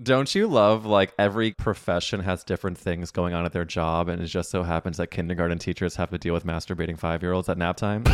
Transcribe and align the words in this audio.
Don't 0.00 0.32
you 0.32 0.46
love 0.46 0.86
like 0.86 1.12
every 1.18 1.52
profession 1.52 2.20
has 2.20 2.44
different 2.44 2.78
things 2.78 3.10
going 3.10 3.34
on 3.34 3.44
at 3.44 3.52
their 3.52 3.64
job, 3.64 4.08
and 4.08 4.22
it 4.22 4.26
just 4.26 4.48
so 4.48 4.62
happens 4.62 4.98
that 4.98 5.08
kindergarten 5.08 5.58
teachers 5.58 5.96
have 5.96 6.10
to 6.10 6.18
deal 6.18 6.32
with 6.32 6.46
masturbating 6.46 6.96
five 6.96 7.20
year 7.20 7.32
olds 7.32 7.48
at 7.48 7.58
nap 7.58 7.76
time? 7.76 8.04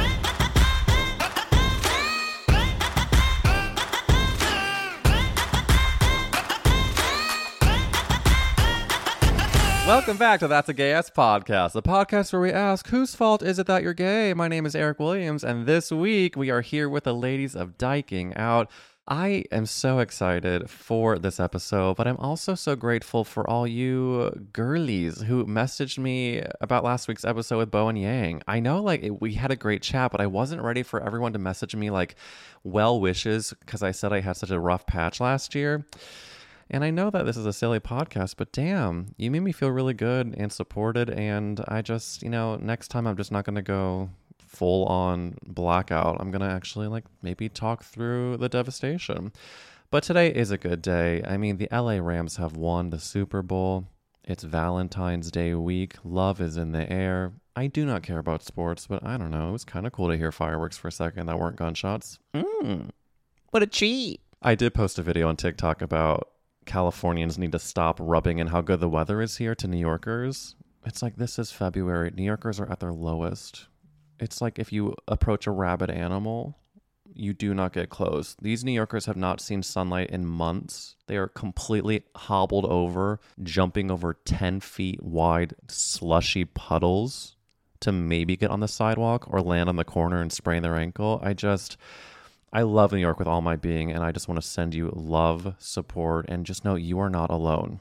Welcome 9.87 10.17
back 10.17 10.41
to 10.41 10.49
That's 10.49 10.71
a 10.71 10.73
Gay 10.73 10.95
Ass 10.95 11.11
Podcast, 11.11 11.73
the 11.73 11.83
podcast 11.83 12.33
where 12.33 12.41
we 12.41 12.51
ask, 12.51 12.89
whose 12.89 13.15
fault 13.15 13.43
is 13.43 13.59
it 13.59 13.67
that 13.67 13.83
you're 13.83 13.93
gay? 13.93 14.33
My 14.33 14.49
name 14.49 14.65
is 14.65 14.75
Eric 14.75 14.99
Williams, 14.99 15.45
and 15.45 15.67
this 15.67 15.93
week 15.93 16.35
we 16.35 16.49
are 16.49 16.63
here 16.63 16.89
with 16.89 17.05
the 17.05 17.15
ladies 17.15 17.55
of 17.55 17.77
Dyking 17.77 18.35
Out. 18.39 18.71
I 19.07 19.45
am 19.53 19.67
so 19.67 19.99
excited 19.99 20.71
for 20.71 21.19
this 21.19 21.39
episode, 21.39 21.97
but 21.97 22.09
I'm 22.09 22.17
also 22.17 22.55
so 22.55 22.75
grateful 22.75 23.23
for 23.23 23.49
all 23.49 23.67
you 23.67 24.49
girlies 24.55 25.21
who 25.21 25.45
messaged 25.45 25.99
me 25.99 26.43
about 26.63 26.85
last 26.85 27.07
week's 27.07 27.25
episode 27.25 27.59
with 27.59 27.71
Bowen 27.71 27.97
Yang. 27.97 28.43
I 28.49 28.61
know 28.61 28.83
like 28.83 29.03
it, 29.03 29.21
we 29.21 29.35
had 29.35 29.51
a 29.51 29.57
great 29.57 29.83
chat, 29.83 30.11
but 30.11 30.23
I 30.23 30.27
wasn't 30.27 30.63
ready 30.63 30.83
for 30.83 31.03
everyone 31.03 31.35
to 31.35 31.39
message 31.39 31.77
me 31.77 31.91
like 31.91 32.15
well 32.63 32.99
wishes 32.99 33.53
because 33.61 33.83
I 33.83 33.91
said 33.91 34.15
I 34.15 34.21
had 34.21 34.39
such 34.39 34.51
a 34.51 34.59
rough 34.59 34.87
patch 34.87 35.21
last 35.21 35.55
year. 35.55 35.85
And 36.71 36.83
I 36.83 36.89
know 36.89 37.11
that 37.11 37.27
this 37.27 37.37
is 37.37 37.45
a 37.45 37.53
silly 37.53 37.81
podcast, 37.81 38.37
but 38.39 38.53
damn, 38.53 39.15
you 39.19 39.31
made 39.31 39.41
me 39.41 39.53
feel 39.53 39.69
really 39.69 39.93
good 39.93 40.35
and 40.39 40.51
supported. 40.51 41.11
And 41.11 41.63
I 41.69 41.83
just, 41.83 42.23
you 42.23 42.31
know, 42.31 42.57
next 42.57 42.89
time 42.89 43.07
I'm 43.07 43.19
just 43.19 43.31
not 43.31 43.45
going 43.45 43.57
to 43.57 43.63
go 43.63 44.09
full 44.55 44.87
on 44.87 45.37
blackout. 45.47 46.17
I'm 46.21 46.31
going 46.31 46.49
to 46.49 46.55
actually, 46.55 46.87
like, 46.87 47.05
maybe 47.23 47.49
talk 47.49 47.85
through 47.85 48.37
the 48.39 48.49
devastation. 48.49 49.33
But 49.91 50.03
today 50.03 50.29
is 50.29 50.51
a 50.51 50.59
good 50.59 50.83
day. 50.83 51.23
I 51.27 51.37
mean, 51.37 51.57
the 51.57 51.69
LA 51.71 51.99
Rams 51.99 52.37
have 52.37 52.57
won 52.57 52.91
the 52.91 52.99
Super 52.99 53.43
Bowl. 53.43 53.87
It's 54.25 54.43
Valentine's 54.43 55.31
Day 55.31 55.55
week. 55.55 55.97
Love 56.03 56.41
is 56.41 56.57
in 56.57 56.73
the 56.73 56.91
air. 56.91 57.33
I 57.55 57.67
do 57.67 57.85
not 57.85 58.03
care 58.03 58.19
about 58.19 58.43
sports, 58.43 58.87
but 58.87 59.05
I 59.05 59.17
don't 59.17 59.31
know. 59.31 59.51
It 59.51 59.53
was 59.53 59.65
kind 59.65 59.87
of 59.87 59.93
cool 59.93 60.09
to 60.09 60.17
hear 60.17 60.33
fireworks 60.33 60.77
for 60.77 60.89
a 60.89 60.93
second 60.93 61.27
that 61.27 61.39
weren't 61.39 61.57
gunshots. 61.57 62.19
Mmm. 62.35 62.89
What 63.51 63.63
a 63.63 63.67
cheat. 63.67 64.21
I 64.43 64.55
did 64.55 64.75
post 64.75 64.99
a 64.99 65.03
video 65.03 65.29
on 65.29 65.37
TikTok 65.37 65.81
about 65.81 66.31
Californians 66.67 67.39
need 67.39 67.53
to 67.53 67.59
stop 67.59 67.99
rubbing 68.01 68.39
in 68.39 68.49
how 68.49 68.63
good 68.63 68.81
the 68.81 68.89
weather 68.89 69.21
is 69.21 69.37
here 69.37 69.55
to 69.55 69.69
New 69.69 69.79
Yorkers. 69.79 70.57
It's 70.85 71.03
like 71.03 71.17
this 71.17 71.39
is 71.39 71.51
February. 71.51 72.11
New 72.15 72.25
Yorkers 72.25 72.59
are 72.59 72.71
at 72.71 72.81
their 72.81 72.93
lowest. 72.93 73.69
It's 74.19 74.41
like 74.41 74.59
if 74.59 74.73
you 74.73 74.95
approach 75.09 75.47
a 75.47 75.51
rabid 75.51 75.91
animal, 75.91 76.57
you 77.13 77.33
do 77.33 77.55
not 77.55 77.73
get 77.73 77.91
close. 77.91 78.37
These 78.41 78.65
New 78.65 78.73
Yorkers 78.73 79.07
have 79.07 79.17
not 79.17 79.41
seen 79.41 79.63
sunlight 79.63 80.11
in 80.11 80.27
months. 80.27 80.97
They 81.07 81.17
are 81.17 81.29
completely 81.29 82.05
hobbled 82.17 82.65
over, 82.65 83.21
jumping 83.43 83.91
over 83.91 84.15
10 84.25 84.61
feet 84.61 85.03
wide, 85.03 85.55
slushy 85.69 86.45
puddles 86.45 87.37
to 87.81 87.93
maybe 87.93 88.37
get 88.37 88.51
on 88.51 88.61
the 88.61 88.69
sidewalk 88.69 89.27
or 89.29 89.41
land 89.41 89.69
on 89.69 89.77
the 89.77 89.85
corner 89.85 90.21
and 90.21 90.33
sprain 90.33 90.63
their 90.63 90.77
ankle. 90.77 91.21
I 91.23 91.35
just. 91.35 91.77
I 92.53 92.63
love 92.63 92.93
New 92.93 92.99
York 92.99 93.19
with 93.19 93.27
all 93.27 93.41
my 93.41 93.57
being, 93.57 93.91
and 93.91 94.05
I 94.05 94.13
just 94.13 94.29
want 94.29 94.41
to 94.41 94.47
send 94.47 94.77
you 94.77 94.93
love, 94.95 95.57
support, 95.59 96.27
and 96.29 96.47
just 96.47 96.65
know 96.65 96.77
you 96.77 97.01
are 97.01 97.11
not 97.11 97.29
alone. 97.29 97.81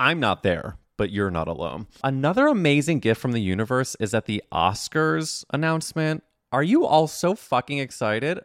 I'm 0.00 0.18
not 0.18 0.42
there, 0.42 0.76
but 0.96 1.10
you're 1.10 1.30
not 1.30 1.48
alone. 1.48 1.86
Another 2.02 2.46
amazing 2.46 3.00
gift 3.00 3.20
from 3.20 3.32
the 3.32 3.40
universe 3.40 3.96
is 4.00 4.10
that 4.12 4.26
the 4.26 4.42
Oscars 4.52 5.44
announcement. 5.50 6.22
Are 6.52 6.62
you 6.62 6.86
all 6.86 7.06
so 7.06 7.34
fucking 7.34 7.78
excited? 7.78 8.40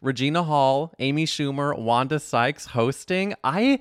Regina 0.00 0.42
Hall, 0.42 0.92
Amy 0.98 1.26
Schumer, 1.26 1.78
Wanda 1.78 2.18
Sykes 2.18 2.66
hosting. 2.66 3.34
I 3.44 3.80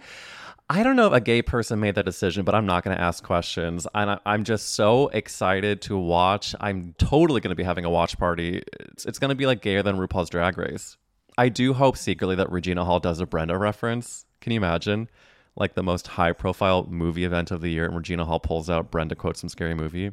I 0.71 0.83
don't 0.83 0.95
know 0.95 1.07
if 1.07 1.13
a 1.13 1.19
gay 1.19 1.41
person 1.41 1.79
made 1.79 1.95
that 1.95 2.05
decision, 2.05 2.45
but 2.45 2.53
I'm 2.53 2.67
not 2.67 2.83
going 2.83 2.95
to 2.95 3.01
ask 3.01 3.23
questions. 3.23 3.87
And 3.95 4.19
I, 4.23 4.35
am 4.35 4.43
just 4.43 4.75
so 4.75 5.07
excited 5.07 5.81
to 5.83 5.97
watch. 5.97 6.53
I'm 6.59 6.93
totally 6.99 7.41
going 7.41 7.49
to 7.49 7.55
be 7.55 7.63
having 7.63 7.85
a 7.85 7.89
watch 7.89 8.19
party. 8.19 8.61
It's, 8.81 9.03
it's 9.05 9.17
going 9.17 9.29
to 9.29 9.35
be 9.35 9.47
like 9.47 9.63
gayer 9.63 9.81
than 9.81 9.97
RuPaul's 9.97 10.29
Drag 10.29 10.59
Race. 10.59 10.95
I 11.39 11.49
do 11.49 11.73
hope 11.73 11.97
secretly 11.97 12.35
that 12.35 12.51
Regina 12.51 12.85
Hall 12.85 12.99
does 12.99 13.19
a 13.19 13.25
Brenda 13.25 13.57
reference. 13.57 14.25
Can 14.41 14.51
you 14.51 14.57
imagine? 14.57 15.09
Like 15.59 15.75
the 15.75 15.83
most 15.83 16.07
high 16.07 16.31
profile 16.31 16.87
movie 16.89 17.25
event 17.25 17.51
of 17.51 17.61
the 17.61 17.69
year, 17.69 17.85
and 17.85 17.95
Regina 17.95 18.25
Hall 18.25 18.39
pulls 18.39 18.69
out 18.69 18.89
Brenda 18.91 19.15
quotes 19.15 19.41
some 19.41 19.49
scary 19.49 19.75
movie. 19.75 20.11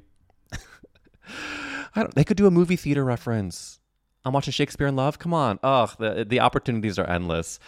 I 1.94 2.02
don't, 2.02 2.14
they 2.14 2.24
could 2.24 2.36
do 2.36 2.46
a 2.46 2.50
movie 2.50 2.76
theater 2.76 3.04
reference. 3.04 3.78
I'm 4.24 4.32
watching 4.32 4.52
Shakespeare 4.52 4.88
in 4.88 4.96
Love. 4.96 5.18
Come 5.20 5.32
on. 5.32 5.60
Ugh, 5.62 5.90
the, 5.98 6.26
the 6.28 6.40
opportunities 6.40 6.98
are 6.98 7.08
endless. 7.08 7.60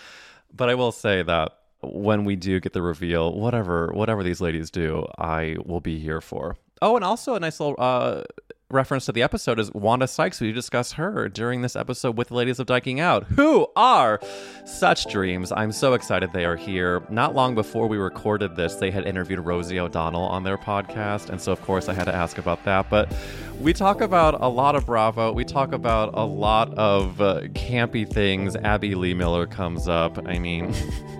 But 0.53 0.69
I 0.69 0.75
will 0.75 0.91
say 0.91 1.22
that 1.22 1.53
when 1.81 2.25
we 2.25 2.34
do 2.34 2.59
get 2.59 2.72
the 2.72 2.83
reveal, 2.83 3.33
whatever 3.33 3.93
whatever 3.93 4.22
these 4.22 4.41
ladies 4.41 4.71
do, 4.71 5.06
I 5.17 5.56
will 5.65 5.81
be 5.81 5.99
here 5.99 6.21
for. 6.21 6.56
Oh, 6.83 6.97
and 6.97 7.05
also 7.05 7.34
a 7.34 7.41
nice 7.41 7.61
little 7.61 7.77
uh, 7.78 8.22
reference 8.71 9.06
to 9.06 9.12
the 9.12 9.23
episode 9.23 9.59
is 9.59 9.73
Wanda 9.73 10.06
Sykes. 10.06 10.43
We 10.43 10.53
discuss 10.53 10.93
her 10.93 11.29
during 11.31 11.62
this 11.62 11.75
episode 11.75 12.19
with 12.19 12.29
the 12.29 12.34
ladies 12.34 12.59
of 12.59 12.67
Dyking 12.67 13.01
Out, 13.01 13.25
who 13.25 13.67
are 13.77 14.21
such 14.67 15.11
dreams. 15.11 15.51
I'm 15.53 15.73
so 15.73 15.95
excited 15.95 16.34
they 16.34 16.45
are 16.45 16.56
here. 16.56 17.03
Not 17.09 17.34
long 17.34 17.55
before 17.55 17.87
we 17.87 17.97
recorded 17.97 18.56
this, 18.56 18.75
they 18.75 18.91
had 18.91 19.06
interviewed 19.06 19.41
Rosie 19.41 19.81
O'Donnell 19.81 20.25
on 20.25 20.43
their 20.43 20.59
podcast, 20.59 21.31
and 21.31 21.41
so 21.41 21.51
of 21.51 21.62
course 21.62 21.89
I 21.89 21.95
had 21.95 22.05
to 22.05 22.15
ask 22.15 22.37
about 22.37 22.62
that. 22.65 22.91
But 22.91 23.11
we 23.59 23.73
talk 23.73 24.03
about 24.03 24.39
a 24.39 24.49
lot 24.49 24.77
of 24.77 24.85
Bravo. 24.85 25.33
We 25.33 25.47
talk 25.47 25.73
about 25.73 26.11
a 26.12 26.25
lot 26.25 26.75
of 26.75 27.23
uh, 27.23 27.41
campy 27.55 28.06
things. 28.06 28.55
Abby 28.55 28.95
Lee 28.95 29.15
Miller 29.15 29.47
comes 29.47 29.89
up. 29.89 30.19
I 30.29 30.39
mean. 30.39 30.75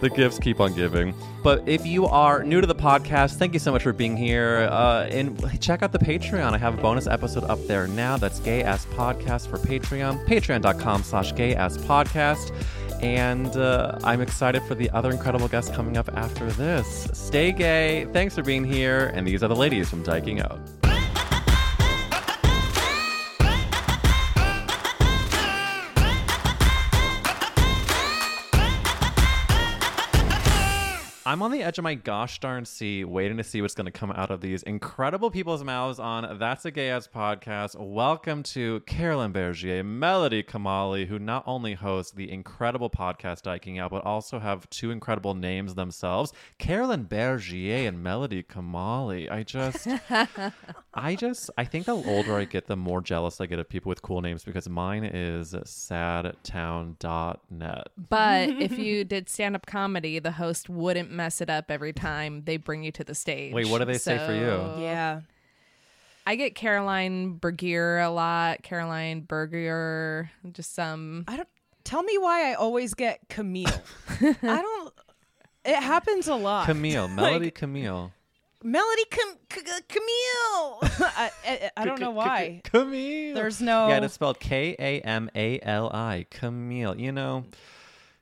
the 0.00 0.10
gifts 0.10 0.38
keep 0.38 0.60
on 0.60 0.74
giving. 0.74 1.14
But 1.42 1.66
if 1.68 1.86
you 1.86 2.06
are 2.06 2.42
new 2.44 2.60
to 2.60 2.66
the 2.66 2.74
podcast, 2.74 3.36
thank 3.36 3.52
you 3.52 3.58
so 3.58 3.72
much 3.72 3.82
for 3.82 3.92
being 3.92 4.16
here. 4.16 4.68
Uh, 4.70 5.06
and 5.10 5.60
check 5.60 5.82
out 5.82 5.92
the 5.92 5.98
Patreon. 5.98 6.52
I 6.52 6.58
have 6.58 6.78
a 6.78 6.82
bonus 6.82 7.06
episode 7.06 7.44
up 7.44 7.64
there 7.66 7.86
now. 7.86 8.16
That's 8.16 8.40
Gay 8.40 8.62
Ass 8.62 8.86
Podcast 8.86 9.48
for 9.48 9.58
Patreon. 9.58 10.26
Patreon.com 10.26 11.02
slash 11.02 11.34
Gay 11.34 11.54
Ass 11.54 11.76
Podcast. 11.78 12.52
And 13.02 13.54
uh, 13.56 13.98
I'm 14.04 14.22
excited 14.22 14.62
for 14.62 14.74
the 14.74 14.88
other 14.90 15.10
incredible 15.10 15.48
guests 15.48 15.70
coming 15.74 15.96
up 15.96 16.08
after 16.14 16.50
this. 16.52 17.08
Stay 17.12 17.52
gay. 17.52 18.06
Thanks 18.12 18.34
for 18.34 18.42
being 18.42 18.64
here. 18.64 19.12
And 19.14 19.26
these 19.26 19.42
are 19.42 19.48
the 19.48 19.56
ladies 19.56 19.90
from 19.90 20.02
Dyking 20.02 20.42
Out. 20.42 20.58
I'm 31.26 31.42
on 31.42 31.50
the 31.50 31.60
edge 31.64 31.76
of 31.76 31.82
my 31.82 31.96
gosh 31.96 32.38
darn 32.38 32.64
seat, 32.64 33.04
waiting 33.06 33.38
to 33.38 33.42
see 33.42 33.60
what's 33.60 33.74
going 33.74 33.86
to 33.86 33.90
come 33.90 34.12
out 34.12 34.30
of 34.30 34.40
these 34.40 34.62
incredible 34.62 35.28
people's 35.28 35.64
mouths 35.64 35.98
on 35.98 36.38
That's 36.38 36.64
a 36.64 36.70
Gay 36.70 36.88
Ass 36.88 37.08
podcast. 37.12 37.74
Welcome 37.76 38.44
to 38.44 38.78
Carolyn 38.86 39.32
Bergier, 39.32 39.84
Melody 39.84 40.44
Kamali, 40.44 41.08
who 41.08 41.18
not 41.18 41.42
only 41.44 41.74
hosts 41.74 42.12
the 42.12 42.30
incredible 42.30 42.88
podcast 42.88 43.42
Dyking 43.42 43.80
Out, 43.80 43.90
but 43.90 44.04
also 44.04 44.38
have 44.38 44.70
two 44.70 44.92
incredible 44.92 45.34
names 45.34 45.74
themselves 45.74 46.32
Carolyn 46.58 47.06
Bergier 47.06 47.88
and 47.88 48.04
Melody 48.04 48.44
Kamali. 48.44 49.28
I 49.28 49.42
just, 49.42 49.88
I 50.94 51.16
just, 51.16 51.50
I 51.58 51.64
think 51.64 51.86
the 51.86 51.96
older 51.96 52.36
I 52.36 52.44
get, 52.44 52.68
the 52.68 52.76
more 52.76 53.00
jealous 53.00 53.40
I 53.40 53.46
get 53.46 53.58
of 53.58 53.68
people 53.68 53.88
with 53.88 54.00
cool 54.00 54.20
names 54.20 54.44
because 54.44 54.68
mine 54.68 55.02
is 55.02 55.54
sadtown.net. 55.54 56.98
But 58.08 58.48
if 58.50 58.78
you 58.78 59.02
did 59.02 59.28
stand 59.28 59.56
up 59.56 59.66
comedy, 59.66 60.20
the 60.20 60.30
host 60.30 60.68
wouldn't 60.68 61.15
mess 61.16 61.40
it 61.40 61.50
up 61.50 61.70
every 61.70 61.92
time 61.92 62.42
they 62.44 62.56
bring 62.56 62.84
you 62.84 62.92
to 62.92 63.04
the 63.04 63.14
stage. 63.14 63.52
Wait, 63.52 63.66
what 63.68 63.78
do 63.78 63.84
they 63.84 63.98
say 63.98 64.18
for 64.18 64.32
you? 64.32 64.82
Yeah. 64.82 65.22
I 66.26 66.36
get 66.36 66.54
Caroline 66.54 67.38
Bergier 67.38 68.04
a 68.04 68.10
lot. 68.10 68.62
Caroline 68.62 69.22
Bergier, 69.22 70.28
just 70.52 70.74
some. 70.74 71.24
I 71.28 71.36
don't 71.36 71.48
tell 71.84 72.02
me 72.02 72.18
why 72.18 72.50
I 72.50 72.54
always 72.54 72.94
get 72.94 73.20
Camille. 73.28 73.82
I 74.20 74.62
don't 74.62 74.92
it 75.66 75.82
happens 75.82 76.28
a 76.28 76.34
lot. 76.34 76.66
Camille, 76.66 77.08
Melody 77.16 77.50
Camille. 77.50 78.12
Melody 78.62 79.04
Cam- 79.10 79.36
C- 79.52 79.60
C- 79.64 79.82
Camille. 79.88 80.78
I, 81.16 81.30
I, 81.46 81.70
I 81.76 81.84
don't 81.84 82.00
know 82.00 82.10
why. 82.10 82.60
Camille. 82.64 83.34
There's 83.34 83.60
no 83.60 83.88
Yeah, 83.88 84.02
it's 84.02 84.14
spelled 84.14 84.40
K 84.40 84.74
A 84.78 85.00
M 85.02 85.30
A 85.34 85.60
L 85.62 85.90
I. 85.92 86.26
Camille. 86.30 86.98
You 86.98 87.12
know, 87.12 87.44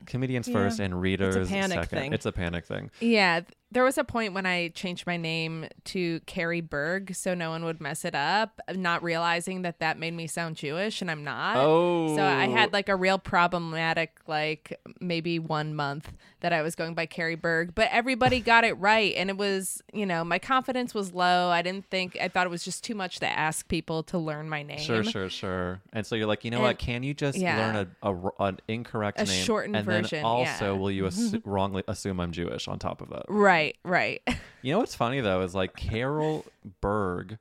comedians 0.07 0.49
Yeah. 0.49 0.55
first 0.55 0.81
and 0.81 1.01
readers 1.01 1.49
panic 1.49 1.81
second. 1.83 1.99
thing. 1.99 2.13
It's 2.13 2.27
a 2.27 2.33
panic 2.33 2.67
thing. 2.67 2.91
Yeah, 3.01 3.41
th- 3.41 3.53
there 3.75 3.85
was 3.85 3.99
a 3.99 4.05
point 4.05 4.35
when 4.35 4.47
I 4.47 4.69
changed 4.69 5.07
my 5.07 5.17
name 5.17 5.67
to 5.87 6.21
Carrie 6.21 6.61
Berg 6.61 7.15
so 7.15 7.35
no 7.35 7.51
one 7.51 7.65
would 7.65 7.81
mess 7.81 8.05
it 8.05 8.15
up, 8.15 8.61
not 8.75 9.03
realizing 9.03 9.63
that 9.63 9.81
that 9.81 9.99
made 9.99 10.15
me 10.15 10.27
sound 10.27 10.57
Jewish 10.57 11.03
and 11.03 11.11
I'm 11.11 11.25
not. 11.25 11.57
Oh. 11.57 12.17
So 12.17 12.23
I 12.23 12.47
had 12.47 12.71
oh. 12.71 12.73
like 12.73 12.89
a 12.89 12.97
real 12.97 13.19
problematic, 13.19 14.19
like 14.27 14.81
maybe 15.01 15.39
one 15.39 15.75
month 15.75 16.13
that 16.41 16.53
I 16.53 16.63
was 16.63 16.75
going 16.75 16.95
by 16.95 17.07
Carrie 17.07 17.35
Berg, 17.35 17.75
but 17.75 17.89
everybody 17.91 18.41
got 18.55 18.65
it 18.65 18.75
right. 18.75 19.13
And 19.17 19.29
it 19.29 19.37
was, 19.37 19.83
you 19.93 20.07
know, 20.07 20.25
my 20.25 20.39
confidence 20.39 20.95
was 20.95 21.13
low. 21.13 21.49
I 21.51 21.63
didn't 21.63 21.87
think, 21.91 22.17
I 22.21 22.29
thought 22.29 22.47
it 22.47 22.51
was 22.51 22.65
just 22.65 22.85
too 22.85 22.95
much 22.95 23.19
to 23.21 23.27
ask 23.27 23.67
people 23.69 24.03
to 24.05 24.19
learn 24.19 24.49
my 24.49 24.63
name. 24.63 24.79
Sure, 24.79 25.03
sure, 25.03 25.29
sure. 25.29 25.81
And 25.93 26.07
so 26.07 26.15
you're 26.15 26.27
like, 26.27 26.45
you 26.45 26.51
know 26.51 26.59
And- 26.59 26.65
what? 26.65 26.79
Can 26.79 27.03
you 27.03 27.15
just 27.15 27.39
yeah. 27.39 27.73
learn 27.73 27.89
a, 28.03 28.11
a 28.11 28.31
an 28.41 28.61
incorrect 28.69 29.19
A 29.19 29.25
name, 29.25 29.45
shortened 29.45 29.77
and 29.77 29.87
version, 29.87 30.19
then 30.19 30.25
also 30.25 30.75
yeah. 30.75 30.79
will 30.79 30.91
you 30.91 31.11
wrongly 31.45 31.83
assume 31.89 32.21
I'm 32.21 32.33
Jewish 32.33 32.69
on 32.69 32.79
top 32.79 33.01
of 33.01 33.09
that? 33.09 33.25
Right, 33.29 33.64
right. 33.85 34.21
You 34.63 34.73
know 34.73 34.79
what's 34.79 34.95
funny 34.95 35.21
though 35.21 35.43
is 35.43 35.55
like 35.55 35.77
Carol 35.77 36.47
Berg 36.81 37.37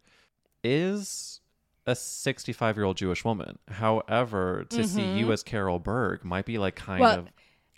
is 0.62 1.40
a 1.88 1.96
65 1.96 2.76
year 2.76 2.84
old 2.86 2.98
Jewish 2.98 3.24
woman. 3.24 3.58
However, 3.70 4.66
to 4.72 4.86
see 4.86 5.18
you 5.18 5.32
as 5.32 5.42
Carol 5.42 5.80
Berg 5.80 6.26
might 6.26 6.46
be 6.46 6.58
like 6.58 6.76
kind 6.76 7.00
Well, 7.00 7.20
of 7.20 7.28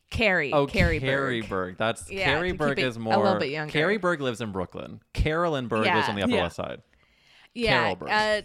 Carrie. 0.10 0.52
oh 0.52 0.66
Carrie, 0.66 1.00
Carrie 1.00 1.42
Berg. 1.42 1.50
Berg. 1.50 1.78
That's 1.78 2.10
Yeah, 2.10 2.26
Carrie 2.26 2.54
Berg 2.54 2.80
is 2.80 2.96
a 2.98 3.00
more. 3.00 3.18
little 3.18 3.40
bit 3.40 3.50
younger. 3.52 3.72
Carrie 3.72 3.98
Berg 3.98 4.20
lives 4.20 4.42
in 4.42 4.52
Brooklyn. 4.52 5.00
Carolyn 5.14 5.68
Berg 5.68 5.86
lives 5.86 6.10
on 6.10 6.16
the 6.16 6.24
Upper 6.24 6.32
Yeah. 6.34 6.42
West 6.42 6.56
Side. 6.56 6.82
Yeah. 7.54 7.82
Carol 7.82 7.96
Berg. 7.98 8.10
Uh, 8.10 8.42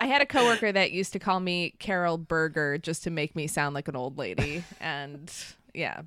I 0.00 0.06
had 0.06 0.20
a 0.20 0.26
coworker 0.26 0.72
that 0.72 0.90
used 0.90 1.12
to 1.12 1.20
call 1.20 1.38
me 1.38 1.74
Carol 1.78 2.18
Berger 2.18 2.76
just 2.78 3.04
to 3.04 3.10
make 3.10 3.36
me 3.36 3.46
sound 3.46 3.74
like 3.76 3.86
an 3.86 3.94
old 3.94 4.18
lady, 4.18 4.64
and 4.80 5.32
yeah, 5.74 6.02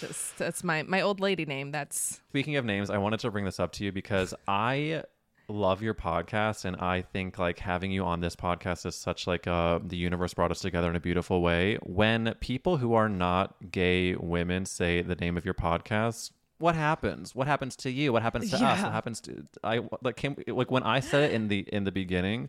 just 0.00 0.38
that's 0.38 0.62
my 0.64 0.82
my 0.82 1.00
old 1.00 1.20
lady 1.20 1.44
name. 1.44 1.70
That's 1.72 2.20
Speaking 2.28 2.56
of 2.56 2.64
names, 2.64 2.90
I 2.90 2.98
wanted 2.98 3.20
to 3.20 3.30
bring 3.30 3.44
this 3.44 3.60
up 3.60 3.72
to 3.72 3.84
you 3.84 3.92
because 3.92 4.34
I 4.46 5.04
love 5.48 5.82
your 5.82 5.94
podcast 5.94 6.64
and 6.64 6.76
I 6.76 7.02
think 7.02 7.36
like 7.38 7.58
having 7.58 7.90
you 7.90 8.04
on 8.04 8.20
this 8.20 8.36
podcast 8.36 8.86
is 8.86 8.94
such 8.94 9.26
like 9.26 9.48
uh 9.48 9.80
the 9.84 9.96
universe 9.96 10.32
brought 10.32 10.52
us 10.52 10.60
together 10.60 10.88
in 10.88 10.96
a 10.96 11.00
beautiful 11.00 11.42
way. 11.42 11.78
When 11.82 12.34
people 12.40 12.76
who 12.76 12.94
are 12.94 13.08
not 13.08 13.54
gay 13.72 14.14
women 14.14 14.64
say 14.66 15.02
the 15.02 15.16
name 15.16 15.36
of 15.36 15.44
your 15.44 15.54
podcast, 15.54 16.30
what 16.58 16.74
happens? 16.74 17.34
What 17.34 17.46
happens 17.46 17.74
to 17.76 17.90
you? 17.90 18.12
What 18.12 18.22
happens 18.22 18.50
to 18.50 18.56
us? 18.56 18.82
What 18.82 18.92
happens 18.92 19.20
to 19.22 19.46
I 19.64 19.80
like 20.02 20.16
can 20.16 20.36
like 20.46 20.70
when 20.70 20.82
I 20.82 21.00
said 21.00 21.30
it 21.30 21.34
in 21.34 21.48
the 21.48 21.60
in 21.72 21.84
the 21.84 21.92
beginning, 21.92 22.48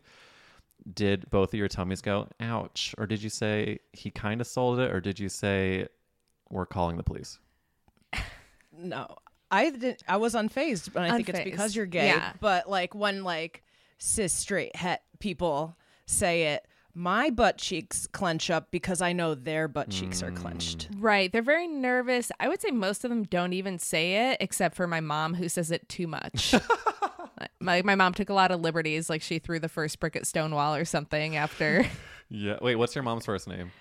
did 0.93 1.29
both 1.29 1.53
of 1.53 1.57
your 1.59 1.69
tummies 1.69 2.01
go 2.01 2.27
ouch 2.39 2.93
or 2.97 3.07
did 3.07 3.23
you 3.23 3.29
say 3.29 3.79
he 3.93 4.11
kind 4.11 4.41
of 4.41 4.47
sold 4.47 4.79
it 4.79 4.91
or 4.91 4.99
did 4.99 5.19
you 5.19 5.29
say 5.29 5.87
we're 6.51 6.65
calling 6.65 6.97
the 6.97 7.03
police? 7.03 7.39
No, 8.77 9.07
I 9.49 9.69
didn't. 9.69 10.01
I 10.07 10.17
was 10.17 10.33
unfazed, 10.33 10.93
but 10.93 11.03
I 11.03 11.15
think 11.15 11.29
it's 11.29 11.41
because 11.41 11.75
you're 11.75 11.85
gay. 11.85 12.07
yeah. 12.07 12.33
But 12.39 12.69
like 12.69 12.95
when 12.95 13.23
like 13.23 13.63
cis 13.97 14.33
straight 14.33 14.75
het 14.75 15.01
people 15.19 15.75
say 16.05 16.53
it, 16.53 16.65
my 16.93 17.29
butt 17.29 17.57
cheeks 17.57 18.07
clench 18.07 18.49
up 18.49 18.71
because 18.71 19.01
I 19.01 19.13
know 19.13 19.35
their 19.35 19.67
butt 19.67 19.89
cheeks 19.89 20.21
are 20.23 20.31
clenched. 20.31 20.91
Mm. 20.91 20.95
right. 20.99 21.31
They're 21.31 21.41
very 21.41 21.67
nervous. 21.67 22.31
I 22.39 22.47
would 22.47 22.61
say 22.61 22.71
most 22.71 23.03
of 23.03 23.09
them 23.09 23.23
don't 23.23 23.53
even 23.53 23.77
say 23.79 24.31
it, 24.31 24.37
except 24.39 24.75
for 24.75 24.87
my 24.87 24.99
mom, 24.99 25.33
who 25.35 25.47
says 25.49 25.71
it 25.71 25.87
too 25.89 26.07
much. 26.07 26.55
my 27.59 27.81
my 27.81 27.95
mom 27.95 28.13
took 28.13 28.29
a 28.29 28.33
lot 28.33 28.51
of 28.51 28.61
liberties, 28.61 29.09
like 29.09 29.21
she 29.21 29.39
threw 29.39 29.59
the 29.59 29.69
first 29.69 29.99
brick 29.99 30.15
at 30.15 30.25
Stonewall 30.25 30.75
or 30.75 30.85
something 30.85 31.35
after 31.35 31.85
Yeah. 32.29 32.57
Wait, 32.61 32.75
what's 32.75 32.95
your 32.95 33.03
mom's 33.03 33.25
first 33.25 33.47
name? 33.47 33.71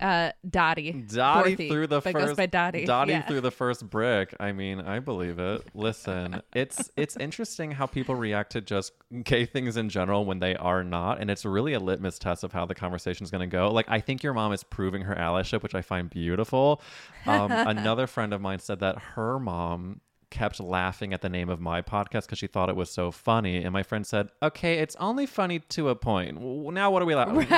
Uh, 0.00 0.32
Dottie. 0.48 0.92
Dottie 0.92 1.50
Dorothy, 1.56 1.68
threw 1.70 1.86
the 1.86 2.00
first. 2.02 2.36
by 2.36 2.46
Dottie. 2.46 2.84
Dottie 2.84 3.12
Yeah. 3.12 3.22
threw 3.22 3.40
the 3.40 3.50
first 3.50 3.88
brick. 3.88 4.34
I 4.40 4.52
mean, 4.52 4.80
I 4.80 4.98
believe 4.98 5.38
it. 5.38 5.62
Listen, 5.74 6.42
it's 6.54 6.90
it's 6.96 7.16
interesting 7.16 7.72
how 7.72 7.86
people 7.86 8.14
react 8.14 8.52
to 8.52 8.60
just 8.60 8.92
gay 9.24 9.44
things 9.46 9.76
in 9.76 9.88
general 9.88 10.24
when 10.24 10.38
they 10.40 10.56
are 10.56 10.82
not, 10.84 11.20
and 11.20 11.30
it's 11.30 11.44
really 11.44 11.72
a 11.72 11.80
litmus 11.80 12.18
test 12.18 12.44
of 12.44 12.52
how 12.52 12.66
the 12.66 12.74
conversation 12.74 13.24
is 13.24 13.30
going 13.30 13.48
to 13.48 13.54
go. 13.56 13.70
Like, 13.70 13.86
I 13.88 14.00
think 14.00 14.22
your 14.22 14.34
mom 14.34 14.52
is 14.52 14.62
proving 14.64 15.02
her 15.02 15.14
allyship, 15.14 15.62
which 15.62 15.74
I 15.74 15.82
find 15.82 16.10
beautiful. 16.10 16.82
Um, 17.26 17.50
another 17.52 18.06
friend 18.06 18.32
of 18.34 18.40
mine 18.40 18.58
said 18.58 18.80
that 18.80 18.98
her 18.98 19.38
mom 19.38 20.00
kept 20.28 20.58
laughing 20.58 21.12
at 21.14 21.22
the 21.22 21.28
name 21.28 21.48
of 21.48 21.60
my 21.60 21.80
podcast 21.80 22.22
because 22.22 22.36
she 22.36 22.48
thought 22.48 22.68
it 22.68 22.74
was 22.74 22.90
so 22.90 23.12
funny. 23.12 23.62
And 23.62 23.72
my 23.72 23.84
friend 23.84 24.04
said, 24.04 24.28
"Okay, 24.42 24.78
it's 24.80 24.96
only 24.96 25.24
funny 25.24 25.60
to 25.60 25.88
a 25.88 25.94
point. 25.94 26.40
Now, 26.42 26.90
what 26.90 27.00
are 27.00 27.04
we 27.06 27.14
laughing? 27.14 27.36
What 27.36 27.50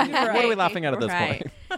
are 0.45 0.49
we 0.49 0.55
laughing 0.55 0.85
at 0.85 0.93
at 0.93 1.01
this 1.01 1.09
Right. 1.11 1.41
point?" 1.71 1.78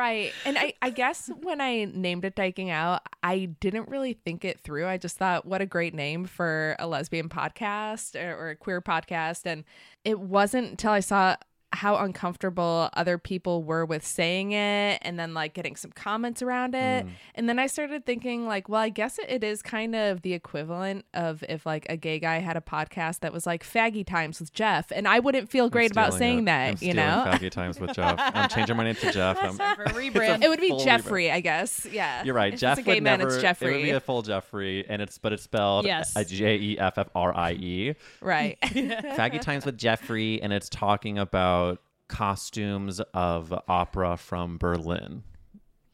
right. 0.00 0.32
And 0.46 0.56
I, 0.56 0.72
I 0.80 0.88
guess 0.90 1.30
when 1.42 1.60
I 1.60 1.84
named 1.84 2.24
it 2.24 2.34
Dyking 2.34 2.70
Out, 2.70 3.02
I 3.22 3.50
didn't 3.60 3.88
really 3.88 4.14
think 4.14 4.44
it 4.46 4.58
through. 4.58 4.86
I 4.86 4.96
just 4.96 5.18
thought, 5.18 5.44
what 5.44 5.60
a 5.60 5.66
great 5.66 5.94
name 5.94 6.24
for 6.24 6.74
a 6.78 6.86
lesbian 6.86 7.28
podcast 7.28 8.18
or, 8.20 8.34
or 8.34 8.50
a 8.50 8.56
queer 8.56 8.80
podcast. 8.80 9.42
And 9.44 9.64
it 10.04 10.18
wasn't 10.18 10.70
until 10.70 10.92
I 10.92 11.00
saw 11.00 11.36
how 11.72 11.96
uncomfortable 11.96 12.90
other 12.94 13.16
people 13.18 13.62
were 13.62 13.84
with 13.84 14.04
saying 14.04 14.52
it 14.52 14.98
and 15.02 15.18
then 15.18 15.34
like 15.34 15.54
getting 15.54 15.76
some 15.76 15.90
comments 15.92 16.42
around 16.42 16.74
it 16.74 17.06
mm. 17.06 17.10
and 17.34 17.48
then 17.48 17.58
i 17.58 17.66
started 17.66 18.04
thinking 18.04 18.46
like 18.46 18.68
well 18.68 18.80
i 18.80 18.88
guess 18.88 19.18
it, 19.18 19.26
it 19.28 19.44
is 19.44 19.62
kind 19.62 19.94
of 19.94 20.22
the 20.22 20.32
equivalent 20.32 21.04
of 21.14 21.44
if 21.48 21.64
like 21.64 21.86
a 21.88 21.96
gay 21.96 22.18
guy 22.18 22.38
had 22.38 22.56
a 22.56 22.60
podcast 22.60 23.20
that 23.20 23.32
was 23.32 23.46
like 23.46 23.64
faggy 23.64 24.04
times 24.04 24.40
with 24.40 24.52
jeff 24.52 24.90
and 24.90 25.06
i 25.06 25.18
wouldn't 25.18 25.48
feel 25.48 25.70
great 25.70 25.90
about 25.90 26.12
saying 26.14 26.40
it. 26.40 26.44
that 26.46 26.70
I'm 26.70 26.76
you 26.80 26.94
know 26.94 27.24
Faggy 27.26 27.50
times 27.50 27.80
with 27.80 27.94
Jeff. 27.94 28.16
I'm 28.18 28.48
changing 28.54 28.76
my 28.76 28.84
name 28.84 28.94
to 28.96 29.12
Jeff. 29.12 29.38
I'm, 29.42 29.54
For 29.54 29.62
rebrand. 29.94 30.42
it 30.42 30.48
would 30.48 30.60
be 30.60 30.70
full 30.70 30.84
Jeffrey, 30.84 31.30
I 31.30 31.40
guess. 31.40 31.86
Yeah, 31.90 32.22
You're 32.24 32.34
right. 32.34 32.54
If 32.54 32.60
Jeff 32.60 32.78
it's 32.78 32.86
a 32.86 32.90
gay 32.90 32.96
would 32.96 33.02
man, 33.02 33.18
never. 33.18 33.36
it's 33.36 33.62
It 33.62 33.72
would 33.72 33.82
be 33.82 33.90
a 33.90 34.00
full 34.00 34.22
Jeffrey, 34.22 34.84
and 34.88 35.00
it's 35.02 35.18
but 35.18 35.32
it's 35.32 35.42
spelled 35.42 35.86
Yes. 35.86 36.14
a 36.16 36.24
J 36.24 36.56
E 36.56 36.78
F 36.78 36.98
F 36.98 37.08
R 37.14 37.36
I 37.36 37.52
E. 37.52 37.94
right. 38.20 38.58
Faggy 38.62 39.40
times 39.40 39.64
with 39.64 39.78
Jeffrey, 39.78 40.40
and 40.42 40.52
it's 40.52 40.68
talking 40.68 41.18
about 41.18 41.59
costumes 42.08 43.00
of 43.14 43.54
opera 43.68 44.16
from 44.16 44.58
Berlin. 44.58 45.22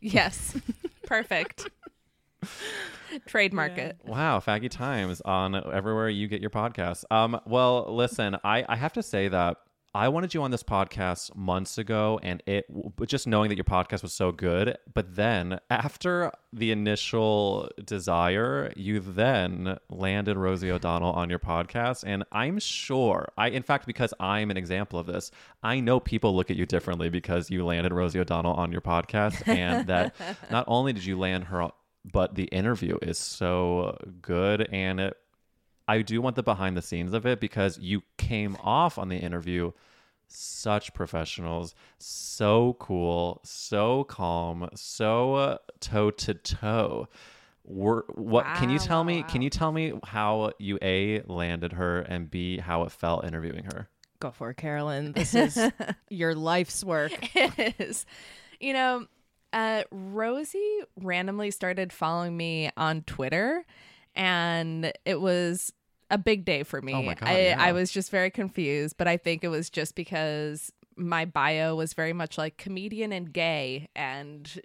yes, 0.00 0.56
perfect. 1.06 1.68
Trademark 3.26 3.78
it. 3.78 3.98
Wow, 4.04 4.40
Faggy 4.40 4.70
Times 4.70 5.20
on 5.22 5.54
everywhere 5.72 6.08
you 6.08 6.28
get 6.28 6.40
your 6.40 6.50
podcasts. 6.50 7.04
Um, 7.10 7.40
well, 7.46 7.86
listen, 7.94 8.36
I, 8.44 8.64
I 8.68 8.76
have 8.76 8.92
to 8.94 9.02
say 9.02 9.28
that 9.28 9.56
I 9.96 10.08
wanted 10.08 10.34
you 10.34 10.42
on 10.42 10.50
this 10.50 10.62
podcast 10.62 11.34
months 11.34 11.78
ago, 11.78 12.20
and 12.22 12.42
it 12.46 12.66
just 13.06 13.26
knowing 13.26 13.48
that 13.48 13.56
your 13.56 13.64
podcast 13.64 14.02
was 14.02 14.12
so 14.12 14.30
good. 14.30 14.76
But 14.92 15.16
then 15.16 15.58
after 15.70 16.30
the 16.52 16.70
initial 16.70 17.70
desire, 17.82 18.74
you 18.76 19.00
then 19.00 19.78
landed 19.88 20.36
Rosie 20.36 20.70
O'Donnell 20.70 21.12
on 21.12 21.30
your 21.30 21.38
podcast, 21.38 22.04
and 22.06 22.24
I'm 22.30 22.58
sure 22.58 23.32
I, 23.38 23.48
in 23.48 23.62
fact, 23.62 23.86
because 23.86 24.12
I'm 24.20 24.50
an 24.50 24.58
example 24.58 24.98
of 24.98 25.06
this, 25.06 25.30
I 25.62 25.80
know 25.80 25.98
people 25.98 26.36
look 26.36 26.50
at 26.50 26.58
you 26.58 26.66
differently 26.66 27.08
because 27.08 27.50
you 27.50 27.64
landed 27.64 27.90
Rosie 27.90 28.18
O'Donnell 28.18 28.52
on 28.52 28.72
your 28.72 28.82
podcast, 28.82 29.48
and 29.48 29.86
that 29.86 30.14
not 30.50 30.66
only 30.68 30.92
did 30.92 31.06
you 31.06 31.18
land 31.18 31.44
her 31.44 31.70
but 32.12 32.36
the 32.36 32.44
interview 32.44 32.96
is 33.02 33.18
so 33.18 33.96
good 34.22 34.68
and 34.70 35.00
it, 35.00 35.16
I 35.88 36.02
do 36.02 36.20
want 36.20 36.36
the 36.36 36.42
behind 36.42 36.76
the 36.76 36.82
scenes 36.82 37.12
of 37.12 37.26
it 37.26 37.40
because 37.40 37.78
you 37.78 38.02
came 38.18 38.56
off 38.62 38.98
on 38.98 39.08
the 39.08 39.16
interview 39.16 39.72
such 40.28 40.92
professionals, 40.92 41.74
so 41.98 42.76
cool, 42.80 43.40
so 43.44 44.04
calm, 44.04 44.68
so 44.74 45.58
toe 45.78 46.10
to 46.10 46.34
toe. 46.34 47.08
were 47.64 48.04
what 48.14 48.44
can 48.56 48.70
you 48.70 48.78
tell 48.78 49.00
wow, 49.00 49.04
me 49.04 49.22
can 49.24 49.42
you 49.42 49.50
tell 49.50 49.70
me 49.70 49.92
how 50.04 50.52
you 50.58 50.78
a 50.82 51.20
landed 51.22 51.72
her 51.72 52.00
and 52.00 52.30
b 52.30 52.58
how 52.58 52.82
it 52.84 52.92
felt 52.92 53.24
interviewing 53.24 53.64
her 53.64 53.88
Go 54.20 54.30
for 54.30 54.50
it, 54.50 54.56
Carolyn. 54.56 55.12
This 55.12 55.34
is 55.34 55.58
your 56.08 56.34
life's 56.34 56.82
work. 56.82 57.12
it 57.36 57.74
is. 57.78 58.06
You 58.60 58.72
know, 58.72 59.06
uh, 59.52 59.82
Rosie 59.90 60.80
randomly 61.00 61.50
started 61.50 61.92
following 61.92 62.36
me 62.36 62.70
on 62.76 63.02
Twitter, 63.02 63.64
and 64.16 64.92
it 65.04 65.20
was 65.20 65.72
a 66.10 66.18
big 66.18 66.44
day 66.44 66.62
for 66.62 66.80
me. 66.80 66.94
Oh 66.94 67.02
my 67.02 67.14
God, 67.14 67.28
I, 67.28 67.40
yeah. 67.48 67.56
I 67.58 67.72
was 67.72 67.90
just 67.90 68.10
very 68.10 68.30
confused, 68.30 68.96
but 68.96 69.06
I 69.06 69.16
think 69.16 69.44
it 69.44 69.48
was 69.48 69.70
just 69.70 69.94
because 69.94 70.72
my 70.96 71.24
bio 71.24 71.74
was 71.76 71.92
very 71.92 72.12
much 72.12 72.38
like 72.38 72.56
comedian 72.56 73.12
and 73.12 73.32
gay, 73.32 73.88
and 73.94 74.60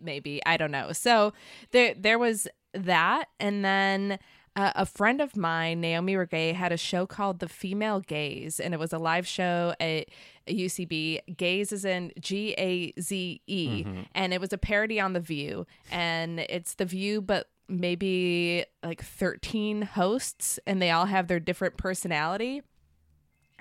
maybe 0.00 0.40
I 0.46 0.56
don't 0.56 0.70
know. 0.70 0.92
So 0.92 1.32
there 1.70 1.94
there 1.94 2.18
was 2.18 2.48
that, 2.74 3.28
and 3.38 3.64
then. 3.64 4.18
Uh, 4.54 4.70
a 4.74 4.84
friend 4.84 5.22
of 5.22 5.34
mine, 5.34 5.80
Naomi 5.80 6.12
Regay, 6.12 6.52
had 6.54 6.72
a 6.72 6.76
show 6.76 7.06
called 7.06 7.38
The 7.38 7.48
Female 7.48 8.00
Gaze, 8.00 8.60
and 8.60 8.74
it 8.74 8.76
was 8.76 8.92
a 8.92 8.98
live 8.98 9.26
show 9.26 9.72
at 9.80 10.08
UCB. 10.46 11.20
Gaze 11.38 11.72
is 11.72 11.86
in 11.86 12.12
G 12.20 12.54
A 12.58 12.92
Z 13.00 13.40
E, 13.46 13.86
and 14.14 14.34
it 14.34 14.42
was 14.42 14.52
a 14.52 14.58
parody 14.58 15.00
on 15.00 15.14
The 15.14 15.20
View, 15.20 15.66
and 15.90 16.38
it's 16.38 16.74
The 16.74 16.84
View, 16.84 17.22
but 17.22 17.48
maybe 17.80 18.64
like 18.82 19.02
13 19.02 19.82
hosts, 19.82 20.58
and 20.66 20.80
they 20.80 20.90
all 20.90 21.06
have 21.06 21.28
their 21.28 21.40
different 21.40 21.76
personality. 21.76 22.62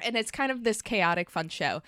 And 0.04 0.16
it's 0.16 0.32
kind 0.32 0.52
of 0.52 0.64
this 0.64 0.82
chaotic 0.82 1.30
fun 1.30 1.50
show. 1.50 1.82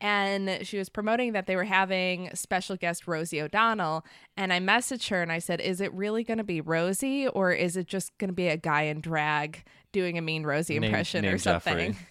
And 0.00 0.60
she 0.64 0.78
was 0.78 0.88
promoting 0.88 1.32
that 1.32 1.46
they 1.46 1.56
were 1.56 1.64
having 1.64 2.30
special 2.34 2.76
guest 2.76 3.08
Rosie 3.08 3.42
O'Donnell. 3.42 4.04
And 4.36 4.52
I 4.52 4.60
messaged 4.60 5.08
her 5.08 5.22
and 5.22 5.32
I 5.32 5.40
said 5.40 5.60
is 5.60 5.80
it 5.80 5.92
really 5.92 6.22
going 6.22 6.38
to 6.38 6.44
be 6.44 6.60
Rosie 6.60 7.26
or 7.26 7.52
is 7.52 7.76
it 7.76 7.88
just 7.88 8.16
going 8.18 8.28
to 8.28 8.34
be 8.34 8.46
a 8.46 8.56
guy 8.56 8.82
in 8.82 9.00
drag 9.00 9.64
doing 9.90 10.16
a 10.16 10.22
mean 10.22 10.44
Rosie 10.44 10.74
Name- 10.74 10.84
impression 10.84 11.26
or 11.26 11.38
something? 11.38 11.96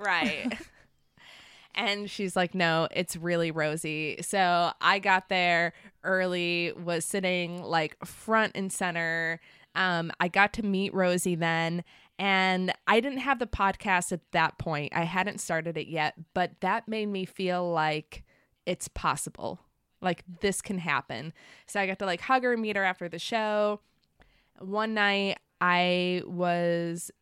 Right 0.00 0.56
and 1.74 2.10
she's 2.10 2.34
like 2.34 2.54
no 2.54 2.88
it's 2.90 3.16
really 3.16 3.50
Rosie 3.50 4.16
so 4.22 4.72
I 4.80 4.98
got 4.98 5.28
there 5.28 5.72
early 6.04 6.72
was 6.72 7.04
sitting 7.04 7.62
like 7.62 7.96
front 8.04 8.52
and 8.54 8.72
center 8.72 9.40
um, 9.78 10.10
I 10.18 10.26
got 10.26 10.52
to 10.54 10.64
meet 10.64 10.92
Rosie 10.92 11.36
then, 11.36 11.84
and 12.18 12.72
I 12.88 12.98
didn't 12.98 13.20
have 13.20 13.38
the 13.38 13.46
podcast 13.46 14.10
at 14.10 14.20
that 14.32 14.58
point. 14.58 14.92
I 14.94 15.04
hadn't 15.04 15.40
started 15.40 15.76
it 15.76 15.86
yet, 15.86 16.14
but 16.34 16.60
that 16.60 16.88
made 16.88 17.06
me 17.06 17.24
feel 17.24 17.70
like 17.70 18.24
it's 18.66 18.88
possible. 18.88 19.60
Like 20.00 20.24
this 20.40 20.60
can 20.60 20.78
happen. 20.78 21.32
So 21.66 21.80
I 21.80 21.86
got 21.86 22.00
to 22.00 22.06
like 22.06 22.20
hug 22.20 22.42
her 22.42 22.52
and 22.52 22.62
meet 22.62 22.74
her 22.74 22.82
after 22.82 23.08
the 23.08 23.20
show. 23.20 23.80
One 24.58 24.94
night 24.94 25.38
I 25.60 26.22
was 26.26 27.12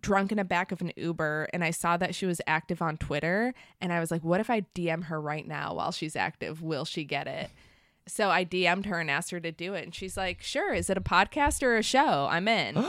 drunk 0.00 0.32
in 0.32 0.38
the 0.38 0.44
back 0.44 0.72
of 0.72 0.80
an 0.80 0.92
Uber 0.96 1.48
and 1.52 1.64
I 1.64 1.70
saw 1.70 1.96
that 1.96 2.14
she 2.14 2.26
was 2.26 2.40
active 2.46 2.82
on 2.82 2.96
Twitter 2.96 3.54
and 3.80 3.92
I 3.92 4.00
was 4.00 4.10
like, 4.10 4.24
what 4.24 4.40
if 4.40 4.50
I 4.50 4.62
DM 4.74 5.04
her 5.04 5.20
right 5.20 5.46
now 5.46 5.74
while 5.74 5.92
she's 5.92 6.16
active? 6.16 6.62
Will 6.62 6.84
she 6.84 7.04
get 7.04 7.26
it? 7.26 7.50
So 8.08 8.30
I 8.30 8.44
DM'd 8.44 8.86
her 8.86 9.00
and 9.00 9.10
asked 9.10 9.30
her 9.32 9.40
to 9.40 9.50
do 9.50 9.74
it 9.74 9.84
and 9.84 9.94
she's 9.94 10.16
like, 10.16 10.40
"Sure, 10.42 10.72
is 10.72 10.88
it 10.88 10.96
a 10.96 11.00
podcast 11.00 11.62
or 11.62 11.76
a 11.76 11.82
show? 11.82 12.28
I'm 12.30 12.46
in." 12.46 12.84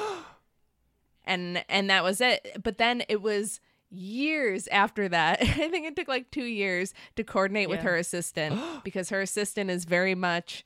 and 1.26 1.66
and 1.68 1.90
that 1.90 2.04
was 2.04 2.22
it. 2.22 2.58
But 2.64 2.78
then 2.78 3.04
it 3.10 3.22
was 3.22 3.60
years 3.90 4.68
after 4.68 5.10
that. 5.10 5.42
I 5.42 5.70
think 5.70 5.88
it 5.88 5.96
took 5.96 6.08
like 6.08 6.30
2 6.30 6.44
years 6.44 6.94
to 7.16 7.24
coordinate 7.24 7.70
with 7.70 7.82
her 7.82 7.96
assistant 7.96 8.60
because 8.84 9.10
her 9.10 9.22
assistant 9.22 9.72
is 9.72 9.86
very 9.86 10.14
much 10.14 10.64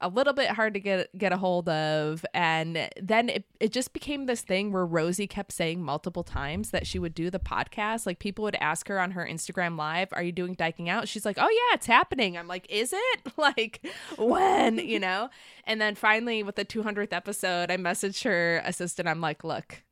a 0.00 0.08
little 0.08 0.32
bit 0.32 0.50
hard 0.50 0.74
to 0.74 0.80
get 0.80 1.16
get 1.16 1.32
a 1.32 1.36
hold 1.36 1.68
of. 1.68 2.24
And 2.32 2.90
then 3.00 3.28
it, 3.28 3.44
it 3.58 3.72
just 3.72 3.92
became 3.92 4.26
this 4.26 4.40
thing 4.40 4.72
where 4.72 4.86
rosie 4.86 5.26
kept 5.26 5.52
saying 5.52 5.82
multiple 5.82 6.24
times 6.24 6.70
that 6.70 6.86
she 6.86 6.98
would 6.98 7.14
do 7.14 7.30
the 7.30 7.38
podcast. 7.38 8.06
Like 8.06 8.18
people 8.18 8.44
would 8.44 8.56
ask 8.56 8.88
her 8.88 8.98
on 9.00 9.12
her 9.12 9.26
instagram 9.26 9.76
live 9.76 10.08
are 10.12 10.22
you 10.22 10.32
doing 10.32 10.56
dyking 10.56 10.88
out? 10.88 11.08
She's 11.08 11.24
like 11.24 11.38
oh 11.38 11.48
yeah 11.48 11.74
it's 11.74 11.86
happening. 11.86 12.36
I'm 12.36 12.48
like 12.48 12.66
is 12.70 12.92
it? 12.92 13.20
Like 13.36 13.80
when? 14.18 14.78
You 14.78 15.00
know? 15.00 15.30
And 15.64 15.80
then 15.80 15.94
finally 15.94 16.42
with 16.42 16.56
the 16.56 16.64
200th 16.64 17.12
episode 17.12 17.70
i 17.70 17.76
messaged 17.76 18.24
her 18.24 18.62
assistant. 18.64 19.08
I'm 19.08 19.20
like 19.20 19.44
look 19.44 19.82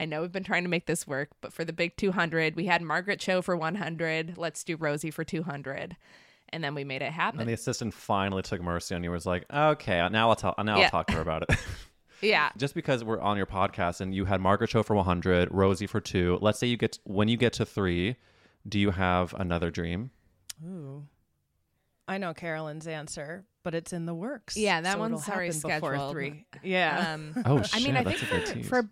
I 0.00 0.04
know 0.04 0.20
we've 0.20 0.32
been 0.32 0.44
trying 0.44 0.62
to 0.62 0.68
make 0.68 0.86
this 0.86 1.06
work, 1.06 1.30
but 1.40 1.52
for 1.52 1.64
the 1.64 1.72
big 1.72 1.96
200, 1.96 2.54
we 2.54 2.66
had 2.66 2.82
Margaret 2.82 3.18
Cho 3.18 3.42
for 3.42 3.56
100. 3.56 4.38
Let's 4.38 4.62
do 4.62 4.76
Rosie 4.76 5.10
for 5.10 5.24
200. 5.24 5.96
And 6.52 6.62
then 6.64 6.74
we 6.74 6.84
made 6.84 7.02
it 7.02 7.12
happen. 7.12 7.40
and 7.40 7.48
the 7.48 7.52
assistant 7.54 7.92
finally 7.94 8.42
took 8.42 8.60
mercy 8.62 8.94
on 8.94 9.02
you 9.04 9.10
was 9.10 9.26
like 9.26 9.44
okay 9.52 10.06
now 10.10 10.28
i'll 10.30 10.36
talk 10.36 10.56
now 10.64 10.78
Yeah. 10.78 10.84
i'll 10.84 10.90
talk 10.90 11.06
to 11.08 11.14
her 11.14 11.20
about 11.20 11.42
it 11.42 11.50
yeah. 12.22 12.50
just 12.56 12.74
because 12.74 13.04
we're 13.04 13.20
on 13.20 13.36
your 13.36 13.46
podcast 13.46 14.00
and 14.00 14.14
you 14.14 14.24
had 14.24 14.40
margaret 14.40 14.70
Cho 14.70 14.82
for 14.82 14.96
100 14.96 15.48
rosie 15.52 15.86
for 15.86 16.00
two 16.00 16.38
let's 16.40 16.58
say 16.58 16.66
you 16.66 16.76
get 16.76 16.98
when 17.04 17.28
you 17.28 17.36
get 17.36 17.52
to 17.54 17.66
three 17.66 18.16
do 18.68 18.78
you 18.78 18.90
have 18.90 19.34
another 19.34 19.70
dream 19.70 20.10
Ooh. 20.66 21.06
I 22.10 22.16
know 22.16 22.32
Carolyn's 22.32 22.86
answer, 22.86 23.44
but 23.62 23.74
it's 23.74 23.92
in 23.92 24.06
the 24.06 24.14
works. 24.14 24.56
Yeah, 24.56 24.80
that 24.80 24.94
so 24.94 24.98
one's 24.98 25.20
it'll 25.28 25.34
already 25.34 25.52
happen 25.52 25.70
before 25.70 25.90
scheduled. 25.92 26.12
three. 26.12 26.46
Yeah. 26.62 27.12
Um, 27.12 27.34
oh 27.44 27.62
I 27.74 27.80
mean, 27.80 27.96
I 27.98 28.02
that's 28.02 28.20
think 28.20 28.32
a 28.32 28.34
good 28.34 28.48
for, 28.48 28.54
tease 28.54 28.68
for 28.68 28.88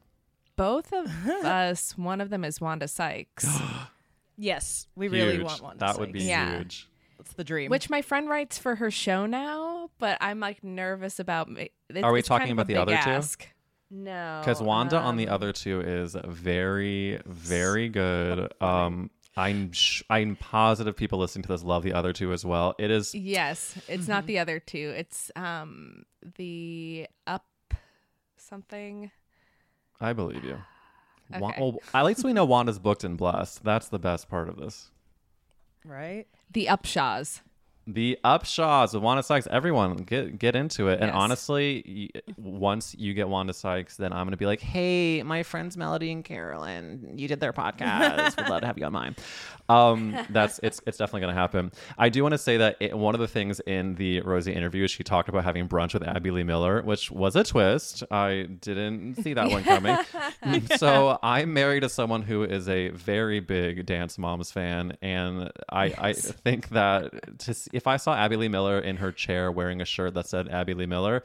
both 0.57 0.93
of 0.93 1.07
us, 1.45 1.97
one 1.97 2.21
of 2.21 2.29
them 2.29 2.45
is 2.45 2.61
Wanda 2.61 2.87
Sykes, 2.87 3.49
yes, 4.37 4.87
we 4.95 5.09
really 5.09 5.43
want 5.43 5.63
one. 5.63 5.79
that 5.79 5.99
would 5.99 6.13
be 6.13 6.25
Yeah. 6.25 6.59
huge 6.59 6.89
That's 7.27 7.35
the 7.37 7.45
dream. 7.45 7.71
which 7.71 7.91
my 7.91 8.03
friend 8.03 8.29
writes 8.29 8.57
for 8.57 8.77
her 8.77 8.91
show 8.91 9.27
now, 9.27 9.91
but 9.99 10.17
I'm 10.21 10.39
like 10.39 10.63
nervous 10.63 11.19
about. 11.19 11.49
ma- 11.51 11.63
It's, 11.89 12.03
Are 12.05 12.13
we 12.13 12.21
it's 12.21 12.29
talking 12.29 12.53
of 12.53 12.59
about 12.59 12.67
the 12.69 12.75
big 12.75 12.83
other 12.83 13.21
two? 13.29 13.47
No, 13.91 14.41
because 14.45 14.63
wanda 14.63 14.97
on 14.99 15.17
the 15.17 15.29
um, 15.29 15.35
other 15.35 15.53
two 15.53 15.81
is 15.81 16.17
very 16.25 17.21
very 17.25 17.89
good 17.89 18.53
um 18.61 19.11
i'm 19.37 19.71
sh- 19.71 20.03
i'm 20.11 20.35
positive 20.35 20.97
people 20.97 21.21
listening 21.21 21.45
to 21.45 21.49
this 21.49 21.63
love 21.63 21.85
the 21.85 21.93
other 21.93 22.13
two 22.13 22.33
as 22.33 22.45
well 22.45 22.75
it 22.81 22.91
is 22.91 23.15
Yes, 23.15 23.77
it's 23.89 24.03
Mm-hmm. 24.05 24.11
not 24.13 24.27
the 24.27 24.41
other 24.41 24.59
two. 24.59 24.93
It's 24.97 25.31
um 25.37 26.05
the 26.37 27.07
up 27.29 27.47
something. 28.37 29.13
i 30.01 30.13
believe 30.13 30.43
you 30.43 30.59
Wa- 31.39 31.53
well, 31.59 31.77
at 31.95 32.05
least 32.07 32.25
we 32.25 32.33
know 32.33 32.45
wanda's 32.45 32.81
booked 32.81 33.05
and 33.05 33.17
blessed 33.17 33.63
that's 33.63 33.89
the 33.89 34.01
best 34.01 34.29
part 34.29 34.49
of 34.49 34.57
this 34.57 34.91
right? 35.85 36.27
The 36.51 36.67
Upshaws. 36.67 37.41
The 37.87 38.19
Upshaws 38.25 38.95
with 38.95 39.03
Wanda 39.03 39.23
Sykes. 39.23 39.47
Everyone 39.51 39.97
get 39.99 40.39
get 40.39 40.57
into 40.57 40.89
it. 40.89 41.01
And 41.01 41.11
honestly, 41.13 42.11
y- 42.15 42.21
once 42.37 42.95
you 42.99 43.15
get 43.15 43.29
Wanda 43.29 43.53
Sykes, 43.55 43.97
then 43.97 44.13
I'm 44.13 44.27
gonna 44.27 44.37
be 44.37 44.47
like, 44.47 44.61
"Hey, 44.61 45.23
my 45.23 45.43
friends 45.45 45.77
Melody 45.77 46.11
and 46.11 46.25
Carolyn, 46.25 47.13
you 47.17 47.29
did 47.29 47.39
their 47.41 47.53
podcast. 47.53 48.37
We'd 48.37 48.49
love 48.49 48.63
to 48.63 48.67
have 48.67 48.77
you 48.79 48.87
on 48.87 48.93
mine." 48.93 49.15
Um, 49.69 50.17
that's 50.31 50.59
it's 50.63 50.81
it's 50.87 50.99
definitely 50.99 51.21
gonna 51.23 51.35
happen. 51.35 51.71
I 51.99 52.09
do 52.09 52.23
want 52.23 52.33
to 52.33 52.39
say 52.39 52.57
that 52.57 52.77
it, 52.81 52.97
one 52.97 53.15
of 53.15 53.21
the 53.21 53.29
things 53.29 53.61
in 53.61 53.95
the 53.97 54.21
Rosie 54.21 54.53
interview, 54.53 54.87
she 54.89 55.03
talked 55.05 55.29
about 55.29 55.45
having 55.45 55.69
brunch 55.69 55.93
with 55.95 56.03
Abby 56.07 56.31
Lee 56.31 56.43
Miller, 56.45 56.83
which 56.83 57.11
was 57.11 57.37
a 57.37 57.45
twist. 57.45 58.03
I 58.11 58.49
didn't 58.61 59.17
see 59.23 59.35
that 59.35 59.51
one 59.51 59.63
coming. 59.65 59.97
so 60.77 61.19
I'm 61.23 61.53
married 61.53 61.81
to 61.81 61.89
someone 61.89 62.23
who 62.23 62.43
is 62.43 62.69
a 62.69 62.89
very 62.91 63.41
big 63.41 63.87
Dance 63.87 64.19
Moms 64.19 64.51
fan, 64.51 64.97
and 65.03 65.51
I 65.71 65.95
I 65.99 66.13
think 66.15 66.71
that 66.71 67.39
to 67.41 67.51
s- 67.51 67.69
if 67.77 67.87
I 67.87 67.97
saw 67.99 68.15
Abby 68.17 68.37
Lee 68.37 68.49
Miller 68.49 68.79
in 68.79 68.97
her 68.97 69.13
chair 69.13 69.53
wearing 69.53 69.81
a 69.81 69.85
shirt 69.85 70.15
that 70.15 70.27
said 70.27 70.49
Abby 70.49 70.75
Lee 70.75 70.87
Miller. 70.87 71.23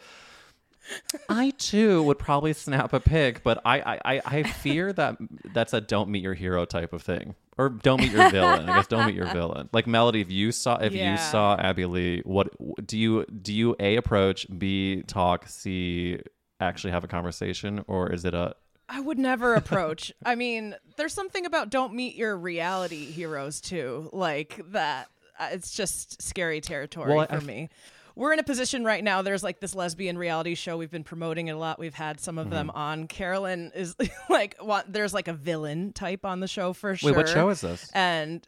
I 1.29 1.51
too 1.51 2.01
would 2.03 2.17
probably 2.17 2.53
snap 2.53 2.91
a 2.91 3.00
pic, 3.00 3.43
but 3.43 3.62
I, 3.63 3.79
I, 3.81 4.00
I- 4.15 4.22
I 4.25 4.43
fear 4.43 4.91
that 4.93 5.17
that's 5.53 5.74
a 5.74 5.79
don't 5.79 6.10
meet 6.10 6.24
your 6.24 6.34
hero 6.34 6.65
type 6.65 6.91
of 6.91 7.01
thing, 7.03 7.36
or 7.58 7.70
don't 7.70 8.01
meet 8.01 8.12
your 8.12 8.29
villain. 8.31 8.67
I 8.67 8.75
guess 8.77 8.88
don't 8.88 9.05
meet 9.05 9.15
your 9.15 9.27
villain. 9.34 9.70
Like 9.72 9.86
Melody, 9.88 10.22
if 10.22 10.31
you 10.31 10.51
saw 10.51 10.77
if 10.77 10.91
Yeah. 10.93 11.12
you 11.12 11.17
saw 11.17 11.55
Abby 11.55 11.86
Lee, 11.86 12.22
what 12.25 12.50
do 12.86 12.98
you 12.98 13.25
do? 13.25 13.53
You 13.53 13.75
a 13.79 13.96
approach, 13.96 14.48
b 14.58 15.03
talk, 15.08 15.48
c 15.48 16.20
actually 16.60 16.91
have 16.91 17.03
a 17.03 17.08
conversation, 17.08 17.84
or 17.88 18.12
is 18.12 18.25
it 18.25 18.34
a 18.34 18.55
I 18.89 19.00
would 19.00 19.20
never 19.20 19.53
approach. 19.53 20.12
I 20.25 20.36
mean, 20.36 20.75
there's 20.98 21.13
something 21.13 21.46
about 21.46 21.70
don't 21.70 21.93
meet 21.93 22.15
your 22.15 22.36
reality 22.36 23.05
heroes 23.05 23.62
too, 23.62 24.10
like 24.12 24.60
that. 24.72 25.08
Uh, 25.41 25.50
It's 25.51 25.71
just 25.71 26.21
scary 26.21 26.62
territory 26.62 27.13
Well, 27.15 27.27
for 27.27 27.36
I- 27.36 27.39
me. 27.39 27.69
We're 28.13 28.33
in 28.33 28.39
a 28.39 28.43
position 28.43 28.83
right 28.83 29.01
now. 29.01 29.21
There's 29.21 29.41
like 29.41 29.62
this 29.62 29.74
lesbian 29.74 30.17
reality 30.17 30.53
show. 30.53 30.75
We've 30.75 30.91
been 30.91 31.05
promoting 31.05 31.48
it 31.48 31.51
a 31.53 31.57
lot. 31.57 31.79
We've 31.79 31.93
had 31.93 32.19
some 32.19 32.38
of 32.38 32.50
them 32.50 32.67
Mm-hmm. 32.67 32.77
on. 32.77 33.07
Carolyn 33.07 33.71
is 33.74 33.95
like, 34.29 34.57
what? 34.60 34.91
There's 34.91 35.13
like 35.13 35.29
a 35.29 35.33
villain 35.33 35.93
type 35.93 36.25
on 36.25 36.41
the 36.41 36.48
show 36.48 36.74
for 36.74 36.93
sure. 36.98 37.12
wait? 37.12 37.17
What 37.17 37.29
show 37.29 37.48
is 37.50 37.62
this? 37.62 37.89
And 37.93 38.45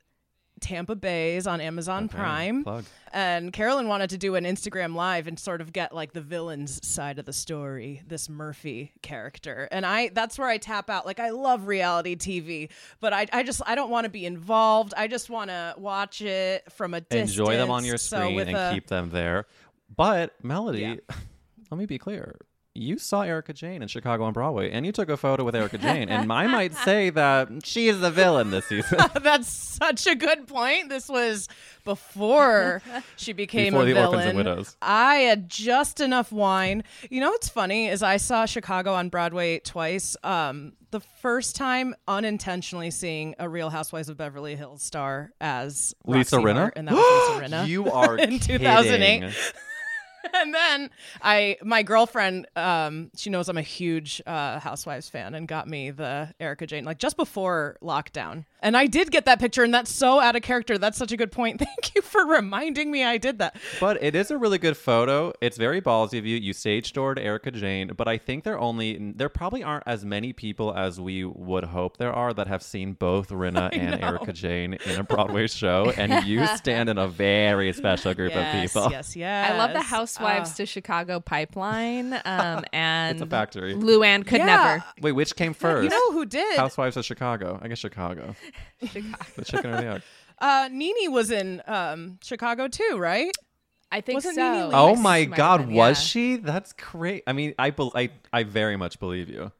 Tampa 0.64 0.96
Baes 0.96 1.44
is 1.44 1.48
on 1.48 1.62
Amazon 1.62 2.06
Okay, 2.06 2.18
Prime. 2.18 2.64
plug. 2.64 2.86
And 3.12 3.54
Carolyn 3.54 3.88
wanted 3.88 4.10
to 4.12 4.18
do 4.18 4.34
an 4.36 4.44
Instagram 4.46 4.96
live 4.96 5.28
and 5.28 5.38
sort 5.38 5.62
of 5.62 5.72
get 5.72 5.94
like 5.94 6.14
the 6.14 6.22
villain's 6.22 6.84
side 6.88 7.20
of 7.20 7.26
the 7.26 7.34
story, 7.34 8.02
this 8.08 8.28
Murphy 8.30 8.92
character. 9.04 9.68
And 9.72 9.86
I 9.86 10.10
that's 10.10 10.40
where 10.40 10.48
I 10.48 10.58
tap 10.58 10.90
out. 10.90 11.06
Like 11.06 11.20
I 11.20 11.30
love 11.30 11.68
reality 11.68 12.16
TV, 12.16 12.70
but 13.00 13.14
I 13.14 13.28
I 13.32 13.44
just 13.44 13.62
I 13.68 13.76
don't 13.76 13.92
want 13.92 14.06
to 14.06 14.10
be 14.10 14.26
involved. 14.26 14.94
I 14.98 15.08
just 15.08 15.30
want 15.30 15.50
to 15.52 15.76
watch 15.78 16.22
it 16.22 16.72
from 16.72 16.94
a 16.96 17.02
distance. 17.02 17.32
Enjoy 17.38 17.56
them 17.58 17.70
on 17.70 17.86
your 17.86 17.98
screen 17.98 18.34
with 18.36 18.48
and 18.48 18.58
a- 18.58 18.72
keep 18.74 18.88
them 18.88 19.10
there. 19.12 19.46
But 19.96 20.34
Melody, 20.44 20.82
Yeah. 20.82 20.96
let 21.70 21.78
me 21.78 21.86
be 21.86 22.00
clear. 22.00 22.36
You 22.76 22.98
saw 22.98 23.22
Erika 23.22 23.54
Jayne 23.54 23.84
in 23.84 23.88
Chicago 23.88 24.24
on 24.24 24.34
Broadway, 24.34 24.72
and 24.72 24.84
you 24.84 24.92
took 24.92 25.08
a 25.08 25.16
photo 25.16 25.44
with 25.44 25.56
Erika 25.56 25.78
Jayne, 25.78 26.10
and 26.10 26.32
I 26.34 26.48
might 26.48 26.74
say 26.86 27.12
that 27.12 27.50
she 27.64 27.88
is 27.88 28.00
the 28.00 28.10
villain 28.10 28.50
this 28.50 28.66
season. 28.66 28.98
That's 29.22 29.48
such 29.48 30.08
a 30.08 30.16
good 30.16 30.48
point. 30.48 30.90
This 30.90 31.08
was 31.08 31.48
before 31.86 32.82
she 33.16 33.32
became 33.34 33.74
Before 33.74 33.84
a 33.84 33.86
the 33.86 33.94
villain. 33.94 34.08
Orphans 34.08 34.26
and 34.30 34.38
Widows. 34.38 34.78
I 34.82 35.16
had 35.18 35.50
just 35.50 36.00
enough 36.02 36.32
wine. 36.32 36.84
You 37.12 37.22
know 37.22 37.30
what's 37.30 37.48
funny 37.50 37.90
is 37.90 38.02
I 38.02 38.18
saw 38.18 38.46
Chicago 38.48 38.94
on 38.94 39.10
Broadway 39.10 39.60
twice. 39.60 40.18
Um, 40.24 40.74
the 40.90 41.00
first 41.00 41.56
time 41.56 41.94
unintentionally 42.08 42.90
seeing 42.90 43.36
a 43.38 43.48
Real 43.50 43.70
Housewives 43.70 44.10
of 44.10 44.18
Beverly 44.18 44.56
Hills 44.56 44.82
star 44.82 45.32
as 45.40 45.94
Lisa 46.06 46.38
Roxie 46.38 46.46
Rinna? 46.48 46.56
Hart, 46.56 46.74
and 46.76 46.88
that 46.88 46.94
was 46.96 47.42
Lisa 47.42 47.56
Rinna. 47.56 47.68
you 47.68 47.92
are 47.92 48.18
In 48.18 48.40
2008. 48.40 49.54
and 50.34 50.54
then 50.54 50.90
I, 51.22 51.58
my 51.64 51.84
girlfriend, 51.84 52.48
um, 52.56 53.12
she 53.16 53.30
knows 53.30 53.50
I'm 53.50 53.58
a 53.58 53.62
huge 53.62 54.22
uh, 54.26 54.60
Housewives 54.60 55.10
fan, 55.10 55.34
and 55.34 55.48
got 55.48 55.68
me 55.68 55.92
the 55.92 56.34
Erika 56.40 56.68
Jayne 56.68 56.86
like 56.86 56.98
just 57.00 57.18
before 57.18 57.78
lockdown. 57.82 58.46
And 58.64 58.76
I 58.76 58.88
did 58.88 59.12
get 59.12 59.26
that 59.26 59.40
picture, 59.40 59.64
and 59.64 59.72
that's 59.74 59.92
so 59.92 60.20
out 60.20 60.36
of 60.36 60.42
character. 60.42 60.78
That's 60.80 60.98
such 60.98 61.12
a 61.12 61.18
good 61.18 61.32
point. 61.32 61.60
Thank 61.64 61.94
you 61.96 62.02
for 62.02 62.26
reminding 62.26 62.90
me 62.92 63.04
I 63.04 63.18
did 63.20 63.38
that. 63.40 63.56
But 63.80 64.02
it 64.02 64.16
is 64.16 64.32
a 64.32 64.38
really 64.38 64.58
good 64.58 64.76
photo. 64.76 65.34
It's 65.42 65.58
very 65.58 65.82
ballsy 65.82 66.18
of 66.18 66.26
you. 66.26 66.38
You 66.38 66.54
stage 66.54 66.92
doored 66.94 67.20
Erika 67.20 67.52
Jayne, 67.52 67.92
but 67.96 68.08
I 68.08 68.18
think 68.18 68.44
there 68.44 68.58
only 68.60 69.14
there 69.16 69.30
probably 69.30 69.62
aren't 69.64 69.84
as 69.86 70.04
many 70.04 70.34
people 70.34 70.74
as 70.76 71.00
we 71.00 71.24
would 71.24 71.66
hope 71.66 71.98
there 71.98 72.14
are 72.14 72.34
that 72.34 72.48
have 72.48 72.64
seen 72.64 72.94
both 72.94 73.30
Rinna 73.44 73.70
and 73.78 74.04
Erika 74.04 74.34
Jayne 74.34 74.74
in 74.74 75.00
a 75.00 75.04
Broadway 75.04 75.46
show, 75.48 75.92
and 75.96 76.26
you 76.26 76.48
stand 76.56 76.90
in 76.90 76.98
a 76.98 77.08
very 77.08 77.72
special 77.74 78.14
group 78.16 78.36
of 78.36 78.52
people. 78.62 78.90
Yes, 78.90 79.16
yes. 79.16 79.52
I 79.52 79.58
love 79.58 79.72
the. 79.74 79.84
Housewives 79.84 80.52
Uh, 80.54 80.56
to 80.56 80.66
Chicago 80.66 81.20
pipeline. 81.20 82.14
Um, 82.26 82.64
and 82.72 83.18
It's 83.18 83.22
a 83.22 83.26
factory. 83.28 83.76
Luann 83.76 84.26
could 84.26 84.40
Yeah. 84.40 84.46
never. 84.46 84.84
Wait, 85.02 85.12
which 85.12 85.36
came 85.36 85.54
first? 85.54 85.84
you 85.84 85.90
know 85.90 86.12
who 86.14 86.26
did? 86.26 86.58
Housewives 86.58 86.96
of 86.98 87.06
Chicago. 87.06 87.60
I 87.62 87.68
guess 87.68 87.80
Chicago. 87.80 88.36
The 88.82 89.46
chicken 89.46 89.72
or 89.72 89.82
the 89.82 89.88
egg. 89.88 90.02
Uh, 90.40 90.70
Nene 90.72 91.12
was 91.12 91.32
in 91.32 91.62
um, 91.68 92.20
Chicago 92.22 92.68
too, 92.68 92.98
right? 92.98 93.32
I 93.92 94.02
think 94.02 94.18
Wasn't 94.18 94.36
so. 94.36 94.42
Nene 94.42 94.72
Leakes? 94.72 94.74
Oh 94.74 94.96
my 94.96 95.26
God, 95.26 95.68
been, 95.68 95.76
was 95.76 96.00
yeah. 96.00 96.04
she? 96.06 96.36
That's 96.38 96.74
great. 96.74 97.24
I 97.28 97.34
mean, 97.34 97.54
I, 97.60 97.70
bel 97.70 97.92
I 97.96 98.10
I 98.32 98.44
very 98.44 98.76
much 98.76 99.00
believe 99.00 99.30
you. 99.30 99.52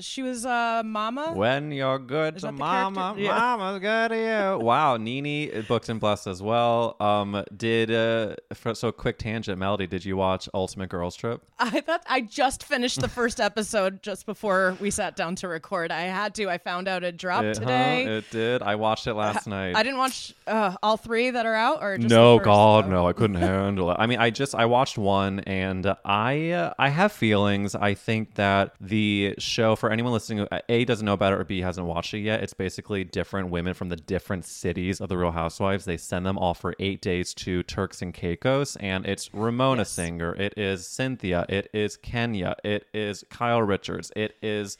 She 0.00 0.22
was 0.22 0.44
uh, 0.46 0.82
Mama. 0.84 1.32
When 1.34 1.72
you're 1.72 1.98
good 1.98 2.36
Is 2.36 2.42
to 2.42 2.46
that 2.48 2.52
the 2.52 2.58
mama, 2.58 3.00
character? 3.00 3.22
Yeah. 3.22 3.32
mama's 3.38 3.80
good 3.80 4.08
to 4.10 4.16
you. 4.58 4.64
Wow, 4.64 4.96
Nene 4.96 5.50
uh, 5.56 5.62
booked 5.62 5.88
and 5.88 6.00
blessed 6.00 6.26
as 6.26 6.42
well. 6.42 6.96
Um, 7.00 7.44
did 7.56 7.90
uh, 7.90 8.36
for, 8.54 8.74
so 8.74 8.92
quick 8.92 9.18
tangent, 9.18 9.58
Melody? 9.58 9.86
Did 9.86 10.04
you 10.04 10.16
watch 10.16 10.48
Ultimate 10.54 10.88
Girls 10.88 11.16
Trip? 11.16 11.42
I 11.58 11.80
thought 11.80 12.02
I 12.08 12.22
just 12.22 12.64
finished 12.64 13.00
the 13.00 13.08
first 13.08 13.40
episode 13.40 14.02
just 14.02 14.26
before 14.26 14.76
we 14.80 14.90
sat 14.90 15.16
down 15.16 15.36
to 15.36 15.48
record. 15.48 15.92
I 15.92 16.02
had 16.02 16.34
to. 16.36 16.48
I 16.48 16.58
found 16.58 16.88
out 16.88 17.04
it 17.04 17.16
dropped 17.16 17.44
It, 17.46 17.56
huh? 17.58 17.60
today. 17.60 18.04
it 18.18 18.30
did. 18.30 18.62
I 18.62 18.76
watched 18.76 19.06
it 19.06 19.14
last 19.14 19.46
night. 19.46 19.76
I 19.76 19.82
didn't 19.82 19.98
watch 19.98 20.34
uh, 20.46 20.76
all 20.82 20.96
three 20.96 21.30
that 21.30 21.46
are 21.46 21.54
out, 21.54 21.82
or 21.82 21.96
just 21.98 22.08
no, 22.10 22.34
the 22.34 22.38
first? 22.38 22.44
God, 22.46 22.84
Oh. 22.86 22.88
no, 22.88 23.06
I 23.08 23.12
couldn't 23.12 23.36
handle 23.36 23.90
it. 23.90 23.96
I 23.98 24.06
mean, 24.06 24.18
I 24.18 24.30
just 24.30 24.54
I 24.54 24.66
watched 24.66 24.96
one, 24.96 25.40
and 25.40 25.94
I 26.04 26.50
uh, 26.50 26.74
I 26.78 26.88
have 26.88 27.12
feelings. 27.12 27.74
I 27.74 27.94
think 27.94 28.34
that 28.36 28.74
the 28.80 29.34
show 29.38 29.76
for 29.76 29.89
anyone 29.90 30.12
listening, 30.12 30.38
who 30.38 30.48
a 30.68 30.84
doesn't 30.84 31.04
know 31.04 31.12
about 31.12 31.32
it 31.32 31.40
or 31.40 31.44
b 31.44 31.60
hasn't 31.60 31.86
watched 31.86 32.14
it 32.14 32.20
yet. 32.20 32.42
It's 32.42 32.54
basically 32.54 33.04
different 33.04 33.50
women 33.50 33.74
from 33.74 33.88
the 33.88 33.96
different 33.96 34.44
cities 34.44 35.00
of 35.00 35.08
the 35.08 35.16
Real 35.16 35.32
Housewives. 35.32 35.84
They 35.84 35.96
send 35.96 36.26
them 36.26 36.38
all 36.38 36.54
for 36.54 36.74
eight 36.78 37.00
days 37.00 37.34
to 37.34 37.62
Turks 37.62 38.02
and 38.02 38.14
Caicos, 38.14 38.76
and 38.76 39.06
it's 39.06 39.32
Ramona 39.32 39.84
Singer, 39.84 40.34
it 40.34 40.54
is 40.56 40.86
Cynthia, 40.86 41.46
it 41.48 41.68
is 41.72 41.96
Kenya, 41.96 42.56
it 42.64 42.86
is 42.92 43.24
Kyle 43.30 43.62
Richards, 43.62 44.12
it 44.16 44.36
is 44.42 44.78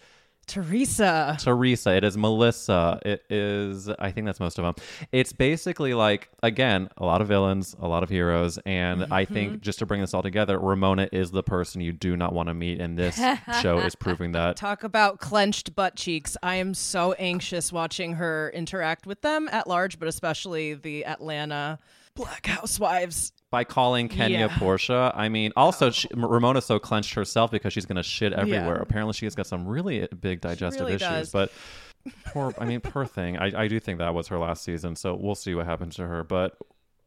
Teresa. 0.51 1.37
Teresa, 1.41 1.91
it 1.97 2.05
is 2.05 2.17
Melissa, 2.17 2.99
it 3.05 3.25
is 3.31 3.89
I 3.89 4.11
think 4.11 4.27
that's 4.27 4.41
most 4.41 4.59
of 4.59 4.65
them. 4.65 4.75
It's 5.13 5.33
basically 5.33 5.95
like 5.95 6.29
again, 6.43 6.89
a 6.97 7.05
lot 7.05 7.21
of 7.23 7.29
villains, 7.29 7.77
a 7.81 7.87
lot 7.89 8.03
of 8.03 8.09
heroes, 8.09 8.59
and 8.67 9.05
I 9.11 9.25
Mm-hmm. 9.25 9.35
think 9.35 9.61
just 9.61 9.79
to 9.81 9.87
bring 9.87 10.01
this 10.01 10.13
all 10.15 10.23
together, 10.23 10.59
Ramona 10.59 11.09
is 11.13 11.31
the 11.31 11.43
person 11.43 11.81
you 11.81 11.93
do 11.93 12.17
not 12.17 12.33
want 12.33 12.49
to 12.49 12.55
meet 12.55 12.81
and 12.81 12.99
this 12.99 13.21
show 13.63 13.79
is 13.79 13.95
proving 13.95 14.33
that. 14.33 14.57
Talk 14.57 14.83
about 14.83 15.21
clenched 15.21 15.75
butt 15.77 15.95
cheeks. 15.97 16.37
I 16.43 16.57
am 16.57 16.75
so 16.75 17.13
anxious 17.13 17.73
watching 17.73 18.15
her 18.15 18.51
interact 18.55 19.07
with 19.07 19.21
them 19.23 19.49
at 19.53 19.67
large, 19.67 19.99
but 19.99 20.09
especially 20.09 20.75
the 20.75 21.05
Atlanta 21.07 21.79
Black 22.21 22.47
Housewives. 22.47 23.33
By 23.51 23.65
calling 23.65 24.09
Kenya 24.09 24.39
Yeah. 24.39 24.49
Porsha, 24.49 25.13
I 25.17 25.29
mean, 25.29 25.53
also 25.57 25.91
she, 25.91 26.07
Ramona 26.15 26.61
so 26.63 26.79
clenched 26.79 27.15
herself 27.15 27.51
because 27.51 27.73
she's 27.73 27.87
going 27.87 27.97
to 27.97 28.03
shit 28.03 28.33
everywhere. 28.33 28.77
Yeah. 28.77 28.83
Apparently, 28.83 29.13
she 29.13 29.27
has 29.27 29.35
got 29.35 29.47
some 29.47 29.67
really 29.67 30.03
uh, 30.03 30.07
big 30.21 30.41
digestive 30.41 30.83
really 30.83 30.95
issues. 30.95 31.09
does. 31.09 31.31
But 31.33 31.53
poor, 32.27 32.55
I 32.59 32.65
mean, 32.65 32.81
poor 32.81 33.07
thing. 33.07 33.39
I, 33.39 33.65
I 33.65 33.69
do 33.69 33.81
think 33.81 33.99
that 33.99 34.15
was 34.15 34.29
her 34.29 34.39
last 34.39 34.63
season, 34.63 34.95
so 34.95 35.15
we'll 35.17 35.35
see 35.35 35.55
what 35.55 35.67
happens 35.67 35.97
to 35.97 36.07
her. 36.07 36.23
But 36.23 36.57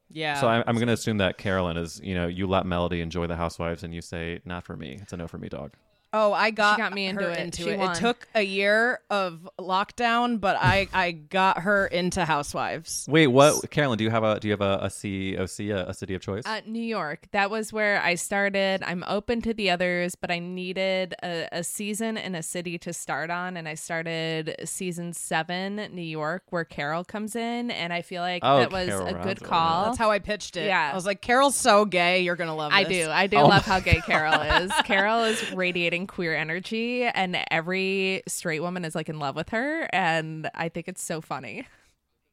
Yeah. 0.10 0.40
So 0.42 0.48
I'm, 0.48 0.64
I'm 0.68 0.76
going 0.76 0.88
to 0.88 0.94
assume 0.94 1.18
that 1.20 1.38
Carolyn 1.38 1.78
is, 1.78 2.02
you 2.04 2.14
know, 2.16 2.28
you 2.28 2.46
let 2.46 2.66
Melody 2.66 3.00
enjoy 3.00 3.28
the 3.28 3.38
Housewives, 3.38 3.84
and 3.84 3.94
you 3.94 4.02
say, 4.02 4.42
"Not 4.44 4.66
for 4.66 4.76
me. 4.76 4.98
It's 5.02 5.14
a 5.14 5.18
no 5.18 5.28
for 5.28 5.38
me, 5.38 5.48
dog." 5.48 5.74
Oh, 6.16 6.32
I 6.32 6.52
got, 6.52 6.78
got 6.78 6.94
me 6.94 7.08
into 7.08 7.24
her 7.24 7.32
it. 7.32 7.40
into 7.40 7.64
She 7.64 7.70
it. 7.72 7.80
won. 7.80 7.92
It 7.92 7.96
took 8.00 8.28
a 8.36 8.44
year 8.44 9.00
of 9.10 9.50
lockdown, 9.60 10.40
but 10.40 10.58
I 10.62 10.88
I 10.94 11.12
got 11.12 11.60
her 11.60 11.88
into 11.88 12.24
Housewives. 12.24 13.08
Wait, 13.10 13.28
what, 13.28 13.70
Carolyn? 13.72 13.98
Do 13.98 14.04
you 14.04 14.10
have 14.12 14.24
a 14.24 14.40
do 14.40 14.48
you 14.48 14.52
have 14.54 14.62
a, 14.62 14.80
a 14.84 14.88
COC, 14.90 15.72
a, 15.76 15.90
a 15.90 15.94
city 15.94 16.14
of 16.14 16.22
choice? 16.22 16.44
Uh, 16.46 16.62
New 16.68 16.84
York. 16.84 17.28
That 17.32 17.50
was 17.50 17.74
where 17.74 18.02
I 18.02 18.16
started. 18.16 18.84
I'm 18.86 19.04
open 19.08 19.42
to 19.42 19.54
the 19.54 19.70
others, 19.72 20.16
but 20.16 20.30
I 20.30 20.40
needed 20.40 21.16
a, 21.24 21.48
a 21.52 21.64
season 21.64 22.18
and 22.18 22.36
a 22.36 22.44
city 22.44 22.78
to 22.80 22.94
start 22.94 23.30
on. 23.32 23.58
And 23.58 23.68
I 23.68 23.74
started 23.74 24.56
season 24.66 25.14
seven, 25.14 25.76
New 25.92 26.02
York, 26.02 26.44
where 26.52 26.64
Carol 26.66 27.04
comes 27.04 27.36
in. 27.36 27.72
And 27.72 27.92
I 27.92 28.04
feel 28.04 28.22
like 28.22 28.44
Oh, 28.46 28.60
that 28.60 28.72
was 28.72 28.88
Carol 28.88 29.08
a 29.08 29.14
good 29.24 29.42
call. 29.42 29.86
That's 29.86 29.98
how 29.98 30.12
I 30.12 30.20
pitched 30.20 30.58
it. 30.58 30.68
Yeah. 30.68 30.92
I 30.92 30.96
was 30.96 31.06
like, 31.06 31.22
Carol's 31.22 31.56
so 31.56 31.86
gay, 31.86 32.22
you're 32.22 32.36
gonna 32.36 32.56
love 32.56 32.72
I 32.74 32.84
this. 32.84 33.06
do. 33.08 33.12
I 33.12 33.26
do 33.28 33.38
Oh 33.38 33.48
love 33.48 33.66
how 33.66 33.80
gay 33.80 34.02
Carol 34.06 34.42
is. 34.64 34.72
Carol 34.84 35.24
is 35.24 35.52
radiating 35.54 36.03
queer 36.08 36.36
energy, 36.36 37.04
and 37.04 37.38
every 37.52 38.24
straight 38.28 38.62
woman 38.62 38.86
is 38.86 38.96
like 38.96 39.10
in 39.10 39.20
love 39.20 39.36
with 39.36 39.50
her. 39.50 39.88
And 39.94 40.50
I 40.56 40.70
think 40.70 40.88
it's 40.88 41.04
so 41.04 41.22
funny. 41.22 41.68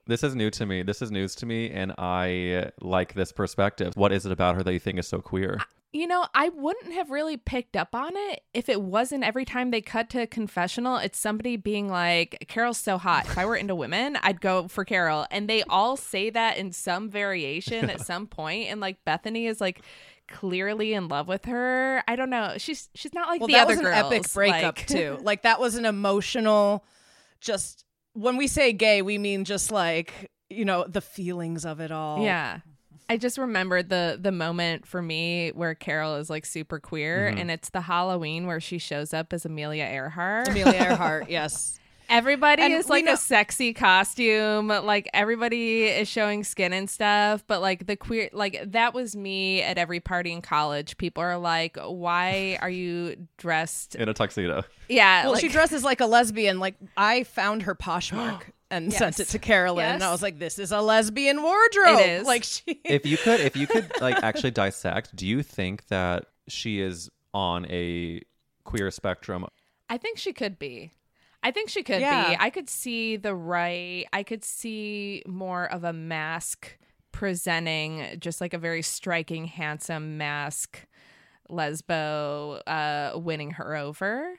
this 0.07 0.23
is 0.23 0.35
new 0.35 0.51
to 0.51 0.67
me. 0.67 0.83
This 0.83 1.03
is 1.03 1.11
news 1.11 1.35
to 1.37 1.47
me, 1.47 1.71
and 1.71 1.93
I 1.99 2.71
like 2.81 3.15
this 3.15 3.33
perspective. 3.33 3.93
What 3.97 4.13
is 4.13 4.27
it 4.27 4.33
about 4.33 4.57
her 4.57 4.63
that 4.63 4.73
you 4.73 4.81
think 4.81 4.99
is 4.99 5.09
so 5.09 5.21
queer? 5.21 5.59
You 5.93 6.07
know, 6.07 6.25
I 6.35 6.51
wouldn't 6.51 6.93
have 6.95 7.11
really 7.11 7.37
picked 7.37 7.77
up 7.77 7.97
on 7.97 8.13
it 8.15 8.43
if 8.55 8.69
it 8.69 8.81
wasn't 8.81 9.25
every 9.25 9.45
time 9.45 9.73
they 9.73 9.81
cut 9.81 10.09
to 10.11 10.23
a 10.23 10.27
confessional, 10.27 10.99
it's 10.99 11.19
somebody 11.19 11.57
being 11.57 11.89
like, 11.89 12.45
Carol's 12.47 12.79
so 12.79 12.97
hot. 12.97 13.27
If 13.27 13.37
I 13.37 13.45
were 13.45 13.57
into 13.57 13.75
women, 13.75 14.17
I'd 14.23 14.41
go 14.41 14.69
for 14.69 14.85
Carol. 14.85 15.27
And 15.33 15.49
they 15.51 15.65
all 15.65 15.97
say 15.97 16.31
that 16.31 16.59
in 16.59 16.71
some 16.71 17.11
variation 17.11 17.91
at 17.91 18.01
some 18.07 18.29
point. 18.29 18.69
And 18.71 18.81
like 18.81 19.05
Bethany 19.05 19.47
is 19.47 19.61
like 19.61 19.83
clearly 20.31 20.95
in 20.95 21.09
love 21.09 21.29
with 21.29 21.45
her. 21.45 22.03
I 22.09 22.17
don't 22.17 22.31
know. 22.31 22.55
She's 22.57 22.89
she's 22.95 23.13
not 23.13 23.29
like 23.29 23.41
Well, 23.41 23.49
the 23.49 23.53
that 23.55 23.65
other 23.65 23.77
was 23.77 23.81
an 23.87 23.93
epic 23.93 24.33
breakup 24.33 24.79
Like- 24.79 24.87
too. 24.87 25.19
Like 25.23 25.43
that 25.43 25.61
was 25.61 25.75
an 25.75 25.85
emotional. 25.85 26.85
Just 27.41 27.85
when 28.15 28.37
we 28.37 28.47
say 28.47 28.73
gay, 28.73 29.03
we 29.03 29.19
mean 29.19 29.45
just 29.45 29.71
like 29.71 30.31
you 30.49 30.65
know 30.65 30.85
the 30.89 31.01
feelings 31.01 31.65
of 31.65 31.81
it 31.81 31.91
all. 31.93 32.23
Yeah. 32.25 32.61
I 33.09 33.17
just 33.17 33.39
remembered 33.39 33.89
the 33.89 34.19
the 34.21 34.31
moment 34.33 34.87
for 34.87 35.03
me 35.03 35.51
where 35.55 35.75
Carol 35.75 36.15
is 36.17 36.31
like 36.31 36.47
super 36.47 36.79
queer 36.79 37.29
Mm-hmm. 37.29 37.39
and 37.39 37.51
it's 37.51 37.71
the 37.71 37.81
Halloween 37.81 38.47
where 38.47 38.61
she 38.61 38.79
shows 38.79 39.13
up 39.13 39.33
as 39.33 39.45
Amelia 39.45 39.85
Earhart. 39.85 40.49
Amelia 40.49 40.81
Earhart. 40.91 41.29
Yes. 41.29 41.79
Everybody 42.11 42.63
And 42.63 42.75
is 42.75 42.89
like 42.89 43.05
know- 43.05 43.13
a 43.13 43.17
sexy 43.17 43.73
costume. 43.73 44.69
Like 44.69 45.09
everybody 45.15 45.85
is 45.85 46.09
showing 46.09 46.45
skin 46.45 46.73
and 46.73 46.91
stuff. 46.91 47.45
But 47.47 47.61
like 47.61 47.87
the 47.87 47.97
queer, 47.97 48.29
like 48.33 48.61
that 48.73 48.93
was 48.93 49.15
me 49.17 49.63
at 49.63 49.79
every 49.79 50.01
party 50.01 50.33
in 50.33 50.43
college. 50.43 50.99
People 50.99 51.23
are 51.23 51.39
like, 51.39 51.79
why 51.81 52.59
are 52.61 52.69
you 52.69 53.29
dressed? 53.39 53.95
In 53.95 54.09
a 54.09 54.15
tuxedo. 54.15 54.65
Yeah. 54.89 55.23
Well, 55.23 55.33
like, 55.33 55.41
she 55.41 55.49
dresses 55.49 55.85
like 55.85 56.01
a 56.01 56.07
lesbian. 56.07 56.59
Like 56.59 56.75
I 56.97 57.23
found 57.23 57.63
her 57.63 57.77
Poshmark 57.77 58.43
and 58.73 58.93
sent 58.93 59.21
it 59.21 59.29
to 59.29 59.39
Carolyn, 59.39 59.87
and 59.87 60.03
I 60.03 60.11
was 60.11 60.23
like, 60.23 60.39
"This 60.39 60.59
is 60.59 60.73
a 60.73 60.81
lesbian 60.81 61.43
wardrobe." 61.43 62.01
It 62.01 62.09
is. 62.09 62.27
Like 62.27 62.45
she. 62.45 62.63
if 62.85 63.07
you 63.07 63.17
could, 63.17 63.41
if 63.41 63.57
you 63.57 63.67
could, 63.67 63.91
like 64.01 64.17
actually 64.23 64.51
dissect, 64.51 65.15
do 65.15 65.27
you 65.27 65.43
think 65.43 65.87
that 65.89 66.27
she 66.49 66.81
is 66.81 67.09
on 67.33 67.67
a 67.71 68.23
queer 68.65 68.91
spectrum? 68.91 69.47
I 69.89 69.97
think 69.97 70.19
she 70.19 70.33
could 70.33 70.59
be. 70.59 70.93
I 71.43 71.51
think 71.51 71.71
she 71.71 71.83
could 71.83 72.01
Yeah. 72.01 72.31
be. 72.31 72.37
I 72.39 72.51
could 72.51 72.69
see 72.69 73.17
the 73.17 73.35
right. 73.35 74.07
I 74.13 74.23
could 74.23 74.45
see 74.45 75.23
more 75.27 75.65
of 75.71 75.85
a 75.85 75.93
masc 75.93 76.77
presenting 77.13 78.17
just 78.21 78.41
like 78.41 78.55
a 78.55 78.59
very 78.59 78.83
striking, 78.83 79.47
handsome 79.47 80.19
masc 80.19 80.87
lesbo 81.51 82.61
uh 82.67 83.19
winning 83.19 83.53
her 83.53 83.75
over. 83.75 84.39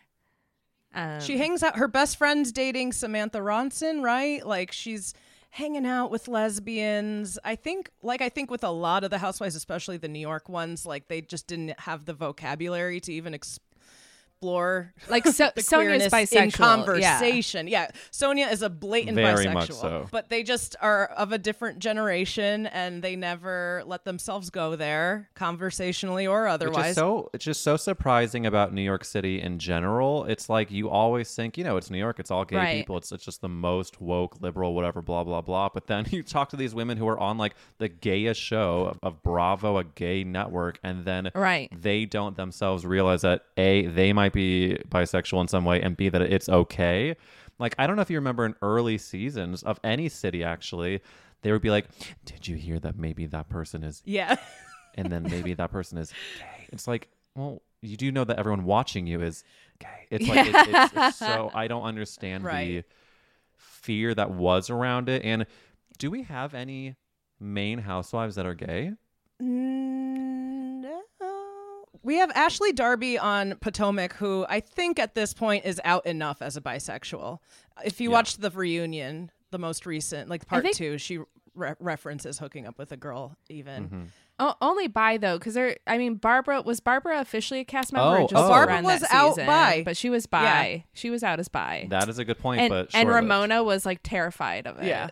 Um, 0.94 1.20
She 1.22 1.38
hangs 1.38 1.64
out. 1.64 1.78
Her 1.78 1.88
best 1.88 2.18
friend's 2.18 2.52
dating 2.52 2.94
Samantha 2.94 3.40
Ronson, 3.40 4.02
right? 4.02 4.46
Like 4.46 4.72
she's 4.72 5.14
hanging 5.52 5.86
out 5.86 6.12
with 6.12 6.28
lesbians. 6.28 7.38
I 7.44 7.56
think, 7.56 7.90
like 8.02 8.22
I 8.22 8.30
think 8.30 8.50
with 8.52 8.64
a 8.64 8.70
lot 8.72 9.04
of 9.04 9.10
the 9.10 9.18
housewives, 9.18 9.56
especially 9.56 9.98
the 9.98 10.08
New 10.08 10.20
York 10.20 10.48
ones, 10.50 10.86
like 10.86 11.08
they 11.08 11.22
just 11.22 11.48
didn't 11.48 11.80
have 11.82 12.06
the 12.06 12.14
vocabulary 12.14 13.00
to 13.02 13.14
even 13.14 13.34
explore 14.52 14.92
Like 15.08 15.26
so, 15.28 15.52
the 15.56 15.62
Sonja's 15.62 15.68
queerness 15.68 16.04
in 16.06 16.10
bisexual. 16.12 17.00
Yeah. 17.00 17.20
conversation. 17.20 17.68
Yeah. 17.68 17.88
Sonja 18.12 18.52
is 18.52 18.62
a 18.64 18.70
blatant 18.70 19.16
Very 19.16 19.46
bisexual, 19.46 19.54
much 19.54 19.72
so. 19.72 20.08
but 20.12 20.30
they 20.30 20.42
just 20.44 20.76
are 20.82 21.06
of 21.18 21.32
a 21.32 21.38
different 21.38 21.80
generation, 21.80 22.66
and 22.68 23.04
they 23.04 23.16
never 23.16 23.84
let 23.86 24.04
themselves 24.06 24.50
go 24.50 24.76
there, 24.76 25.30
conversationally 25.36 26.26
or 26.28 26.44
Which 26.44 26.52
otherwise. 26.52 26.90
is 26.92 26.96
so 26.96 27.30
it's 27.34 27.46
just 27.46 27.62
so 27.64 27.78
surprising 27.78 28.46
about 28.48 28.74
New 28.74 28.82
York 28.82 29.06
City 29.06 29.40
in 29.42 29.60
general. 29.60 30.26
It's 30.26 30.50
like 30.50 30.72
you 30.72 30.90
always 30.90 31.34
think, 31.36 31.58
you 31.58 31.64
know, 31.64 31.78
it's 31.78 31.90
New 31.92 32.00
York, 32.00 32.20
it's 32.20 32.32
all 32.32 32.46
gay 32.46 32.56
Right. 32.58 32.78
people, 32.80 32.98
it's 32.98 33.12
it's 33.12 33.24
just 33.24 33.42
the 33.42 33.50
most 33.50 34.02
woke, 34.02 34.42
liberal, 34.42 34.74
whatever, 34.74 35.02
blah 35.02 35.24
blah 35.24 35.42
blah. 35.42 35.70
But 35.70 35.86
then 35.88 36.06
you 36.10 36.24
talk 36.24 36.50
to 36.50 36.56
these 36.56 36.74
women 36.74 36.98
who 36.98 37.08
are 37.08 37.20
on 37.20 37.38
like 37.38 37.54
the 37.78 37.90
gayest 37.90 38.42
show 38.42 38.86
of, 38.86 39.00
of 39.04 39.22
Bravo, 39.24 39.78
a 39.78 39.84
gay 39.84 40.24
network, 40.24 40.80
and 40.84 41.06
then 41.06 41.30
Right. 41.36 41.70
they 41.76 42.06
don't 42.06 42.36
themselves 42.36 42.86
realize 42.86 43.22
that 43.22 43.46
a 43.58 43.86
they 43.86 44.14
might 44.14 44.31
be 44.34 44.78
bisexual 44.90 45.42
in 45.42 45.48
some 45.48 45.66
way, 45.66 45.82
and 45.82 45.96
b 45.98 46.10
that 46.10 46.22
it's 46.22 46.50
okay. 46.50 47.16
Like 47.60 47.76
I 47.78 47.88
don't 47.88 47.96
know 47.96 48.02
if 48.02 48.10
you 48.10 48.18
remember 48.18 48.46
in 48.46 48.56
early 48.62 48.98
seasons 48.98 49.64
of 49.64 49.80
any 49.84 50.10
city 50.10 50.44
actually. 50.44 51.02
They 51.44 51.52
would 51.52 51.62
be 51.62 51.72
like, 51.72 51.88
"Did 52.26 52.48
you 52.48 52.56
hear 52.56 52.80
that? 52.80 52.98
Maybe 52.98 53.26
that 53.28 53.50
person 53.50 53.84
is 53.84 54.02
yeah. 54.06 54.36
and 54.96 55.12
then 55.12 55.24
maybe 55.24 55.54
that 55.54 55.72
person 55.72 55.98
is 55.98 56.12
gay. 56.38 56.68
It's 56.72 56.88
like, 56.88 57.10
well, 57.36 57.62
you 57.82 57.98
do 57.98 58.12
know 58.12 58.24
that 58.24 58.38
everyone 58.38 58.64
watching 58.64 59.08
you 59.08 59.22
is 59.22 59.44
gay. 59.80 60.08
It's 60.10 60.28
like 60.28 60.48
it's, 60.48 60.68
it's, 60.68 60.94
it's 60.96 61.18
so 61.18 61.52
I 61.54 61.68
don't 61.68 61.84
understand 61.84 62.46
the 62.46 62.84
fear 63.56 64.14
that 64.14 64.32
was 64.32 64.70
around 64.70 65.10
it. 65.10 65.24
And 65.24 65.46
do 65.98 66.12
we 66.12 66.24
have 66.24 66.54
any 66.54 66.96
main 67.40 67.80
housewives 67.80 68.36
that 68.36 68.46
are 68.46 68.54
gay? 68.54 68.94
No. 69.40 70.31
We 72.04 72.18
have 72.18 72.32
Ashley 72.34 72.72
Darby 72.74 73.18
on 73.18 73.56
Potomac, 73.62 74.14
who 74.14 74.46
I 74.50 74.60
think 74.60 74.98
at 75.00 75.14
this 75.16 75.34
point 75.34 75.66
is 75.66 75.80
out 75.84 76.06
enough 76.06 76.42
as 76.42 76.58
a 76.58 76.62
bisexual. 76.62 77.40
If 77.86 78.02
you 78.02 78.10
Yeah. 78.10 78.14
watched 78.14 78.42
the 78.42 78.50
reunion, 78.50 79.32
the 79.52 79.60
most 79.60 79.86
recent, 79.86 80.30
like 80.30 80.46
part 80.48 80.64
think- 80.64 80.76
two, 80.76 80.98
she 80.98 81.20
re- 81.54 81.74
references 81.80 82.40
hooking 82.40 82.66
up 82.66 82.78
with 82.78 82.92
a 82.92 82.98
girl, 82.98 83.36
even. 83.50 83.84
Mm-hmm. 83.86 84.02
O- 84.40 84.56
only 84.62 84.88
by 84.88 85.18
though, 85.18 85.38
because 85.38 85.54
there. 85.54 85.78
I 85.86 86.00
mean, 86.00 86.16
Barbara 86.16 86.62
was 86.64 86.80
Barbara 86.80 87.20
officially 87.20 87.60
a 87.60 87.66
cast 87.66 87.94
member. 87.94 88.18
Oh, 88.18 88.24
or 88.24 88.28
just 88.28 88.44
oh. 88.44 88.48
Barbara 88.50 88.82
was 88.82 89.02
that 89.02 89.12
out 89.14 89.36
season? 89.36 89.46
bi. 89.46 89.84
but 89.86 89.96
she 89.96 90.10
was 90.10 90.26
bi. 90.26 90.86
She 90.94 91.12
was 91.12 91.24
out 91.24 91.40
as 91.40 91.48
by. 91.48 91.86
That 91.92 92.10
is 92.10 92.18
a 92.18 92.26
good 92.26 92.40
point, 92.40 92.62
and 92.62 92.70
but 92.72 92.90
and. 92.96 93.08
Ramona 93.08 93.64
was 93.64 93.86
like 93.86 94.00
terrified 94.02 94.66
of 94.66 94.80
it. 94.80 94.86
Yeah. 94.86 95.10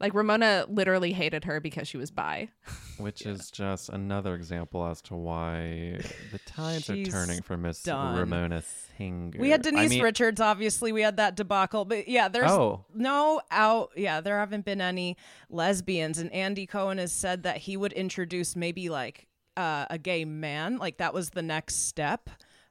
Like 0.00 0.14
Ramona 0.14 0.64
literally 0.68 1.12
hated 1.12 1.44
her 1.44 1.60
because 1.60 1.88
she 1.88 1.96
was 1.96 2.10
bi. 2.12 2.48
which 2.98 3.22
is 3.26 3.50
just 3.50 3.88
another 3.88 4.34
example 4.34 4.86
as 4.86 5.00
to 5.02 5.14
why 5.14 6.00
the 6.32 6.38
tides 6.46 6.84
She's 6.84 7.08
are 7.08 7.10
turning 7.10 7.42
for 7.42 7.56
Miss 7.56 7.82
done. 7.82 8.16
Ramona 8.16 8.62
Singer. 8.96 9.38
We 9.40 9.50
had 9.50 9.66
I 9.66 9.70
Denise 9.70 9.90
mean- 9.90 10.02
Richards, 10.02 10.40
obviously. 10.40 10.92
We 10.92 11.02
had 11.02 11.16
that 11.16 11.34
debacle, 11.36 11.84
but 11.84 12.06
yeah, 12.08 12.28
there's 12.28 12.50
Oh. 12.50 12.84
no 12.94 13.40
out. 13.50 13.90
Yeah, 13.96 14.20
there 14.20 14.38
haven't 14.38 14.64
been 14.64 14.80
any 14.80 15.16
lesbians, 15.50 16.18
and 16.18 16.32
Andy 16.32 16.66
Cohen 16.66 16.98
has 16.98 17.12
said 17.12 17.42
that 17.42 17.56
he 17.58 17.76
would 17.76 17.92
introduce 17.92 18.54
maybe 18.56 18.88
like 18.88 19.26
uh, 19.56 19.86
a 19.90 19.98
gay 19.98 20.24
man, 20.24 20.78
like 20.78 20.98
that 20.98 21.12
was 21.12 21.30
the 21.30 21.42
next 21.42 21.86
step. 21.88 22.30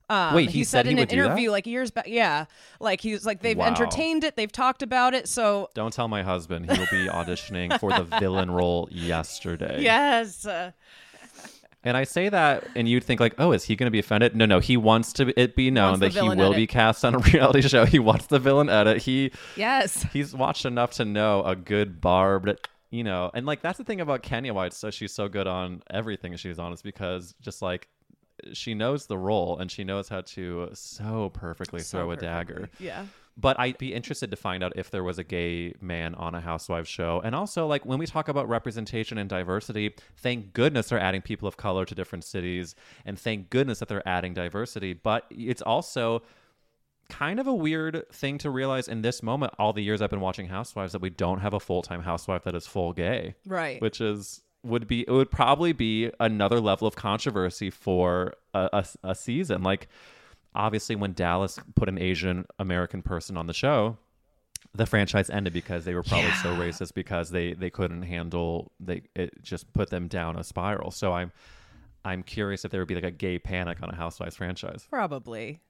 Um, 0.09 0.35
Wait, 0.35 0.49
he 0.49 0.63
said 0.63 0.85
in 0.85 0.91
he 0.91 0.93
an 0.93 0.99
would 0.99 1.09
do 1.09 1.15
interview 1.25 1.51
like 1.51 1.67
years 1.67 1.91
back. 1.91 2.07
Yeah, 2.07 2.45
like 2.79 3.01
he 3.01 3.11
was 3.11 3.25
like 3.25 3.41
they've 3.41 3.57
Wow. 3.57 3.65
entertained 3.67 4.23
it, 4.23 4.35
they've 4.37 4.51
talked 4.51 4.81
about 4.81 5.13
it. 5.13 5.27
So 5.27 5.69
Don't 5.73 5.91
tell 5.93 6.07
my 6.07 6.23
husband. 6.23 6.71
He 6.71 6.77
will 6.79 6.87
be 6.89 7.07
auditioning 7.11 7.77
for 7.79 7.91
the 7.91 8.03
villain 8.03 8.49
role 8.51 8.87
yesterday. 8.91 9.81
yes, 9.81 10.45
uh, 10.45 10.71
And 11.83 11.95
I 11.95 12.03
say 12.05 12.27
that, 12.29 12.67
and 12.75 12.87
you'd 12.87 13.03
think 13.03 13.19
like, 13.19 13.35
oh, 13.37 13.51
is 13.53 13.63
he 13.65 13.75
going 13.75 13.87
to 13.87 13.91
be 13.91 13.99
offended? 13.99 14.35
No, 14.35 14.45
no. 14.45 14.59
He 14.59 14.75
wants 14.77 15.13
to 15.13 15.39
it 15.39 15.55
be 15.55 15.71
known 15.71 15.99
that 15.99 16.13
he 16.13 16.21
will 16.21 16.41
edit. 16.41 16.55
be 16.55 16.67
cast 16.67 17.05
on 17.05 17.15
a 17.15 17.17
reality 17.33 17.61
show. 17.61 17.85
He 17.85 17.99
wants 17.99 18.27
the 18.27 18.39
villain 18.39 18.69
edit. 18.69 19.01
He 19.03 19.31
Yes. 19.55 20.03
he's 20.13 20.33
watched 20.33 20.65
enough 20.65 20.91
to 20.93 21.05
know 21.05 21.43
a 21.43 21.55
good 21.55 22.01
barbed, 22.01 22.49
you 22.89 23.03
know. 23.03 23.29
And 23.33 23.45
like 23.45 23.61
that's 23.61 23.77
the 23.77 23.83
thing 23.85 24.01
about 24.01 24.21
Kenya 24.21 24.53
White. 24.53 24.73
So 24.73 24.89
she's 24.89 25.13
so 25.13 25.29
good 25.29 25.47
on 25.47 25.81
everything 25.89 26.35
she's 26.37 26.59
on 26.59 26.73
is 26.73 26.81
because 26.81 27.35
just 27.41 27.61
like 27.61 27.87
she 28.53 28.73
knows 28.73 29.07
the 29.07 29.17
role 29.17 29.57
and 29.59 29.71
she 29.71 29.83
knows 29.83 30.09
how 30.09 30.21
to 30.21 30.69
so 30.73 31.29
perfectly 31.29 31.81
so 31.81 31.97
throw 31.97 32.11
a 32.11 32.17
dagger. 32.17 32.69
Yeah. 32.79 33.05
But 33.39 33.59
I'd 33.59 33.77
be 33.77 33.93
interested 33.93 34.31
to 34.31 34.37
find 34.37 34.63
out 34.63 34.73
if 34.75 34.89
there 34.89 35.03
was 35.03 35.19
a 35.19 35.23
gay 35.23 35.75
man 35.79 36.15
on 36.15 36.33
a 36.33 36.41
Housewives 36.41 36.89
show. 36.89 37.21
And 37.23 37.35
also, 37.35 37.67
like, 37.67 37.85
when 37.85 37.99
we 37.99 38.07
talk 38.07 38.29
about 38.29 38.49
representation 38.49 39.19
and 39.19 39.29
diversity, 39.29 39.93
thank 40.17 40.53
goodness 40.53 40.89
they're 40.89 40.99
adding 40.99 41.21
people 41.21 41.47
of 41.47 41.55
color 41.55 41.85
to 41.85 41.93
different 41.93 42.23
cities. 42.23 42.73
And 43.05 43.19
thank 43.19 43.51
goodness 43.51 43.77
that 43.77 43.89
they're 43.89 44.07
adding 44.07 44.33
diversity. 44.33 44.93
But 44.93 45.25
it's 45.29 45.61
also 45.61 46.23
kind 47.09 47.39
of 47.39 47.45
a 47.45 47.53
weird 47.53 48.09
thing 48.11 48.39
to 48.39 48.49
realize 48.49 48.87
in 48.87 49.03
this 49.03 49.21
moment, 49.21 49.53
all 49.59 49.71
the 49.71 49.83
years 49.83 50.01
I've 50.01 50.09
been 50.09 50.19
watching 50.19 50.47
Housewives, 50.47 50.93
that 50.93 51.01
we 51.01 51.11
don't 51.11 51.39
have 51.39 51.53
a 51.53 51.59
full 51.59 51.83
time 51.83 52.01
housewife 52.01 52.43
that 52.45 52.55
is 52.55 52.65
full 52.65 52.91
gay. 52.91 53.35
Right. 53.45 53.79
Which 53.79 54.01
is. 54.01 54.41
Would 54.63 54.87
be 54.87 55.01
it 55.01 55.11
would 55.11 55.31
probably 55.31 55.71
be 55.71 56.11
another 56.19 56.59
level 56.59 56.87
of 56.87 56.95
controversy 56.95 57.69
for 57.69 58.33
a, 58.53 58.69
a, 58.73 58.85
a 59.09 59.15
season 59.15 59.63
like 59.63 59.87
obviously 60.57 60.95
when 60.95 61.13
Dallas 61.13 61.59
put 61.75 61.87
an 61.87 61.97
Asian 61.97 62.45
American 62.59 63.01
person 63.01 63.37
on 63.37 63.45
the 63.47 63.53
show, 63.53 63.97
the 64.73 64.85
franchise 64.85 65.29
ended 65.29 65.53
because 65.53 65.85
they 65.85 65.93
were 65.93 66.03
probably 66.03 66.31
so 66.31 66.55
racist 66.55 66.93
because 66.93 67.29
they 67.29 67.53
they 67.53 67.69
couldn't 67.69 68.01
handle 68.01 68.71
they 68.79 69.03
it 69.15 69.31
just 69.41 69.71
put 69.71 69.89
them 69.89 70.07
down 70.07 70.35
a 70.35 70.43
spiral. 70.43 70.91
So 70.91 71.13
I'm 71.13 71.31
I'm 72.03 72.23
curious 72.23 72.65
if 72.65 72.71
there 72.71 72.81
would 72.81 72.87
be 72.87 72.95
like 72.95 73.03
a 73.03 73.11
gay 73.11 73.39
panic 73.39 73.81
on 73.81 73.89
a 73.89 73.95
Housewives 73.95 74.35
franchise. 74.35 74.85
Probably. 74.89 75.61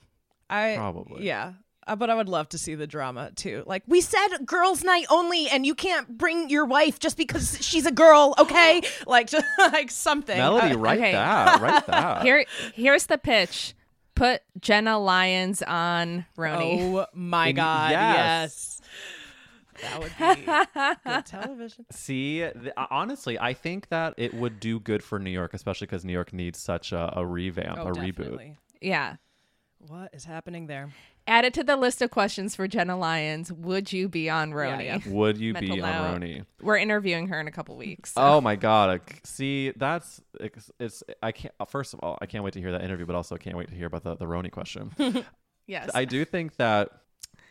I 0.50 0.74
Probably. 0.76 1.26
Yeah. 1.26 1.54
Uh, 1.86 1.94
but 1.94 2.10
I 2.10 2.14
would 2.16 2.28
love 2.28 2.48
to 2.48 2.58
see 2.58 2.74
the 2.74 2.86
drama 2.86 3.30
too. 3.36 3.62
Like 3.66 3.82
we 3.86 4.00
said 4.00 4.38
girls 4.44 4.82
night 4.82 5.06
only 5.10 5.48
and 5.48 5.64
you 5.64 5.74
can't 5.74 6.18
bring 6.18 6.50
your 6.50 6.64
wife 6.64 6.98
just 6.98 7.16
because 7.16 7.58
she's 7.64 7.86
a 7.86 7.92
girl, 7.92 8.34
okay? 8.38 8.82
like 9.06 9.28
just 9.28 9.46
like 9.58 9.90
something. 9.90 10.36
Melody, 10.36 10.74
Uh, 10.74 10.78
write 10.78 10.98
okay. 10.98 11.12
that, 11.12 11.60
write 11.60 11.86
that. 11.86 12.22
Here, 12.22 12.44
here's 12.74 13.06
the 13.06 13.18
pitch. 13.18 13.74
Put 14.16 14.40
Jenna 14.60 14.98
Lyons 14.98 15.62
on 15.62 16.24
RHONY. 16.38 16.80
Oh 16.96 17.06
my 17.14 17.48
And 17.48 17.56
god. 17.56 17.90
yes. 17.90 18.80
Yes. 19.76 19.82
That 19.82 20.00
would 20.00 20.12
be 20.18 21.10
good 21.10 21.26
television. 21.26 21.84
See, 21.92 22.38
th- 22.38 22.72
uh, 22.78 22.86
honestly, 22.90 23.38
I 23.38 23.52
think 23.52 23.90
that 23.90 24.14
it 24.16 24.32
would 24.32 24.58
do 24.58 24.80
good 24.80 25.02
for 25.02 25.18
New 25.18 25.30
York, 25.30 25.52
especially 25.52 25.86
because 25.86 26.02
New 26.02 26.14
York 26.14 26.32
needs 26.32 26.58
such 26.58 26.92
a, 26.92 27.12
a 27.14 27.26
revamp, 27.26 27.78
Oh, 27.78 27.88
a 27.88 27.92
reboot. 27.92 28.56
Yeah. 28.80 29.16
What 29.88 30.14
is 30.14 30.24
happening 30.24 30.66
there? 30.66 30.90
Add 31.28 31.44
it 31.44 31.54
to 31.54 31.64
the 31.64 31.76
list 31.76 32.02
of 32.02 32.10
questions 32.10 32.56
for 32.56 32.66
Jenna 32.66 32.96
Lyons. 32.96 33.52
Would 33.52 33.92
you 33.92 34.08
be 34.08 34.28
on 34.30 34.52
RHONY? 34.52 34.84
yeah. 34.84 34.98
Would 35.06 35.38
you 35.38 35.54
be 35.54 35.68
Mental 35.68 35.84
on. 35.84 36.20
RHONY? 36.22 36.44
We're 36.60 36.76
interviewing 36.78 37.28
her 37.28 37.38
in 37.40 37.46
a 37.46 37.52
couple 37.52 37.76
weeks. 37.76 38.12
so- 38.14 38.20
Oh 38.22 38.40
my 38.40 38.56
god! 38.56 39.00
See, 39.24 39.72
that's 39.76 40.20
it's, 40.40 40.70
it's. 40.80 41.02
I 41.22 41.32
can't. 41.32 41.54
uh, 41.60 41.64
First 41.66 41.94
of 41.94 42.00
all, 42.02 42.18
I 42.20 42.26
can't 42.26 42.42
wait 42.42 42.54
to 42.54 42.60
hear 42.60 42.72
that 42.72 42.82
interview, 42.82 43.06
but 43.06 43.14
also 43.16 43.34
I 43.34 43.38
can't 43.38 43.56
wait 43.56 43.68
to 43.68 43.74
hear 43.74 43.86
about 43.86 44.02
the 44.02 44.16
the 44.16 44.26
RHONY 44.26 44.50
question. 44.50 44.92
yes. 45.66 45.90
I 45.94 46.04
do 46.04 46.24
think 46.24 46.56
that 46.56 46.90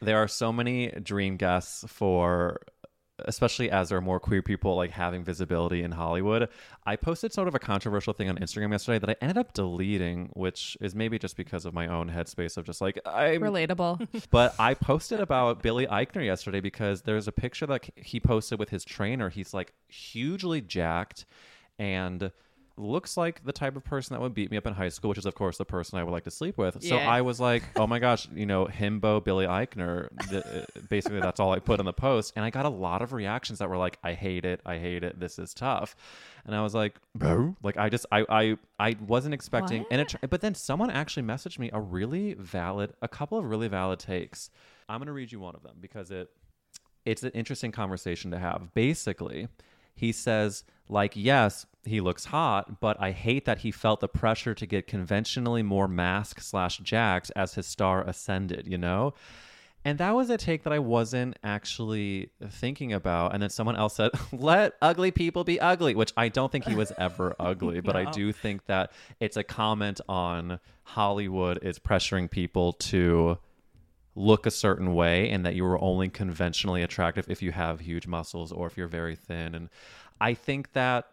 there 0.01 0.17
are 0.17 0.27
so 0.27 0.51
many 0.51 0.87
dream 0.87 1.37
guests 1.37 1.85
for 1.87 2.59
especially 3.19 3.69
as 3.71 3.89
there 3.89 3.97
are 3.97 4.01
more 4.01 4.19
queer 4.19 4.41
people 4.41 4.75
like 4.75 4.91
having 4.91 5.23
visibility 5.23 5.83
in 5.83 5.91
Hollywood. 5.91 6.49
I 6.85 6.95
posted 6.95 7.31
sort 7.33 7.47
of 7.47 7.55
a 7.55 7.59
controversial 7.59 8.13
thing 8.13 8.29
on 8.29 8.37
Instagram 8.37 8.71
yesterday 8.71 8.99
that 8.99 9.09
I 9.09 9.15
ended 9.21 9.37
up 9.37 9.53
deleting, 9.53 10.29
which 10.33 10.77
is 10.81 10.93
maybe 10.93 11.17
just 11.17 11.37
because 11.37 11.65
of 11.65 11.73
my 11.73 11.87
own 11.87 12.09
headspace 12.09 12.57
of 12.57 12.65
just 12.65 12.81
like 12.81 12.99
I'm 13.05 13.41
Relatable. 13.41 14.27
but 14.31 14.55
I 14.59 14.73
posted 14.73 15.19
about 15.19 15.61
Billy 15.61 15.87
Eichner 15.87 16.25
yesterday 16.25 16.59
because 16.59 17.03
there's 17.03 17.27
a 17.27 17.31
picture 17.31 17.65
that 17.67 17.89
he 17.95 18.19
posted 18.19 18.59
with 18.59 18.69
his 18.69 18.83
trainer. 18.83 19.29
He's 19.29 19.53
like 19.53 19.73
hugely 19.87 20.61
jacked 20.61 21.25
and 21.79 22.31
looks 22.77 23.15
like 23.15 23.43
the 23.45 23.51
type 23.51 23.75
of 23.75 23.83
person 23.83 24.13
that 24.13 24.21
would 24.21 24.33
beat 24.33 24.51
me 24.51 24.57
up 24.57 24.67
in 24.67 24.73
high 24.73 24.89
school, 24.89 25.09
which 25.09 25.17
is 25.17 25.25
of 25.25 25.35
course 25.35 25.57
the 25.57 25.65
person 25.65 25.97
I 25.97 26.03
would 26.03 26.11
like 26.11 26.25
to 26.25 26.31
sleep 26.31 26.57
with. 26.57 26.83
So 26.83 26.97
Yeah. 26.97 27.09
I 27.09 27.21
was 27.21 27.39
like, 27.39 27.63
oh 27.75 27.87
my 27.87 27.99
gosh, 27.99 28.27
you 28.33 28.45
know, 28.45 28.65
himbo 28.65 29.23
Billy 29.23 29.45
Eichner. 29.45 30.09
The, 30.29 30.63
uh, 30.63 30.65
basically, 30.89 31.21
that's 31.21 31.39
all 31.39 31.51
I 31.53 31.59
put 31.59 31.79
in 31.79 31.85
the 31.85 31.93
post, 31.93 32.33
and 32.35 32.43
I 32.43 32.49
got 32.49 32.65
a 32.65 32.69
lot 32.69 33.01
of 33.01 33.13
reactions 33.13 33.59
that 33.59 33.69
were 33.69 33.77
like, 33.77 33.97
I 34.03 34.13
hate 34.13 34.45
it, 34.45 34.61
I 34.65 34.77
hate 34.77 35.03
it, 35.03 35.19
this 35.19 35.39
is 35.39 35.53
tough. 35.53 35.95
And 36.45 36.55
I 36.55 36.61
was 36.61 36.75
like, 36.75 36.95
bro, 37.15 37.55
like 37.63 37.77
I 37.77 37.89
just 37.89 38.05
I 38.11 38.25
I 38.29 38.57
I 38.77 38.95
wasn't 39.07 39.33
expecting, 39.33 39.85
and 39.91 40.01
it, 40.01 40.15
but 40.29 40.41
then 40.41 40.53
someone 40.53 40.89
actually 40.89 41.23
messaged 41.23 41.57
me 41.59 41.69
a 41.73 41.79
really 41.79 42.33
valid, 42.33 42.93
a 43.01 43.07
couple 43.07 43.37
of 43.37 43.45
really 43.45 43.67
valid 43.67 43.99
takes. 43.99 44.49
I'm 44.87 44.99
gonna 44.99 45.13
read 45.13 45.31
you 45.31 45.39
one 45.39 45.55
of 45.55 45.63
them 45.63 45.77
because 45.79 46.11
it 46.11 46.29
it's 47.05 47.23
an 47.23 47.31
interesting 47.31 47.71
conversation 47.71 48.31
to 48.31 48.39
have. 48.39 48.73
Basically, 48.73 49.47
he 49.95 50.11
says, 50.11 50.63
like, 50.87 51.13
yes, 51.15 51.65
he 51.83 52.01
looks 52.01 52.25
hot, 52.25 52.79
but 52.79 52.99
I 52.99 53.11
hate 53.11 53.45
that 53.45 53.59
he 53.59 53.71
felt 53.71 53.99
the 53.99 54.07
pressure 54.07 54.53
to 54.53 54.65
get 54.65 54.87
conventionally 54.87 55.63
more 55.63 55.87
masc 55.87 56.41
slash 56.41 56.77
jacked 56.79 57.31
as 57.35 57.55
his 57.55 57.67
star 57.67 58.01
ascended, 58.03 58.67
you 58.67 58.77
know? 58.77 59.13
And 59.85 59.99
that 59.99 60.15
was 60.15 60.31
a 60.31 60.37
take 60.37 60.63
that 60.63 60.73
I 60.73 60.79
wasn't 60.79 61.37
actually 61.43 62.31
thinking 62.49 62.91
about. 62.91 63.33
And 63.33 63.43
then 63.43 63.51
someone 63.51 63.75
else 63.75 63.95
said, 63.95 64.11
let 64.31 64.73
ugly 64.81 65.11
people 65.11 65.43
be 65.43 65.59
ugly, 65.59 65.93
which 65.93 66.11
I 66.17 66.27
don't 66.27 66.51
think 66.51 66.65
he 66.65 66.73
was 66.73 66.91
ever 66.97 67.35
ugly, 67.39 67.81
but 67.81 67.95
I 67.95 68.09
do 68.09 68.33
think 68.33 68.65
that 68.65 68.91
it's 69.19 69.37
a 69.37 69.43
comment 69.43 70.01
on 70.09 70.59
Hollywood 70.83 71.59
is 71.61 71.77
pressuring 71.77 72.31
people 72.31 72.73
to 72.73 73.37
look 74.15 74.45
a 74.45 74.51
certain 74.51 74.93
way 74.93 75.29
and 75.29 75.45
that 75.45 75.55
you 75.55 75.63
were 75.63 75.81
only 75.81 76.09
conventionally 76.09 76.81
attractive 76.81 77.29
if 77.29 77.41
you 77.41 77.51
have 77.51 77.81
huge 77.81 78.07
muscles 78.07 78.51
or 78.51 78.65
if 78.67 78.77
you're 78.77 78.87
very 78.87 79.15
thin. 79.15 79.53
And 79.53 79.69
I 80.21 80.33
think 80.33 80.71
that 80.73 81.07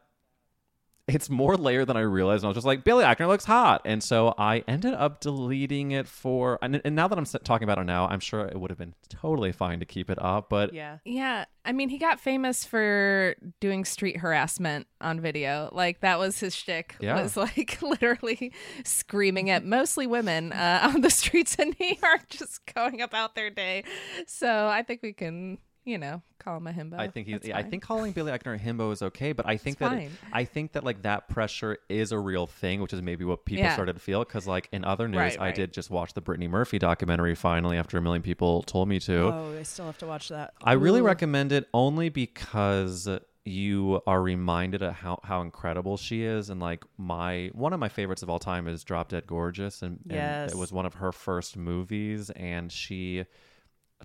it's 1.08 1.28
more 1.28 1.56
layered 1.56 1.88
than 1.88 1.96
I 1.96 2.00
realized. 2.00 2.42
And 2.42 2.46
I 2.46 2.50
was 2.50 2.56
just 2.56 2.66
like, 2.66 2.84
Billy 2.84 3.04
Eichner 3.04 3.26
looks 3.26 3.44
hot. 3.44 3.82
And 3.84 4.02
so 4.02 4.34
I 4.38 4.62
ended 4.68 4.94
up 4.94 5.20
deleting 5.20 5.90
it 5.90 6.06
for, 6.06 6.58
and, 6.62 6.80
and 6.84 6.94
now 6.94 7.08
that 7.08 7.18
I'm 7.18 7.24
talking 7.24 7.64
about 7.64 7.78
it 7.78 7.84
now, 7.84 8.06
I'm 8.06 8.20
sure 8.20 8.44
it 8.46 8.58
would 8.58 8.70
have 8.70 8.78
been 8.78 8.94
totally 9.08 9.50
fine 9.50 9.80
to 9.80 9.84
keep 9.84 10.10
it 10.10 10.18
up. 10.22 10.48
But 10.48 10.72
Yeah. 10.72 10.98
Yeah, 11.04 11.46
I 11.64 11.72
mean, 11.72 11.88
he 11.88 11.98
got 11.98 12.20
famous 12.20 12.64
for 12.64 13.34
doing 13.60 13.84
street 13.84 14.18
harassment 14.18 14.86
on 15.00 15.20
video. 15.20 15.68
Like 15.72 16.00
that 16.00 16.20
was 16.20 16.38
his 16.38 16.54
shtick. 16.54 16.94
Yeah. 17.00 17.20
Was 17.20 17.36
like 17.36 17.78
literally 17.82 18.52
screaming 18.84 19.50
at 19.50 19.64
mostly 19.64 20.06
women 20.06 20.52
uh, 20.52 20.90
on 20.94 21.00
the 21.00 21.10
streets 21.10 21.56
in 21.56 21.74
New 21.80 21.96
York, 22.00 22.28
just 22.28 22.60
going 22.74 23.00
about 23.00 23.34
their 23.34 23.50
day. 23.50 23.82
So 24.28 24.68
I 24.68 24.82
think 24.82 25.02
we 25.02 25.12
can, 25.12 25.58
you 25.84 25.98
know, 25.98 26.22
call 26.42 26.56
him 26.58 26.66
a 26.66 26.72
himbo. 26.72 26.98
I 26.98 27.08
think 27.08 27.26
he's. 27.28 27.40
Yeah, 27.44 27.56
I 27.56 27.62
think 27.62 27.82
calling 27.82 28.12
Billy 28.12 28.32
Eichner 28.32 28.54
a 28.54 28.58
himbo 28.58 28.92
is 28.92 29.02
okay, 29.02 29.32
but 29.32 29.46
I 29.46 29.56
think 29.56 29.78
that 29.78 29.90
fine. 29.90 30.10
I 30.32 30.44
think 30.44 30.72
that 30.72 30.84
like 30.84 31.02
that 31.02 31.28
pressure 31.28 31.78
is 31.88 32.12
a 32.12 32.18
real 32.18 32.46
thing, 32.46 32.80
which 32.80 32.92
is 32.92 33.00
maybe 33.02 33.24
what 33.24 33.44
people 33.44 33.64
Yeah. 33.64 33.72
started 33.74 33.94
to 33.94 34.00
feel. 34.00 34.20
Because 34.24 34.46
like 34.46 34.68
in 34.72 34.84
other 34.84 35.08
news, 35.08 35.18
Right, 35.18 35.40
I 35.40 35.44
right. 35.46 35.54
did 35.54 35.72
just 35.72 35.90
watch 35.90 36.14
the 36.14 36.20
Brittany 36.20 36.48
Murphy 36.48 36.78
documentary 36.78 37.34
finally 37.34 37.76
after 37.76 37.98
a 37.98 38.02
million 38.02 38.22
people 38.22 38.62
told 38.62 38.88
me 38.88 38.98
to. 39.00 39.18
Oh, 39.32 39.56
I 39.58 39.62
still 39.62 39.86
have 39.86 39.98
to 39.98 40.06
watch 40.06 40.28
that. 40.28 40.54
I 40.62 40.72
really 40.74 41.00
Ooh. 41.00 41.04
recommend 41.04 41.52
it 41.52 41.68
only 41.72 42.08
because 42.08 43.08
you 43.44 44.00
are 44.06 44.22
reminded 44.22 44.82
of 44.82 44.94
how, 44.94 45.18
how 45.24 45.40
incredible 45.42 45.96
she 45.96 46.22
is 46.22 46.48
and 46.48 46.60
like 46.60 46.84
my 46.96 47.50
one 47.54 47.72
of 47.72 47.80
my 47.80 47.88
favorites 47.88 48.22
of 48.22 48.30
all 48.30 48.38
time 48.38 48.68
is 48.68 48.84
Drop 48.84 49.08
Dead 49.08 49.26
Gorgeous 49.26 49.82
and, 49.82 49.98
and 50.04 50.12
Yes. 50.12 50.52
it 50.52 50.56
was 50.56 50.70
one 50.72 50.86
of 50.86 50.94
her 50.94 51.10
first 51.10 51.56
movies 51.56 52.30
and 52.30 52.70
she 52.70 53.24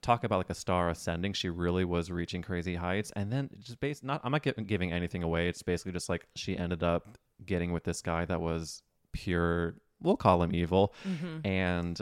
talk 0.02 0.24
about 0.24 0.38
like 0.38 0.50
a 0.50 0.56
star 0.56 0.90
ascending 0.90 1.34
she 1.34 1.50
really 1.50 1.86
was 1.86 2.12
reaching 2.12 2.42
crazy 2.42 2.76
heights 2.76 3.12
and 3.16 3.32
then 3.32 3.50
just 3.60 3.80
based 3.80 4.04
not 4.04 4.22
I'm 4.24 4.32
not 4.32 4.44
gi- 4.44 4.54
giving 4.66 4.92
anything 4.92 5.24
away 5.24 5.48
it's 5.50 5.64
basically 5.64 5.92
just 5.92 6.10
like 6.10 6.28
she 6.36 6.58
ended 6.58 6.84
up 6.84 7.18
getting 7.46 7.72
with 7.72 7.84
this 7.84 8.02
guy 8.02 8.26
that 8.26 8.42
was 8.42 8.82
pure 9.12 9.76
we'll 10.02 10.18
call 10.18 10.44
him 10.44 10.54
evil 10.54 10.94
mm-hmm. 11.06 11.46
and 11.46 12.00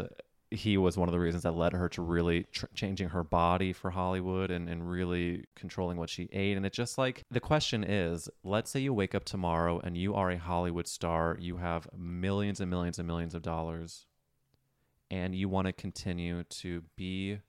he 0.51 0.77
was 0.77 0.97
one 0.97 1.09
of 1.09 1.13
the 1.13 1.19
reasons 1.19 1.43
that 1.43 1.55
led 1.55 1.73
her 1.73 1.89
to 1.89 2.01
really 2.01 2.43
tr- 2.51 2.65
changing 2.73 3.09
her 3.09 3.23
body 3.23 3.73
for 3.73 3.91
Hollywood 3.91 4.51
and, 4.51 4.69
and 4.69 4.89
really 4.89 5.45
controlling 5.55 5.97
what 5.97 6.09
she 6.09 6.29
ate. 6.31 6.55
And 6.55 6.65
it 6.65 6.73
just 6.73 6.97
like 6.97 7.23
the 7.31 7.39
question 7.39 7.83
is 7.83 8.29
let's 8.43 8.69
say 8.69 8.79
you 8.79 8.93
wake 8.93 9.15
up 9.15 9.25
tomorrow 9.25 9.79
and 9.83 9.97
you 9.97 10.13
are 10.13 10.31
a 10.31 10.37
Hollywood 10.37 10.87
star, 10.87 11.37
you 11.39 11.57
have 11.57 11.87
millions 11.97 12.59
and 12.59 12.69
millions 12.69 12.99
and 12.99 13.07
millions 13.07 13.33
of 13.35 13.41
dollars, 13.41 14.05
and 15.09 15.35
you 15.35 15.49
want 15.49 15.67
to 15.67 15.73
continue 15.73 16.43
to 16.43 16.83
be 16.95 17.39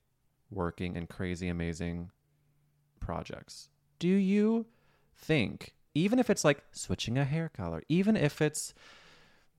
working 0.51 0.97
in 0.97 1.07
crazy, 1.07 1.49
amazing 1.49 2.11
projects. 3.01 3.69
Do 3.99 4.09
you 4.09 4.67
think, 5.15 5.75
even 5.95 6.19
if 6.19 6.31
it's 6.31 6.45
like 6.45 6.63
switching 6.73 7.19
a 7.19 7.25
hair 7.25 7.49
color, 7.49 7.83
even 7.89 8.17
if 8.17 8.41
it's 8.43 8.75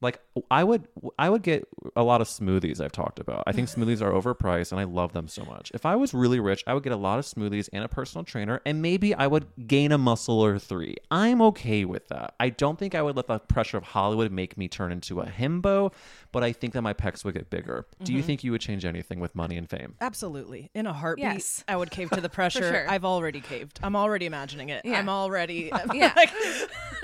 like 0.02 0.20
I 0.50 0.64
would 0.64 0.88
I 1.18 1.30
would 1.30 1.44
get 1.44 1.68
a 1.96 2.04
lot 2.04 2.22
of 2.22 2.28
smoothies 2.28 2.82
I've 2.82 2.92
talked 2.92 3.20
about. 3.20 3.44
I 3.48 3.52
think 3.52 3.68
smoothies 3.76 4.02
are 4.02 4.12
overpriced 4.12 4.72
and 4.72 4.80
I 4.80 4.84
love 4.84 5.14
them 5.14 5.28
so 5.28 5.44
much. 5.46 5.72
If 5.74 5.86
I 5.86 5.96
was 5.96 6.14
really 6.14 6.40
rich, 6.40 6.64
I 6.68 6.74
would 6.74 6.84
get 6.84 6.94
a 6.94 6.98
lot 6.98 7.20
of 7.20 7.26
smoothies 7.26 7.70
and 7.74 7.84
a 7.84 7.88
personal 7.88 8.24
trainer 8.24 8.62
and 8.66 8.82
maybe 8.82 9.14
I 9.14 9.28
would 9.28 9.48
gain 9.68 9.92
a 9.92 9.98
muscle 9.98 10.40
or 10.40 10.60
3. 10.60 10.96
I'm 11.12 11.42
okay 11.44 11.86
with 11.86 12.08
that. 12.10 12.36
I 12.40 12.50
don't 12.50 12.78
think 12.78 12.96
I 12.96 13.02
would 13.02 13.16
let 13.16 13.28
the 13.28 13.40
pressure 13.40 13.78
of 13.78 13.84
Hollywood 13.84 14.32
make 14.32 14.58
me 14.58 14.68
turn 14.68 14.92
into 14.92 15.22
a 15.22 15.26
himbo, 15.26 15.94
but 16.32 16.44
I 16.44 16.52
think 16.52 16.74
that 16.74 16.82
my 16.82 16.94
pecs 16.94 17.24
would 17.24 17.34
get 17.34 17.50
bigger. 17.50 17.86
Do 18.04 18.12
you 18.12 18.20
mm-hmm. 18.20 18.28
think 18.28 18.44
you 18.44 18.52
would 18.52 18.62
change 18.62 18.86
anything 18.86 19.20
with 19.20 19.36
money 19.36 19.58
and 19.58 19.70
fame? 19.70 19.96
Absolutely. 20.02 20.70
In 20.74 20.86
a 20.86 20.94
heartbeat, 20.94 21.24
Yes. 21.24 21.64
I 21.68 21.76
would 21.76 21.92
cave 21.92 22.10
to 22.12 22.22
the 22.22 22.30
pressure. 22.38 22.62
sure. 22.62 22.90
I've 22.90 23.06
already 23.06 23.42
caved. 23.42 23.80
I'm 23.84 23.96
already 23.96 24.26
imagining 24.26 24.70
it. 24.70 24.84
Yeah. 24.86 25.00
I'm 25.00 25.10
already 25.10 25.72
Yeah. 25.94 26.14
like, 26.16 26.32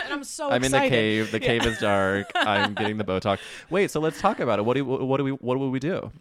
and 0.03 0.13
I'm 0.13 0.23
so 0.23 0.51
I'm 0.51 0.63
in 0.63 0.71
the 0.71 0.79
cave. 0.79 1.31
The 1.31 1.39
cave 1.39 1.65
is 1.65 1.77
dark. 1.79 2.31
I'm 2.35 2.73
getting 2.73 2.97
the 2.97 3.03
Botox. 3.23 3.39
Wait, 3.69 3.91
so 3.91 3.99
let's 3.99 4.19
talk 4.19 4.39
about 4.39 4.59
it. 4.59 4.65
What 4.65 4.75
do 4.75 4.85
what 4.85 5.17
do 5.17 5.23
we 5.23 5.31
what 5.31 5.57
will 5.59 5.69
we 5.71 5.79
do? 5.79 6.11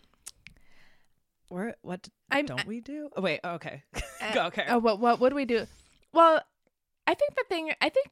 Where, 1.49 1.75
what 1.83 2.09
I'm- 2.31 2.47
don't 2.47 2.67
we 2.67 2.81
do? 2.81 3.11
Oh, 3.17 3.21
wait, 3.21 3.41
okay. 3.45 3.83
Go, 4.35 4.47
okay. 4.47 4.65
Oh, 4.69 4.79
what 4.79 4.99
what 5.01 5.21
would 5.21 5.35
we 5.35 5.45
do? 5.45 5.67
Well, 6.13 6.43
I 7.07 7.15
think 7.15 7.35
the 7.35 7.45
thing 7.49 7.73
I 7.81 7.89
think 7.91 8.09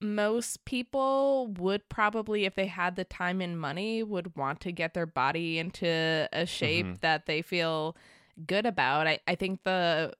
most 0.00 0.64
people 0.64 1.48
would 1.58 1.88
probably 1.88 2.46
if 2.46 2.54
they 2.54 2.66
had 2.66 2.96
the 2.96 3.04
time 3.04 3.40
and 3.40 3.60
money 3.60 4.02
would 4.02 4.34
want 4.34 4.60
to 4.60 4.72
get 4.72 4.94
their 4.94 5.06
body 5.06 5.58
into 5.58 6.28
a 6.32 6.46
shape 6.46 6.86
Mhm. 6.86 7.00
that 7.02 7.26
they 7.26 7.42
feel 7.42 7.96
good 8.46 8.64
about. 8.66 9.06
I, 9.06 9.18
I 9.28 9.34
think 9.34 9.62
the 9.62 10.14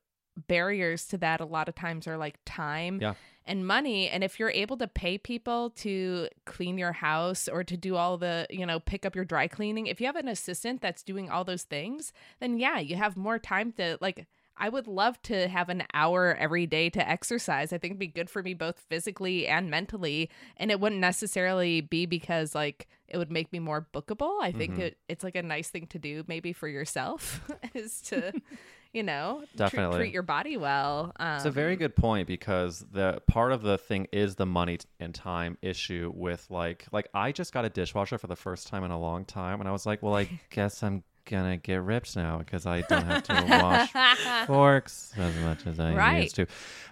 barriers 0.46 1.06
to 1.06 1.18
that 1.18 1.40
a 1.40 1.44
lot 1.46 1.68
of 1.68 1.74
times 1.74 2.06
are 2.06 2.18
like 2.18 2.36
time 2.44 3.00
Yeah. 3.00 3.14
And 3.50 3.66
money 3.66 4.08
and 4.08 4.22
if 4.22 4.38
you're 4.38 4.50
able 4.64 4.76
to 4.76 4.86
pay 4.86 5.18
people 5.18 5.70
to 5.70 6.28
clean 6.46 6.78
your 6.78 6.92
house 6.92 7.48
or 7.48 7.64
to 7.64 7.76
do 7.76 7.96
all 7.96 8.16
the 8.16 8.46
you 8.48 8.64
know 8.64 8.78
pick 8.78 9.04
up 9.04 9.14
your 9.16 9.24
dry 9.24 9.46
cleaning 9.48 9.86
if 9.86 10.00
you 10.00 10.06
have 10.06 10.16
an 10.16 10.28
assistant 10.28 10.80
that's 10.80 11.02
doing 11.02 11.28
all 11.28 11.44
those 11.44 11.64
things 11.64 12.12
then 12.40 12.58
yeah 12.58 12.78
you 12.78 12.96
have 12.96 13.16
more 13.16 13.38
time 13.38 13.72
to 13.72 13.98
like 14.00 14.26
I 14.62 14.68
would 14.68 14.86
love 14.86 15.20
to 15.22 15.48
have 15.48 15.70
an 15.70 15.84
hour 15.94 16.36
every 16.38 16.66
day 16.66 16.90
to 16.90 17.08
exercise. 17.08 17.72
I 17.72 17.78
think 17.78 17.92
it'd 17.92 17.98
be 17.98 18.06
good 18.08 18.28
for 18.28 18.42
me 18.42 18.52
both 18.52 18.78
physically 18.90 19.46
and 19.46 19.70
mentally. 19.70 20.28
And 20.58 20.70
it 20.70 20.78
wouldn't 20.80 21.00
necessarily 21.00 21.80
be 21.80 22.04
because 22.04 22.54
like 22.54 22.86
it 23.08 23.16
would 23.16 23.30
make 23.30 23.50
me 23.54 23.58
more 23.58 23.86
bookable. 23.94 24.38
I 24.42 24.52
think 24.52 24.72
Mm-hmm. 24.72 24.82
it, 24.82 24.98
it's 25.08 25.24
like 25.24 25.34
a 25.36 25.42
nice 25.42 25.70
thing 25.70 25.86
to 25.86 25.98
do 25.98 26.24
maybe 26.28 26.52
for 26.52 26.68
yourself 26.68 27.40
is 27.74 28.02
to, 28.02 28.34
you 28.92 29.02
know, 29.02 29.38
treat- 29.46 29.56
Definitely. 29.56 29.98
treat 29.98 30.12
your 30.12 30.22
body 30.22 30.56
well. 30.56 31.12
Um, 31.20 31.36
It's 31.36 31.44
a 31.44 31.50
very 31.50 31.76
good 31.76 31.94
point 31.94 32.26
because 32.26 32.84
the 32.90 33.20
part 33.26 33.52
of 33.52 33.62
the 33.62 33.78
thing 33.78 34.08
is 34.12 34.34
the 34.36 34.46
money 34.46 34.78
and 34.98 35.14
time 35.14 35.56
issue 35.62 36.12
with 36.14 36.46
like 36.50 36.86
like 36.92 37.08
I 37.14 37.32
just 37.32 37.52
got 37.52 37.64
a 37.64 37.68
dishwasher 37.70 38.18
for 38.18 38.26
the 38.26 38.36
first 38.36 38.66
time 38.66 38.82
in 38.84 38.90
a 38.90 38.98
long 38.98 39.24
time 39.24 39.60
and 39.60 39.68
I 39.68 39.72
was 39.72 39.86
like, 39.86 40.02
well, 40.02 40.16
I 40.16 40.28
guess 40.50 40.82
I'm 40.82 41.04
gonna 41.24 41.56
get 41.56 41.82
ripped 41.82 42.16
now 42.16 42.38
because 42.38 42.66
I 42.66 42.80
don't 42.82 43.04
have 43.04 43.22
to 43.24 43.32
wash 43.92 44.46
forks 44.46 45.12
as 45.16 45.34
much 45.36 45.66
as 45.66 45.78
I 45.80 45.94
Right. 45.94 46.22
used 46.24 46.36
to. 46.36 46.46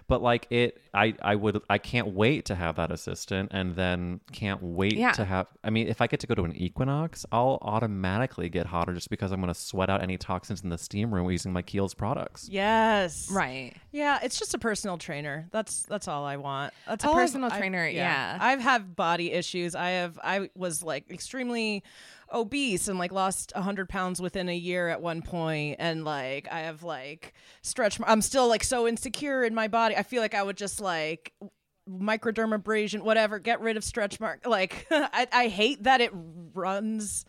But 0.07 0.23
like 0.23 0.47
it, 0.49 0.81
I 0.91 1.13
I 1.21 1.35
would 1.35 1.61
I 1.69 1.77
can't 1.77 2.07
wait 2.15 2.45
to 2.45 2.55
have 2.55 2.77
that 2.77 2.89
assistant 2.91 3.51
and 3.53 3.75
then 3.75 4.21
can't 4.31 4.61
wait 4.63 4.93
Yeah. 4.95 5.11
to 5.11 5.23
have. 5.25 5.45
I 5.63 5.69
mean, 5.69 5.87
if 5.87 6.01
I 6.01 6.07
get 6.07 6.19
to 6.21 6.27
go 6.27 6.33
to 6.33 6.43
an 6.45 6.55
Equinox, 6.55 7.27
I'll 7.31 7.59
automatically 7.61 8.49
get 8.49 8.65
hotter 8.65 8.93
just 8.93 9.11
because 9.11 9.31
I'm 9.31 9.39
gonna 9.39 9.53
sweat 9.53 9.87
out 9.89 10.01
any 10.01 10.17
toxins 10.17 10.63
in 10.63 10.69
the 10.69 10.79
steam 10.79 11.13
room 11.13 11.29
using 11.29 11.53
my 11.53 11.61
Kiehl's 11.61 11.93
products. 11.93 12.49
Yes. 12.49 13.29
right. 13.31 13.75
Yeah, 13.91 14.17
it's 14.23 14.39
just 14.39 14.55
a 14.55 14.57
personal 14.57 14.97
trainer. 14.97 15.47
That's 15.51 15.83
that's 15.83 16.07
all 16.07 16.25
I 16.25 16.37
want. 16.37 16.73
That's 16.87 17.03
A 17.03 17.07
all 17.07 17.13
I've- 17.13 17.21
personal 17.25 17.49
I've- 17.51 17.59
trainer, 17.59 17.87
yeah. 17.87 18.35
I've 18.41 18.61
had 18.61 18.95
body 18.95 19.31
issues. 19.31 19.75
I 19.75 19.89
have. 19.91 20.17
I 20.23 20.49
was 20.55 20.81
like 20.81 21.11
extremely 21.11 21.83
obese 22.33 22.87
and 22.87 22.99
like 22.99 23.11
lost 23.11 23.51
100 23.55 23.89
pounds 23.89 24.21
within 24.21 24.49
a 24.49 24.55
year 24.55 24.87
at 24.89 25.01
one 25.01 25.21
point 25.21 25.75
and 25.79 26.03
like 26.05 26.47
i 26.51 26.59
have 26.61 26.83
like 26.83 27.33
stretch 27.61 27.99
i'm 28.05 28.21
still 28.21 28.47
like 28.47 28.63
so 28.63 28.87
insecure 28.87 29.43
in 29.43 29.53
my 29.55 29.67
body. 29.67 29.95
I 29.95 30.03
feel 30.03 30.21
like 30.21 30.33
i 30.33 30.43
would 30.43 30.57
just 30.57 30.79
like 30.79 31.33
microdermabrasion 31.89 33.01
whatever 33.01 33.39
get 33.39 33.61
rid 33.61 33.77
of 33.77 33.83
stretch 33.83 34.19
mark 34.19 34.45
like 34.45 34.85
I, 34.91 35.27
I 35.31 35.47
hate 35.47 35.83
that 35.83 36.01
it 36.01 36.11
runs 36.13 37.25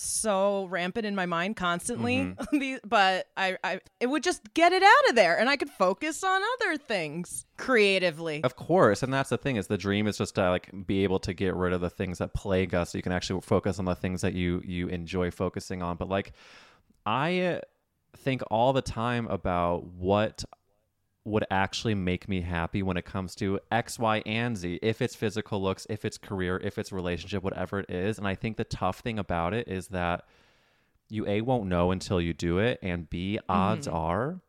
so 0.00 0.66
rampant 0.66 1.06
in 1.06 1.14
my 1.14 1.26
mind 1.26 1.56
constantly. 1.56 2.16
Mm-hmm. 2.18 2.58
These- 2.58 2.80
but 2.84 3.26
I, 3.36 3.56
I 3.64 3.80
it 4.00 4.06
would 4.08 4.22
just 4.22 4.54
get 4.54 4.72
it 4.72 4.82
out 4.82 5.08
of 5.10 5.14
there 5.16 5.38
and 5.38 5.48
i 5.48 5.56
could 5.56 5.70
focus 5.70 6.22
on 6.24 6.40
other 6.60 6.76
things 6.76 7.44
creatively. 7.56 8.42
Of 8.44 8.56
course, 8.56 9.02
and 9.02 9.12
that's 9.12 9.30
the 9.30 9.38
thing 9.38 9.56
is 9.56 9.66
the 9.66 9.78
dream 9.78 10.06
is 10.06 10.18
just 10.18 10.34
to 10.36 10.48
like 10.50 10.70
be 10.86 11.04
able 11.04 11.18
to 11.20 11.32
get 11.34 11.54
rid 11.54 11.72
of 11.72 11.80
the 11.80 11.90
things 11.90 12.18
that 12.18 12.34
plague 12.34 12.74
us, 12.74 12.90
so 12.92 12.98
you 12.98 13.02
can 13.02 13.12
actually 13.12 13.40
focus 13.42 13.78
on 13.78 13.84
the 13.84 13.94
things 13.94 14.20
that 14.22 14.34
you 14.34 14.62
you 14.64 14.88
enjoy 14.88 15.30
focusing 15.30 15.82
on. 15.82 15.96
But 15.96 16.08
like, 16.08 16.32
I 17.04 17.60
think 18.16 18.42
all 18.50 18.72
the 18.72 18.82
time 18.82 19.26
about 19.28 19.84
what 19.84 20.44
would 21.28 21.44
actually 21.50 21.94
make 21.94 22.28
me 22.28 22.40
happy 22.40 22.82
when 22.82 22.96
it 22.96 23.04
comes 23.04 23.34
to 23.36 23.60
X, 23.70 23.98
Y, 23.98 24.22
and 24.26 24.56
Z. 24.56 24.78
If 24.82 25.02
it's 25.02 25.14
physical 25.14 25.62
looks, 25.62 25.86
if 25.88 26.04
it's 26.04 26.18
career, 26.18 26.60
if 26.62 26.78
it's 26.78 26.92
relationship, 26.92 27.42
whatever 27.42 27.80
it 27.80 27.90
is. 27.90 28.18
And 28.18 28.26
I 28.26 28.34
think 28.34 28.56
the 28.56 28.64
tough 28.64 29.00
thing 29.00 29.18
about 29.18 29.54
it 29.54 29.68
is 29.68 29.88
that 29.88 30.24
you 31.08 31.26
a 31.26 31.40
won't 31.40 31.66
know 31.66 31.90
until 31.90 32.20
you 32.20 32.34
do 32.34 32.58
it, 32.58 32.78
and 32.82 33.08
b 33.08 33.38
odds 33.48 33.88
are 33.88 34.40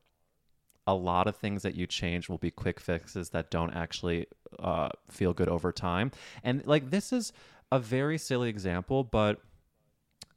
a 0.87 0.93
lot 0.93 1.27
of 1.27 1.35
things 1.35 1.61
that 1.61 1.75
you 1.75 1.85
change 1.85 2.29
will 2.29 2.39
be 2.39 2.49
quick 2.49 2.79
fixes 2.79 3.29
that 3.29 3.51
don't 3.51 3.71
actually 3.75 4.25
uh, 4.57 4.89
feel 5.09 5.33
good 5.33 5.47
over 5.47 5.71
time. 5.71 6.11
And 6.43 6.65
like 6.65 6.89
this 6.89 7.13
is 7.13 7.31
a 7.71 7.79
very 7.79 8.17
silly 8.17 8.49
example, 8.49 9.03
but 9.03 9.39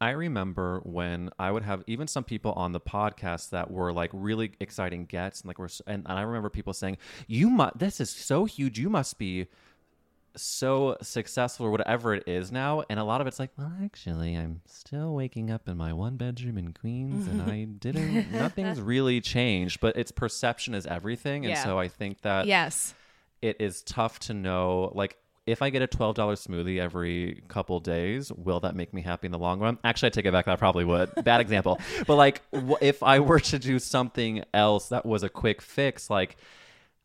I 0.03 0.11
remember 0.11 0.81
when 0.85 1.31
I 1.39 1.51
would 1.53 1.63
have 1.63 1.85
even 1.87 2.09
some 2.09 2.25
people 2.25 2.53
on 2.53 2.73
the 2.73 2.81
podcast 2.81 3.51
that 3.51 3.71
were 3.71 3.93
like 3.93 4.11
really 4.13 4.53
exciting 4.59 5.07
gets 5.07 5.43
and 5.43 5.49
like 5.49 5.59
we're, 5.61 5.69
and, 5.87 6.05
and 6.09 6.19
I 6.19 6.23
remember 6.23 6.51
people 6.51 6.73
saying, 6.73 6.99
"You 7.29 7.49
must, 7.51 7.79
this 7.79 8.01
is 8.01 8.11
so 8.11 8.45
huge. 8.45 8.79
You 8.79 8.91
must 8.91 9.17
be." 9.19 9.47
so 10.35 10.97
successful 11.03 11.67
or 11.67 11.71
whatever 11.71 12.15
it 12.15 12.27
is 12.27 12.51
now 12.51 12.83
and 12.89 12.99
a 12.99 13.05
lot 13.05 13.21
of 13.21 13.27
it's 13.27 13.39
like 13.39 13.51
well 13.59 13.71
actually 13.85 14.35
i'm 14.35 14.63
still 14.65 15.15
waking 15.15 15.51
up 15.51 15.69
in 15.69 15.77
my 15.77 15.93
one 15.93 16.17
bedroom 16.17 16.57
in 16.57 16.73
queens 16.73 17.27
and 17.27 17.43
i 17.43 17.65
didn't 17.81 18.33
nothing's 18.33 18.81
really 18.81 19.21
changed 19.21 19.79
but 19.81 19.95
its 19.95 20.11
perception 20.11 20.73
is 20.75 20.87
everything 20.87 21.45
and 21.45 21.51
Yeah. 21.53 21.63
so 21.63 21.79
i 21.79 21.87
think 21.87 22.23
that 22.23 22.47
yes. 22.47 22.95
it 23.43 23.57
is 23.61 23.83
tough 23.83 24.19
to 24.21 24.33
know 24.33 24.91
like 24.95 25.19
if 25.47 25.61
I 25.63 25.71
get 25.71 25.83
a 25.83 25.87
twelve 25.87 26.15
dollar 26.15 26.35
smoothie 26.35 26.79
every 26.79 27.43
couple 27.49 27.81
days, 27.81 28.31
will 28.33 28.61
that 28.61 28.77
make 28.77 28.95
me 28.95 29.03
happy 29.03 29.27
in 29.27 29.33
the 29.33 29.39
long 29.39 29.61
run? 29.61 29.79
Actually, 29.85 30.09
I 30.09 30.11
take 30.11 30.27
it 30.27 30.33
back. 30.33 30.47
That 30.47 30.59
probably 30.59 30.85
would. 30.85 31.11
Bad 31.25 31.41
example, 31.47 31.81
but 32.07 32.17
like, 32.17 32.43
wh- 32.55 32.81
if 32.81 33.03
I 33.03 33.21
were 33.21 33.41
to 33.41 33.59
do 33.59 33.79
something 33.79 34.45
else 34.55 34.89
that 34.89 35.05
was 35.05 35.23
a 35.23 35.29
quick 35.29 35.61
fix, 35.61 36.09
like, 36.11 36.37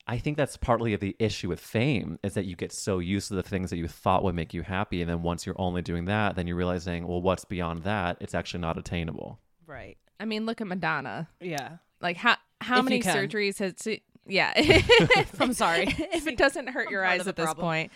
I 0.07 0.17
think 0.19 0.37
that's 0.37 0.55
partly 0.55 0.93
of 0.93 0.99
the 0.99 1.15
issue 1.19 1.49
with 1.49 1.59
fame 1.59 2.19
is 2.23 2.35
that 2.35 2.45
you 2.45 2.55
get 2.55 2.71
so 2.71 2.99
used 2.99 3.27
to 3.29 3.35
the 3.35 3.43
things 3.43 3.71
that 3.71 3.77
you 3.77 3.87
thought 3.87 4.23
would 4.23 4.35
make 4.35 4.53
you 4.53 4.61
happy, 4.61 5.01
and 5.01 5.09
then 5.09 5.21
once 5.23 5.45
you're 5.45 5.59
only 5.59 5.81
doing 5.81 6.05
that, 6.05 6.35
then 6.35 6.47
you're 6.47 6.55
realizing, 6.57 7.07
well, 7.07 7.21
what's 7.21 7.43
beyond 7.45 7.83
that? 7.83 8.17
It's 8.21 8.35
actually 8.35 8.61
not 8.61 8.77
attainable. 8.77 9.39
Right. 9.65 9.97
I 10.19 10.25
mean, 10.25 10.45
look 10.45 10.61
at 10.61 10.67
Madonna. 10.67 11.27
Yeah. 11.41 11.77
Like 12.01 12.17
how 12.17 12.37
how 12.61 12.79
If 12.79 12.85
many 12.85 13.01
surgeries 13.01 13.57
has 13.59 13.73
she, 13.83 14.01
yeah. 14.27 14.53
I'm 15.39 15.53
sorry. 15.53 15.85
if 16.13 16.27
it 16.27 16.37
doesn't 16.37 16.67
hurt 16.67 16.89
your 16.89 17.03
eyes 17.03 17.27
at 17.27 17.35
this 17.35 17.45
problem. 17.45 17.65
point. 17.65 17.91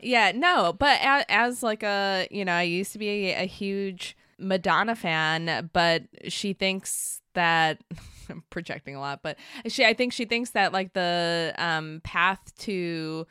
Yeah, 0.00 0.32
no, 0.34 0.72
but 0.72 1.00
as, 1.02 1.24
as 1.28 1.62
like 1.62 1.82
a, 1.82 2.28
you 2.30 2.44
know, 2.44 2.52
I 2.52 2.62
used 2.62 2.92
to 2.92 2.98
be 2.98 3.30
a 3.32 3.46
huge 3.46 4.16
Madonna 4.38 4.94
fan, 4.94 5.70
but 5.72 6.04
she 6.28 6.52
thinks 6.52 7.20
that 7.34 7.82
I'm 8.30 8.44
projecting 8.50 8.94
a 8.94 9.00
lot, 9.00 9.20
but 9.22 9.36
she 9.66 9.84
I 9.84 9.94
think 9.94 10.12
she 10.12 10.24
thinks 10.24 10.50
that 10.50 10.72
like 10.72 10.92
the 10.92 11.54
um 11.58 12.00
path 12.04 12.52
to 12.58 13.26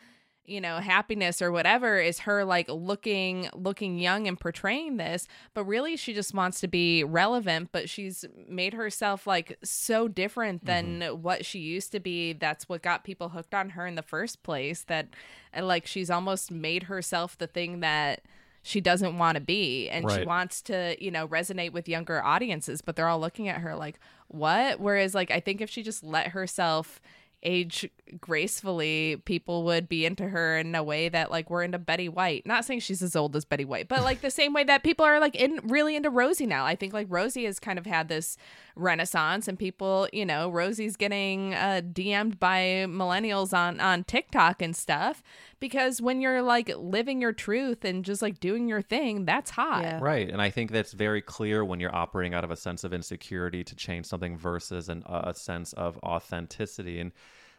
you 0.48 0.62
know 0.62 0.78
happiness 0.78 1.42
or 1.42 1.52
whatever 1.52 2.00
is 2.00 2.20
her 2.20 2.44
like 2.46 2.68
looking 2.70 3.50
looking 3.54 4.00
young 4.00 4.28
and 4.28 4.40
portraying 4.40 4.98
this 4.98 5.28
but 5.54 5.66
really 5.66 5.96
she 5.96 6.14
just 6.14 6.34
wants 6.34 6.60
to 6.62 6.68
be 6.68 7.04
relevant 7.04 7.70
but 7.72 7.90
she's 7.90 8.26
made 8.48 8.74
herself 8.74 9.28
like 9.28 9.58
so 9.64 10.08
different 10.08 10.66
than 10.66 11.02
what 11.22 11.46
she 11.46 11.60
used 11.60 11.92
to 11.92 12.00
be. 12.00 12.34
That's 12.34 12.68
what 12.70 12.82
got 12.82 13.04
people 13.04 13.30
hooked 13.30 13.54
on 13.54 13.72
her 13.72 13.86
in 13.86 13.96
the 13.96 14.02
first 14.02 14.44
place 14.44 14.84
that 14.84 15.10
uh, 15.56 15.64
like 15.64 15.86
she's 15.86 16.10
almost 16.10 16.52
made 16.52 16.84
herself 16.84 17.38
the 17.38 17.48
thing 17.48 17.82
that 17.82 18.22
she 18.64 18.82
doesn't 18.82 19.18
want 19.18 19.36
to 19.36 19.42
be 19.42 19.90
and 19.90 20.10
she 20.12 20.26
wants 20.26 20.62
to 20.64 20.96
you 21.04 21.12
know 21.12 21.28
resonate 21.28 21.72
with 21.72 21.88
younger 21.88 22.24
audiences 22.24 22.82
but 22.82 22.96
they're 22.96 23.08
all 23.08 23.20
looking 23.20 23.48
at 23.48 23.62
her 23.62 23.76
like 23.76 24.00
what? 24.30 24.80
Whereas 24.80 25.16
like 25.16 25.32
i 25.32 25.40
think 25.40 25.62
if 25.62 25.70
she 25.70 25.84
just 25.84 26.04
let 26.04 26.30
herself 26.30 27.02
age 27.44 27.90
gracefully 28.20 29.22
people 29.26 29.64
would 29.64 29.88
be 29.88 30.06
into 30.06 30.28
her 30.28 30.58
in 30.58 30.74
a 30.74 30.84
way 30.84 31.10
that 31.10 31.30
like 31.30 31.50
we're 31.50 31.64
into 31.64 31.78
betty 31.78 32.10
white. 32.10 32.46
Not 32.46 32.66
saying 32.66 32.80
she's 32.80 33.02
as 33.02 33.16
old 33.16 33.36
as 33.36 33.46
betty 33.46 33.66
white 33.66 33.88
but 33.88 34.04
like 34.04 34.22
the 34.22 34.32
same 34.32 34.54
way 34.54 34.64
that 34.64 34.84
people 34.84 35.06
are 35.06 35.20
like 35.20 35.36
in 35.36 35.60
really 35.64 35.96
into 35.96 36.10
rosie 36.10 36.46
now. 36.46 36.66
I 36.66 36.76
think 36.76 36.94
like 36.94 37.08
rosie 37.10 37.46
has 37.46 37.60
kind 37.60 37.78
of 37.78 37.86
had 37.86 38.08
this 38.10 38.38
renaissance 38.78 39.48
and 39.48 39.58
people 39.58 40.08
you 40.14 40.26
know 40.26 40.50
rosie's 40.50 40.96
getting 40.96 41.54
uh 41.56 41.82
dm'd 41.94 42.40
by 42.40 42.86
millennials 42.88 43.58
on 43.58 43.80
on 43.80 44.04
tiktok 44.04 44.62
and 44.62 44.76
stuff 44.76 45.24
because 45.60 46.02
when 46.02 46.22
you're 46.22 46.42
like 46.42 46.72
living 46.78 47.20
your 47.22 47.34
truth 47.34 47.84
and 47.84 48.06
just 48.06 48.22
like 48.22 48.40
doing 48.40 48.68
your 48.68 48.82
thing 48.82 49.26
that's 49.26 49.50
hot 49.52 49.88
Yeah. 49.88 50.00
Right. 50.02 50.30
And 50.30 50.42
I 50.42 50.50
think 50.50 50.72
that's 50.72 50.94
very 50.94 51.22
clear 51.22 51.64
when 51.64 51.80
you're 51.80 51.96
operating 51.96 52.34
out 52.34 52.44
of 52.44 52.52
a 52.52 52.56
sense 52.56 52.84
of 52.84 52.94
insecurity 52.94 53.64
to 53.64 53.76
change 53.76 54.06
something 54.06 54.38
versus 54.38 54.90
an, 54.90 55.04
a 55.06 55.34
sense 55.34 55.74
of 55.74 55.98
authenticity. 56.04 57.00
And 57.00 57.12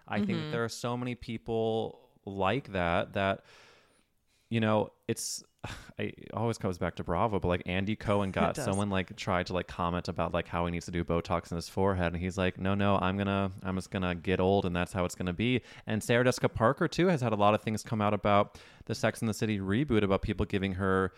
I 0.06 0.24
think 0.24 0.50
there 0.50 0.64
are 0.64 0.68
so 0.68 0.96
many 0.96 1.14
people 1.14 2.00
like 2.24 2.72
that, 2.72 3.14
that, 3.14 3.44
you 4.48 4.60
know, 4.60 4.90
it's, 5.06 5.42
I, 5.98 6.02
it 6.02 6.30
always 6.32 6.58
comes 6.58 6.78
back 6.78 6.94
to 6.96 7.04
Bravo, 7.04 7.40
but 7.40 7.48
like 7.48 7.62
Andy 7.66 7.96
Cohen 7.96 8.30
got 8.30 8.56
someone 8.56 8.90
like 8.90 9.16
tried 9.16 9.46
to 9.46 9.52
like 9.52 9.66
comment 9.66 10.08
about 10.08 10.32
like 10.32 10.46
how 10.46 10.64
he 10.66 10.70
needs 10.70 10.84
to 10.86 10.92
do 10.92 11.02
Botox 11.04 11.50
in 11.50 11.56
his 11.56 11.68
forehead. 11.68 12.12
And 12.12 12.22
he's 12.22 12.38
like, 12.38 12.58
no, 12.58 12.74
no, 12.74 12.98
I'm 12.98 13.16
to, 13.26 13.50
I'm 13.62 13.74
just 13.74 13.90
to 14.02 14.14
get 14.14 14.40
old 14.40 14.64
and 14.64 14.74
that's 14.74 14.92
how 14.92 15.04
it's 15.04 15.14
to 15.26 15.32
be. 15.32 15.62
And 15.86 16.02
Sarah 16.02 16.24
Jessica 16.24 16.48
Parker 16.48 16.86
too 16.86 17.08
has 17.08 17.20
had 17.20 17.32
a 17.32 17.36
lot 17.36 17.54
of 17.54 17.62
things 17.62 17.82
come 17.82 18.00
out 18.00 18.14
about 18.14 18.58
the 18.86 18.94
Sex 18.94 19.20
and 19.20 19.28
the 19.28 19.34
City 19.34 19.58
reboot 19.58 20.02
about 20.02 20.22
people 20.22 20.46
giving 20.46 20.74
her 20.74 21.12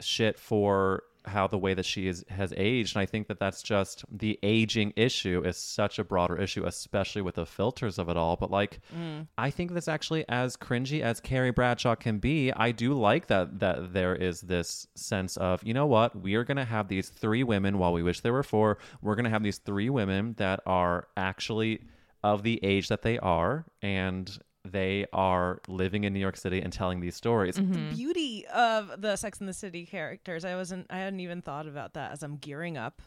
shit 0.00 0.38
for 0.38 1.02
how 1.26 1.46
the 1.46 1.58
way 1.58 1.74
that 1.74 1.84
she 1.84 2.08
is 2.08 2.24
has 2.28 2.52
aged 2.56 2.96
and 2.96 3.02
i 3.02 3.06
think 3.06 3.28
that 3.28 3.38
that's 3.38 3.62
just 3.62 4.04
the 4.10 4.38
aging 4.42 4.92
issue 4.96 5.42
is 5.44 5.56
such 5.56 5.98
a 5.98 6.04
broader 6.04 6.36
issue 6.36 6.64
especially 6.64 7.22
with 7.22 7.34
the 7.34 7.46
filters 7.46 7.98
of 7.98 8.08
it 8.08 8.16
all 8.16 8.36
but 8.36 8.50
like 8.50 8.80
mm. 8.96 9.26
i 9.38 9.50
think 9.50 9.72
that's 9.72 9.88
actually 9.88 10.24
as 10.28 10.56
cringy 10.56 11.00
as 11.00 11.20
carrie 11.20 11.50
bradshaw 11.50 11.94
can 11.94 12.18
be. 12.18 12.52
I 12.52 12.72
do 12.72 12.94
like 12.94 13.26
that 13.28 13.60
that 13.60 13.92
there 13.92 14.14
is 14.14 14.40
this 14.40 14.86
sense 14.94 15.36
of 15.36 15.62
you 15.62 15.74
know 15.74 15.86
what 15.86 16.20
we 16.20 16.34
are 16.34 16.44
going 16.44 16.56
to 16.56 16.64
have 16.64 16.88
these 16.88 17.08
three 17.08 17.42
women 17.42 17.78
while 17.78 17.92
we 17.92 18.02
wish 18.02 18.20
there 18.20 18.32
were 18.32 18.42
four 18.42 18.78
we're 19.02 19.14
going 19.14 19.24
to 19.24 19.30
have 19.30 19.42
these 19.42 19.58
three 19.58 19.90
women 19.90 20.34
that 20.38 20.60
are 20.66 21.08
actually 21.16 21.82
of 22.22 22.42
the 22.42 22.62
age 22.62 22.88
that 22.88 23.02
they 23.02 23.18
are 23.18 23.64
and 23.82 24.38
they 24.64 25.06
are 25.12 25.60
living 25.68 26.04
in 26.04 26.12
New 26.12 26.20
York 26.20 26.36
City 26.36 26.60
and 26.60 26.72
telling 26.72 27.00
these 27.00 27.16
stories. 27.16 27.56
Mm-hmm. 27.56 27.72
the 27.72 27.94
beauty 27.94 28.46
of 28.48 29.00
the 29.00 29.16
Sex 29.16 29.40
and 29.40 29.48
the 29.48 29.52
City 29.54 29.86
characters. 29.86 30.44
I 30.44 30.54
wasn't. 30.56 30.86
I 30.90 30.98
hadn't 30.98 31.20
even 31.20 31.42
thought 31.42 31.66
about 31.66 31.94
that 31.94 32.12
as 32.12 32.22
I'm 32.22 32.36
gearing 32.36 32.76
up 32.76 33.00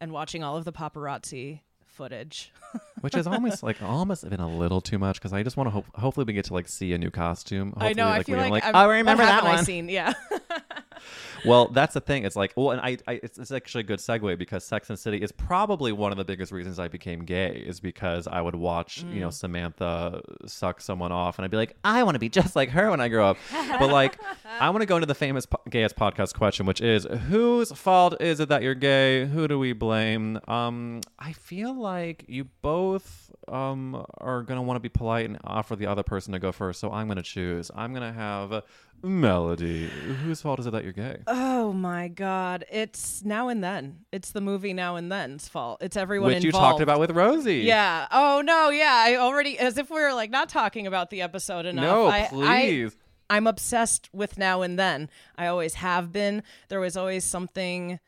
and 0.00 0.12
watching 0.12 0.42
all 0.42 0.56
of 0.56 0.64
the 0.64 0.72
paparazzi 0.72 1.60
footage. 1.84 2.52
which 3.00 3.14
is 3.14 3.26
almost 3.26 3.62
like 3.62 3.82
almost 3.82 4.28
been 4.28 4.40
a 4.40 4.48
little 4.48 4.80
too 4.80 4.98
much 4.98 5.18
because 5.18 5.32
I 5.32 5.42
just 5.42 5.56
want 5.56 5.66
to 5.68 5.70
hope. 5.70 5.86
Hopefully, 5.94 6.24
we 6.24 6.32
get 6.32 6.46
to 6.46 6.54
like 6.54 6.68
see 6.68 6.92
a 6.92 6.98
new 6.98 7.10
costume. 7.10 7.68
Hopefully, 7.68 7.90
I 7.90 7.92
know. 7.92 8.08
I 8.08 8.22
feel 8.22 8.36
we 8.36 8.42
like, 8.42 8.50
like, 8.50 8.64
I'm- 8.64 8.74
oh, 8.76 8.88
remember 8.88 9.22
what 9.22 9.26
that 9.28 9.34
haven't 9.34 9.50
I 9.50 9.54
one. 9.56 9.64
seen? 9.64 9.88
Yeah. 9.88 10.12
Well, 11.44 11.68
that's 11.68 11.94
the 11.94 12.00
thing. 12.00 12.24
It's 12.24 12.36
like, 12.36 12.52
well, 12.56 12.70
and 12.72 12.80
I, 12.80 12.98
I 13.06 13.20
it's, 13.22 13.38
it's 13.38 13.50
actually 13.50 13.82
a 13.82 13.86
good 13.86 13.98
segue 14.00 14.36
because 14.38 14.64
Sex 14.64 14.90
and 14.90 14.98
City 14.98 15.18
is 15.18 15.30
probably 15.32 15.92
one 15.92 16.10
of 16.12 16.18
the 16.18 16.24
biggest 16.24 16.50
reasons 16.52 16.78
I 16.78 16.88
became 16.88 17.20
gay 17.24 17.62
is 17.66 17.78
because 17.80 18.26
I 18.26 18.40
would 18.40 18.54
watch, 18.56 18.98
you 19.02 19.06
Mm. 19.16 19.20
know, 19.20 19.30
Samantha 19.30 20.20
suck 20.46 20.80
someone 20.80 21.12
off, 21.12 21.38
and 21.38 21.44
I'd 21.44 21.50
be 21.50 21.56
like, 21.56 21.76
I 21.84 22.02
want 22.02 22.14
to 22.14 22.18
be 22.18 22.28
just 22.28 22.56
like 22.56 22.70
her 22.70 22.90
when 22.90 23.00
I 23.00 23.08
grow 23.08 23.26
up. 23.30 23.36
but 23.52 23.90
like, 23.90 24.18
I 24.60 24.70
want 24.70 24.82
to 24.82 24.86
go 24.86 24.96
into 24.96 25.06
the 25.06 25.14
famous 25.14 25.46
po- 25.46 25.60
gayest 25.70 25.96
podcast 25.96 26.34
question, 26.34 26.66
which 26.66 26.80
is, 26.80 27.04
whose 27.28 27.70
fault 27.72 28.20
is 28.20 28.40
it 28.40 28.48
that 28.48 28.62
you're 28.62 28.74
gay? 28.74 29.26
Who 29.26 29.46
do 29.48 29.58
we 29.58 29.72
blame? 29.72 30.40
Um, 30.48 31.00
I 31.18 31.32
feel 31.32 31.74
like 31.74 32.24
you 32.28 32.44
both 32.62 33.25
um 33.48 34.04
are 34.18 34.42
gonna 34.42 34.62
want 34.62 34.76
to 34.76 34.80
be 34.80 34.88
polite 34.88 35.26
and 35.26 35.38
offer 35.44 35.76
the 35.76 35.86
other 35.86 36.02
person 36.02 36.32
to 36.32 36.38
go 36.38 36.52
first, 36.52 36.80
so 36.80 36.90
I'm 36.90 37.08
gonna 37.08 37.22
choose. 37.22 37.70
I'm 37.74 37.92
gonna 37.94 38.12
have 38.12 38.62
Melody. 39.02 39.86
Whose 40.24 40.40
fault 40.40 40.58
is 40.60 40.66
it 40.66 40.70
that 40.72 40.82
you're 40.84 40.92
gay? 40.92 41.18
Oh 41.26 41.72
my 41.72 42.08
God! 42.08 42.64
It's 42.70 43.24
now 43.24 43.48
and 43.48 43.62
then. 43.62 44.00
It's 44.12 44.32
the 44.32 44.40
movie 44.40 44.72
Now 44.72 44.96
and 44.96 45.10
Then's 45.10 45.48
fault. 45.48 45.78
It's 45.82 45.96
everyone 45.96 46.32
Which 46.34 46.44
you 46.44 46.52
talked 46.52 46.80
about 46.80 46.98
with 47.00 47.10
Rosie. 47.10 47.58
Yeah. 47.60 48.06
Oh 48.10 48.42
no. 48.44 48.70
Yeah. 48.70 48.92
I 49.06 49.16
already, 49.16 49.58
as 49.58 49.78
if 49.78 49.90
we 49.90 50.00
were 50.00 50.12
like 50.14 50.30
not 50.30 50.48
talking 50.48 50.86
about 50.86 51.10
the 51.10 51.22
episode 51.22 51.66
enough. 51.66 51.84
No, 51.84 52.06
I, 52.06 52.22
I- 52.24 52.28
please. 52.28 52.96
I'm 53.28 53.46
obsessed 53.48 54.08
with 54.12 54.38
Now 54.38 54.62
and 54.62 54.78
Then. 54.78 55.10
I 55.36 55.46
always 55.48 55.74
have 55.74 56.12
been. 56.12 56.42
There 56.68 56.78
was 56.80 56.96
always 56.96 57.24
something 57.24 57.98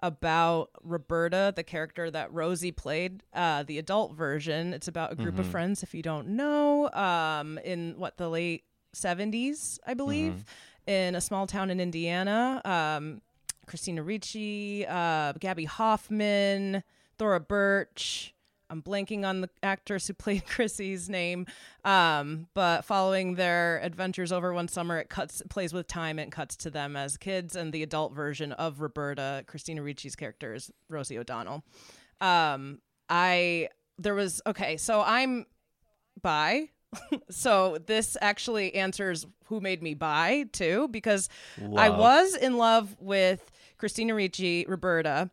about 0.00 0.70
Roberta, 0.82 1.52
the 1.54 1.62
character 1.64 2.10
that 2.10 2.32
Rosie 2.32 2.72
played, 2.72 3.22
uh, 3.34 3.62
the 3.64 3.78
adult 3.78 4.12
version. 4.14 4.72
It's 4.72 4.88
about 4.88 5.12
a 5.12 5.16
group 5.16 5.32
Mm-hmm. 5.34 5.40
of 5.40 5.46
friends, 5.46 5.82
if 5.82 5.94
you 5.94 6.02
don't 6.02 6.28
know, 6.28 6.90
um, 6.92 7.58
in 7.64 7.94
what 7.98 8.16
the 8.16 8.28
late 8.28 8.64
70s, 8.94 9.78
I 9.86 9.94
believe, 9.94 10.32
Mm-hmm. 10.32 10.90
in 10.90 11.14
a 11.14 11.20
small 11.20 11.46
town 11.46 11.70
in 11.70 11.80
Indiana. 11.80 12.60
Um, 12.64 13.20
Christina 13.66 14.02
Ricci, 14.02 14.86
uh, 14.86 15.32
Gaby 15.38 15.64
Hoffmann, 15.66 16.82
Thora 17.18 17.40
Birch. 17.40 18.34
I'm 18.70 18.82
blanking 18.82 19.24
on 19.24 19.40
the 19.40 19.50
actress 19.62 20.06
who 20.06 20.14
played 20.14 20.46
Chrissy's 20.46 21.08
name. 21.08 21.46
Um, 21.84 22.48
but 22.54 22.84
following 22.84 23.34
their 23.34 23.80
adventures 23.82 24.32
over 24.32 24.52
one 24.52 24.68
summer, 24.68 24.98
it 24.98 25.08
cuts 25.08 25.40
it 25.40 25.48
plays 25.48 25.72
with 25.72 25.86
time 25.86 26.18
and 26.18 26.30
cuts 26.30 26.56
to 26.58 26.70
them 26.70 26.96
as 26.96 27.16
kids, 27.16 27.56
and 27.56 27.72
the 27.72 27.82
adult 27.82 28.12
version 28.12 28.52
of 28.52 28.80
Roberta, 28.80 29.44
Christina 29.46 29.82
Ricci's 29.82 30.16
character 30.16 30.54
is 30.54 30.70
Rosie 30.88 31.18
O'Donnell. 31.18 31.64
Um, 32.20 32.80
I 33.08 33.68
there 33.98 34.14
was 34.14 34.40
okay, 34.46 34.76
so 34.76 35.02
I'm 35.02 35.46
by. 36.20 36.70
so 37.30 37.78
this 37.86 38.16
actually 38.22 38.74
answers 38.74 39.26
who 39.46 39.60
made 39.60 39.82
me 39.82 39.94
buy 39.94 40.46
too, 40.52 40.88
because 40.88 41.28
I 41.76 41.90
was 41.90 42.34
in 42.34 42.56
love 42.56 42.96
with 42.98 43.50
Christina 43.76 44.14
Ricci, 44.14 44.64
Roberta, 44.66 45.30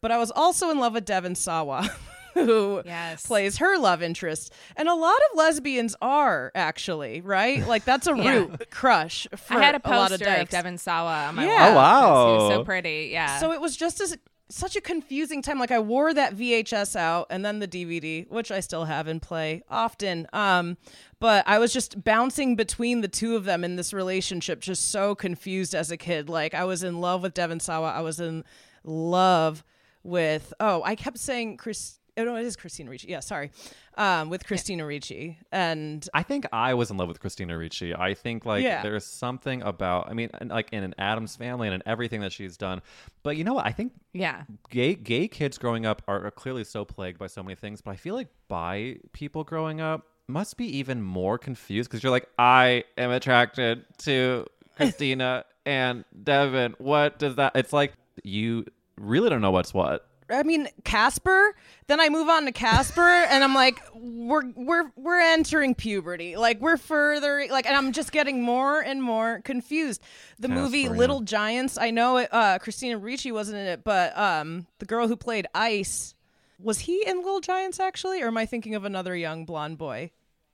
but 0.00 0.10
I 0.10 0.18
was 0.18 0.30
also 0.30 0.70
in 0.70 0.78
love 0.78 0.94
with 0.94 1.04
Devon 1.04 1.34
Sawa. 1.34 1.88
who 2.36 2.82
Yes. 2.84 3.26
plays 3.26 3.58
her 3.58 3.78
love 3.78 4.02
interest. 4.02 4.52
And 4.76 4.88
a 4.88 4.94
lot 4.94 5.16
of 5.30 5.36
lesbians 5.38 5.96
are 6.00 6.52
actually, 6.54 7.20
right? 7.20 7.66
Like 7.66 7.84
that's 7.84 8.06
a 8.06 8.16
Yeah. 8.16 8.30
root 8.30 8.70
crush 8.70 9.26
for 9.36 9.54
I 9.58 9.62
had 9.62 9.74
a 9.74 9.80
a 9.84 9.90
lot 9.90 10.12
of 10.12 10.18
poster 10.20 10.24
of, 10.30 10.36
dykes. 10.38 10.50
Devon 10.50 10.78
Sawa 10.78 11.26
on 11.28 11.34
my 11.36 11.46
Yeah. 11.46 11.74
wall. 11.74 12.04
Oh, 12.04 12.14
'cause 12.14 12.26
He 12.26 12.32
was 12.44 12.50
wow. 12.50 12.56
so 12.58 12.64
pretty. 12.64 13.08
Yeah. 13.12 13.38
So 13.40 13.52
it 13.52 13.60
was 13.60 13.76
just 13.76 14.00
as 14.00 14.16
such 14.48 14.76
a 14.76 14.80
confusing 14.80 15.42
time. 15.42 15.58
Like 15.58 15.72
I 15.72 15.80
wore 15.80 16.14
that 16.14 16.34
VHS 16.34 16.94
out 16.94 17.26
and 17.30 17.44
then 17.44 17.58
the 17.58 17.66
DVD, 17.66 18.26
which 18.28 18.52
I 18.52 18.60
still 18.60 18.84
have 18.84 19.08
in 19.08 19.18
play 19.18 19.62
often. 19.68 20.28
Um, 20.32 20.76
but 21.18 21.42
I 21.48 21.58
was 21.58 21.72
just 21.72 22.04
bouncing 22.04 22.54
between 22.54 23.00
the 23.00 23.08
two 23.08 23.34
of 23.34 23.44
them 23.44 23.64
in 23.64 23.74
this 23.74 23.92
relationship, 23.92 24.60
just 24.60 24.88
so 24.92 25.16
confused 25.16 25.74
as 25.74 25.90
a 25.90 25.96
kid. 25.96 26.28
Like 26.28 26.54
I 26.54 26.62
was 26.64 26.84
in 26.84 27.00
love 27.00 27.22
with 27.22 27.34
Devon 27.34 27.58
Sawa. 27.58 27.90
I 27.90 28.02
was 28.02 28.20
in 28.20 28.44
love 28.84 29.64
with 30.04 30.52
oh, 30.60 30.82
I 30.84 30.94
kept 30.94 31.18
saying 31.18 31.56
Chris. 31.56 31.98
Oh 32.18 32.24
no, 32.24 32.36
it 32.36 32.44
is 32.46 32.56
Christina 32.56 32.90
Ricci. 32.90 33.08
Yeah, 33.08 33.20
sorry, 33.20 33.50
um, 33.98 34.30
with 34.30 34.46
Christina 34.46 34.86
Ricci, 34.86 35.38
and 35.52 36.08
I 36.14 36.22
think 36.22 36.46
I 36.52 36.72
was 36.74 36.90
in 36.90 36.96
love 36.96 37.08
with 37.08 37.20
Christina 37.20 37.56
Ricci. 37.58 37.94
I 37.94 38.14
think 38.14 38.46
like 38.46 38.64
Yeah. 38.64 38.82
there's 38.82 39.04
something 39.04 39.60
about 39.62 40.08
I 40.10 40.14
mean 40.14 40.30
like 40.44 40.68
in 40.72 40.82
an 40.82 40.94
Addams 40.98 41.36
family 41.36 41.68
and 41.68 41.74
in 41.74 41.82
everything 41.84 42.22
that 42.22 42.32
she's 42.32 42.56
done. 42.56 42.80
But 43.22 43.36
you 43.36 43.44
know 43.44 43.54
what? 43.54 43.66
I 43.66 43.72
think 43.72 43.92
yeah. 44.14 44.44
gay 44.70 44.94
gay 44.94 45.28
kids 45.28 45.58
growing 45.58 45.84
up 45.84 46.02
are, 46.08 46.26
are 46.26 46.30
clearly 46.30 46.64
so 46.64 46.84
plagued 46.84 47.18
by 47.18 47.26
so 47.26 47.42
many 47.42 47.54
things, 47.54 47.80
but 47.82 47.90
I 47.90 47.96
feel 47.96 48.14
like 48.14 48.28
bi 48.48 48.96
people 49.12 49.44
growing 49.44 49.80
up 49.80 50.06
must 50.28 50.56
be 50.56 50.78
even 50.78 51.02
more 51.02 51.38
confused 51.38 51.88
because 51.90 52.02
you're 52.02 52.10
like, 52.10 52.28
I 52.38 52.84
am 52.96 53.10
attracted 53.10 53.84
to 53.98 54.46
Christina 54.76 55.44
and 55.64 56.04
Devon. 56.24 56.74
What 56.78 57.18
does 57.18 57.36
that? 57.36 57.52
It's 57.54 57.72
like 57.72 57.92
you 58.24 58.64
really 58.96 59.28
don't 59.28 59.42
know 59.42 59.50
what's 59.50 59.74
what. 59.74 60.08
I 60.28 60.42
mean 60.42 60.68
Casper. 60.84 61.54
Then 61.88 62.00
I 62.00 62.08
move 62.08 62.28
on 62.28 62.44
to 62.46 62.52
Casper, 62.52 63.00
and 63.30 63.44
I'm 63.44 63.54
like, 63.54 63.80
we're 63.94 64.42
we're 64.56 64.90
we're 64.96 65.20
entering 65.20 65.74
puberty. 65.74 66.36
Like 66.36 66.60
we're 66.60 66.76
further 66.76 67.46
like, 67.50 67.66
and 67.66 67.76
I'm 67.76 67.92
just 67.92 68.12
getting 68.12 68.42
more 68.42 68.80
and 68.80 69.02
more 69.02 69.40
confused. 69.44 70.02
The 70.38 70.48
movie 70.48 70.82
Casper, 70.82 70.94
yeah. 70.94 70.98
Little 70.98 71.20
Giants. 71.20 71.78
I 71.78 71.90
know 71.90 72.16
it, 72.18 72.28
uh, 72.32 72.58
Christina 72.58 72.98
Ricci 72.98 73.30
wasn't 73.32 73.58
in 73.58 73.66
it, 73.66 73.84
but 73.84 74.16
um, 74.18 74.66
the 74.78 74.86
girl 74.86 75.06
who 75.08 75.16
played 75.16 75.46
Ice 75.54 76.14
was 76.60 76.78
he 76.80 77.06
in 77.06 77.18
Little 77.18 77.40
Giants 77.40 77.78
actually, 77.78 78.22
or 78.22 78.26
am 78.28 78.36
I 78.36 78.46
thinking 78.46 78.74
of 78.74 78.84
another 78.84 79.14
young 79.14 79.44
blonde 79.44 79.78
boy? 79.78 80.10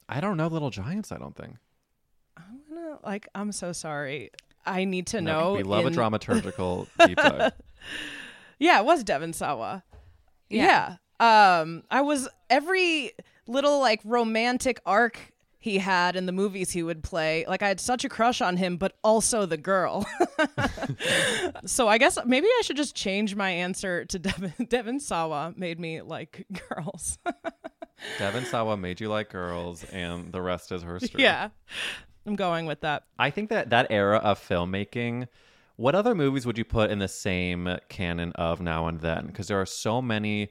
I 0.09 0.21
don't 0.21 0.37
know 0.37 0.49
Little 0.49 0.71
Giants. 0.71 1.13
I 1.13 1.17
don't 1.19 1.35
think. 1.37 1.55
I'm 2.37 2.61
gonna 2.69 2.99
like 3.05 3.29
I'm 3.35 3.53
so 3.53 3.73
sorry. 3.73 4.31
I 4.67 4.85
need 4.85 5.07
to 5.09 5.21
No, 5.21 5.41
know. 5.41 5.53
we 5.55 5.63
love 5.63 5.87
in- 5.87 5.93
a 5.93 5.97
dramaturgical 5.97 6.87
deep 7.07 7.17
dive. 7.17 7.53
Yeah, 8.63 8.79
it 8.79 8.85
was 8.85 9.03
Devon 9.03 9.33
Sawa. 9.33 9.83
Yeah. 10.49 10.97
Yeah. 11.21 11.61
Um, 11.61 11.83
I 11.91 12.03
was 12.03 12.29
every 12.49 13.11
little 13.49 13.81
like 13.81 14.01
romantic 14.05 14.81
arc 14.87 15.19
he 15.59 15.79
had 15.79 16.15
in 16.15 16.27
the 16.27 16.33
movies 16.33 16.71
he 16.71 16.85
would 16.85 17.03
play. 17.03 17.45
Like 17.49 17.63
I 17.63 17.69
had 17.69 17.81
such 17.81 18.05
a 18.05 18.09
crush 18.09 18.41
on 18.41 18.57
him, 18.57 18.77
but 18.77 18.97
also 19.03 19.47
the 19.47 19.57
girl. 19.57 20.07
so 21.67 21.89
I 21.89 21.99
guess 21.99 22.19
maybe 22.25 22.47
I 22.47 22.63
should 22.63 22.77
just 22.77 22.95
change 22.95 23.35
my 23.35 23.51
answer 23.51 24.05
to 24.05 24.19
Devon. 24.21 24.53
Devon 24.69 25.01
Sawa 25.01 25.53
made 25.57 25.81
me 25.81 26.01
like 26.01 26.47
girls. 26.69 27.19
Devon 28.19 28.45
Sawa 28.45 28.77
made 28.77 29.01
you 29.01 29.09
like 29.09 29.29
girls, 29.31 29.83
and 29.85 30.31
the 30.33 30.41
rest 30.41 30.71
is 30.71 30.85
history. 30.85 31.23
yeah, 31.23 31.49
I'm 32.27 32.37
going 32.37 32.67
with 32.67 32.83
that. 32.83 33.05
I 33.19 33.31
think 33.31 33.51
that 33.51 33.71
that 33.71 33.89
era 33.91 34.19
of 34.19 34.39
filmmaking. 34.39 35.27
What 35.83 35.97
other 35.97 36.15
movies 36.15 36.47
would 36.47 36.57
you 36.57 36.65
put 36.65 36.93
in 36.93 37.01
the 37.01 37.09
same 37.09 37.77
canon 37.89 38.31
of 38.37 38.61
Now 38.61 38.87
and 38.87 39.01
Then? 39.01 39.27
Because 39.27 39.49
there 39.49 39.61
are 39.61 39.67
so 39.67 40.01
many. 40.01 40.49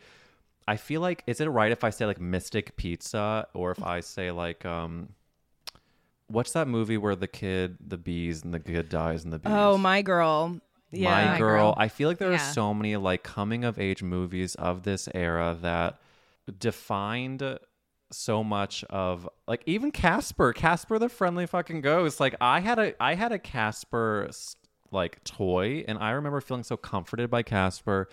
I 0.68 0.76
feel 0.76 1.00
like 1.00 1.24
is 1.26 1.40
it 1.40 1.46
right 1.46 1.72
if 1.72 1.86
I 1.86 1.90
say 1.90 2.06
like 2.06 2.20
Mystic 2.20 2.76
Pizza 2.76 3.48
or 3.54 3.72
if 3.72 3.82
I 3.82 4.02
say 4.02 4.32
like 4.32 4.66
um, 4.66 5.14
what's 6.28 6.52
that 6.52 6.68
movie 6.68 6.98
where 6.98 7.16
the 7.16 7.30
kid, 7.30 7.78
the 7.80 7.98
bees, 7.98 8.44
and 8.44 8.54
the 8.54 8.60
kid 8.60 8.90
dies 8.90 9.24
and 9.24 9.32
the 9.32 9.40
bees? 9.40 9.54
Oh, 9.56 9.78
my 9.78 10.02
girl. 10.02 10.60
Yeah, 10.92 11.10
My 11.10 11.26
My 11.28 11.38
girl. 11.38 11.72
Girl. 11.72 11.76
I 11.78 11.88
feel 11.88 12.10
like 12.10 12.18
there 12.18 12.32
Yeah. 12.32 12.36
are 12.36 12.54
so 12.54 12.74
many 12.74 12.98
like 12.98 13.24
coming 13.24 13.64
of 13.64 13.80
age 13.80 14.04
movies 14.04 14.56
of 14.56 14.84
this 14.84 15.08
era 15.16 15.58
that 15.62 16.02
defined 16.60 17.58
so 18.12 18.44
much 18.44 18.84
of 18.90 19.30
like 19.48 19.64
even 19.66 19.92
Casper, 19.92 20.52
Casper 20.52 21.00
the 21.00 21.08
friendly 21.08 21.48
fucking 21.48 21.80
ghost. 21.80 22.20
Like 22.20 22.36
I 22.42 22.60
had 22.60 22.80
a 22.80 23.02
I 23.02 23.16
had 23.16 23.32
a 23.32 23.40
Casper 23.40 24.30
like 24.92 25.24
toy 25.24 25.84
and 25.88 25.98
I 25.98 26.12
remember 26.12 26.42
feeling 26.42 26.64
so 26.64 26.78
comforted 26.78 27.30
by 27.30 27.44
Casper. 27.44 28.10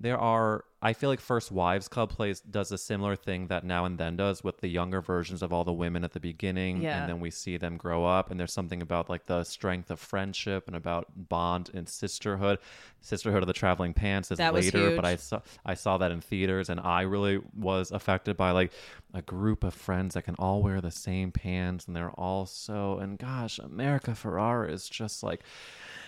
There 0.00 0.18
are 0.18 0.64
I 0.84 0.92
feel 0.92 1.08
like 1.08 1.18
First 1.20 1.50
Wives 1.50 1.88
Club 1.88 2.10
plays 2.10 2.40
does 2.40 2.70
a 2.70 2.76
similar 2.76 3.16
thing 3.16 3.46
that 3.46 3.64
now 3.64 3.86
and 3.86 3.96
then 3.96 4.16
does 4.16 4.44
with 4.44 4.58
the 4.60 4.68
younger 4.68 5.00
versions 5.00 5.42
of 5.42 5.50
all 5.50 5.64
the 5.64 5.72
women 5.72 6.04
at 6.04 6.12
the 6.12 6.20
beginning 6.20 6.82
Yeah. 6.82 7.00
and 7.00 7.08
then 7.08 7.20
we 7.20 7.30
see 7.30 7.56
them 7.56 7.78
grow 7.78 8.04
up 8.04 8.30
and 8.30 8.38
there's 8.38 8.52
something 8.52 8.82
about 8.82 9.08
like 9.08 9.24
the 9.24 9.44
strength 9.44 9.90
of 9.90 9.98
friendship 9.98 10.64
and 10.66 10.76
about 10.76 11.06
bond 11.16 11.70
and 11.72 11.88
sisterhood. 11.88 12.58
Sisterhood 13.00 13.42
of 13.42 13.46
the 13.46 13.54
Traveling 13.54 13.94
Pants 13.94 14.30
is 14.30 14.38
later, 14.38 14.90
but. 14.96 15.04
I 15.06 15.16
saw 15.16 15.40
I 15.64 15.72
saw 15.72 15.96
that 15.96 16.10
in 16.10 16.20
theaters 16.20 16.68
and 16.68 16.78
I 16.80 17.00
really 17.02 17.40
was 17.56 17.90
affected 17.90 18.36
by 18.36 18.50
like 18.50 18.70
a 19.14 19.22
group 19.22 19.64
of 19.64 19.72
friends 19.72 20.14
that 20.14 20.22
can 20.22 20.34
all 20.38 20.62
wear 20.62 20.82
the 20.82 20.90
same 20.90 21.32
pants 21.32 21.86
and 21.86 21.96
they're 21.96 22.10
all 22.10 22.44
so 22.44 22.98
and 22.98 23.18
gosh, 23.18 23.58
America 23.58 24.10
Ferrera 24.10 24.70
is 24.70 24.86
just 24.86 25.22
like 25.22 25.40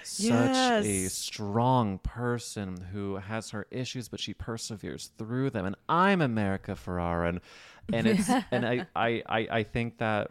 such 0.03 0.85
a 0.85 1.09
strong 1.09 1.99
person 1.99 2.77
who 2.93 3.17
has 3.17 3.51
her 3.51 3.67
issues 3.71 4.09
but 4.09 4.21
she 4.21 4.33
perseveres 4.35 4.66
through 4.69 5.51
them 5.51 5.65
and 5.67 5.77
i'm 5.89 6.21
america 6.21 6.73
ferrera 6.73 7.29
and, 7.29 7.41
and 7.93 8.07
it's 8.13 8.29
and 8.51 8.67
I, 8.67 8.87
I 8.95 9.23
i 9.29 9.49
i 9.51 9.63
think 9.63 9.99
that 9.99 10.31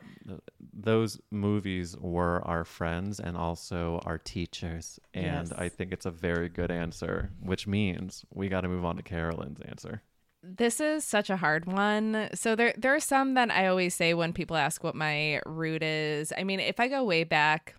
those 0.73 1.19
movies 1.31 1.95
were 1.97 2.41
our 2.45 2.65
friends 2.65 3.19
and 3.19 3.37
also 3.37 4.01
our 4.05 4.17
teachers 4.17 4.99
and 5.13 5.49
Yes. 5.49 5.51
i 5.57 5.69
think 5.69 5.91
it's 5.93 6.05
a 6.05 6.11
very 6.11 6.49
good 6.49 6.71
answer 6.71 7.29
which 7.41 7.65
means 7.67 8.25
we 8.33 8.49
got 8.49 8.61
to 8.61 8.67
move 8.67 8.83
on 8.85 8.97
to 8.97 9.03
carolyn's 9.03 9.59
answer 9.61 10.01
This 10.43 10.79
is 10.79 11.03
such 11.03 11.31
a 11.31 11.37
hard 11.37 11.65
one. 11.65 12.29
So 12.35 12.55
there 12.55 12.73
there 12.77 12.93
are 12.93 12.99
some 12.99 13.33
that 13.33 13.49
I 13.49 13.65
always 13.67 13.95
say 13.95 14.13
when 14.13 14.31
people 14.31 14.55
ask 14.55 14.83
what 14.83 14.93
my 14.93 15.41
root 15.47 15.81
is. 15.81 16.31
I 16.37 16.43
mean, 16.43 16.59
if 16.59 16.79
I 16.79 16.87
go 16.87 17.03
way 17.03 17.23
back, 17.23 17.73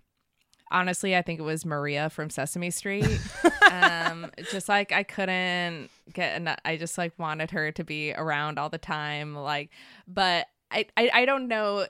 honestly, 0.71 1.15
I 1.15 1.21
think 1.21 1.39
it 1.39 1.43
was 1.43 1.65
Maria 1.65 2.09
from 2.09 2.29
Sesame 2.29 2.69
Street. 2.71 3.19
um, 3.71 4.31
just 4.51 4.69
like 4.69 4.91
I 4.91 5.03
couldn't 5.03 5.89
get 6.13 6.37
enough. 6.37 6.59
I 6.65 6.77
just 6.77 6.97
like 6.97 7.13
wanted 7.17 7.51
her 7.51 7.71
to 7.71 7.83
be 7.83 8.13
around 8.13 8.57
all 8.57 8.69
the 8.69 8.77
time. 8.77 9.35
Like, 9.35 9.69
but 10.07 10.47
I 10.71 10.85
I, 10.95 11.09
I 11.13 11.25
don't 11.25 11.47
know 11.47 11.87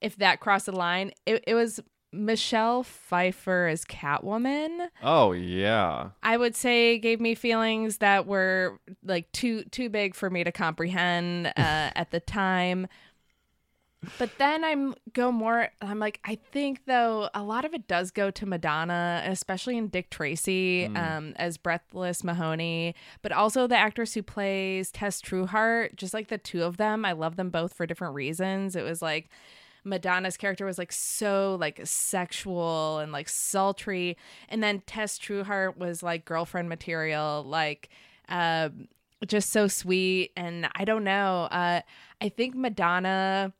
if 0.00 0.16
that 0.16 0.40
crossed 0.40 0.66
the 0.66 0.72
line. 0.72 1.12
It 1.26 1.44
it 1.46 1.54
was 1.54 1.80
Michelle 2.12 2.82
Pfeiffer 2.82 3.68
as 3.68 3.84
Catwoman. 3.86 4.88
oh 5.02 5.32
yeah 5.32 6.10
I 6.22 6.36
would 6.36 6.54
say 6.54 6.98
gave 6.98 7.20
me 7.20 7.34
feelings 7.34 7.98
that 7.98 8.26
were 8.26 8.78
like 9.02 9.32
too 9.32 9.64
too 9.64 9.88
big 9.88 10.14
for 10.14 10.28
me 10.28 10.44
to 10.44 10.52
comprehend 10.52 11.46
uh, 11.46 11.50
at 11.56 12.10
the 12.10 12.20
time. 12.20 12.86
But 14.18 14.36
then 14.38 14.64
I'm 14.64 14.94
go 15.12 15.30
more. 15.30 15.68
I'm 15.80 16.00
like 16.00 16.18
I 16.24 16.36
think 16.50 16.86
though 16.86 17.30
a 17.34 17.42
lot 17.42 17.64
of 17.64 17.72
it 17.72 17.86
does 17.86 18.10
go 18.10 18.30
to 18.32 18.46
Madonna, 18.46 19.22
especially 19.26 19.76
in 19.76 19.88
Dick 19.88 20.10
Tracy 20.10 20.86
um, 20.86 21.34
as 21.36 21.56
Breathless 21.56 22.24
Mahoney, 22.24 22.94
but 23.22 23.30
also 23.30 23.66
the 23.66 23.76
actress 23.76 24.14
who 24.14 24.22
plays 24.22 24.90
Tess 24.90 25.22
Trueheart. 25.22 25.94
Just 25.94 26.14
like 26.14 26.28
the 26.28 26.38
two 26.38 26.64
of 26.64 26.78
them, 26.78 27.04
I 27.04 27.12
love 27.12 27.36
them 27.36 27.50
both 27.50 27.74
for 27.74 27.86
different 27.86 28.14
reasons. 28.14 28.74
It 28.74 28.82
was 28.82 29.02
like 29.02 29.28
Madonna's 29.84 30.36
character 30.36 30.64
was 30.66 30.78
like 30.78 30.92
so 30.92 31.56
like 31.60 31.80
sexual 31.84 32.98
and 32.98 33.12
like 33.12 33.28
sultry, 33.28 34.16
and 34.48 34.62
then 34.62 34.82
Tess 34.86 35.16
Trueheart 35.18 35.76
was 35.76 36.02
like 36.02 36.24
girlfriend 36.24 36.68
material, 36.68 37.44
like 37.44 37.88
um, 38.28 38.88
just 39.26 39.50
so 39.50 39.68
sweet. 39.68 40.32
And 40.36 40.68
I 40.74 40.84
don't 40.84 41.04
know. 41.04 41.48
Uh, 41.52 41.82
I 42.20 42.28
think 42.28 42.56
Madonna 42.56 43.52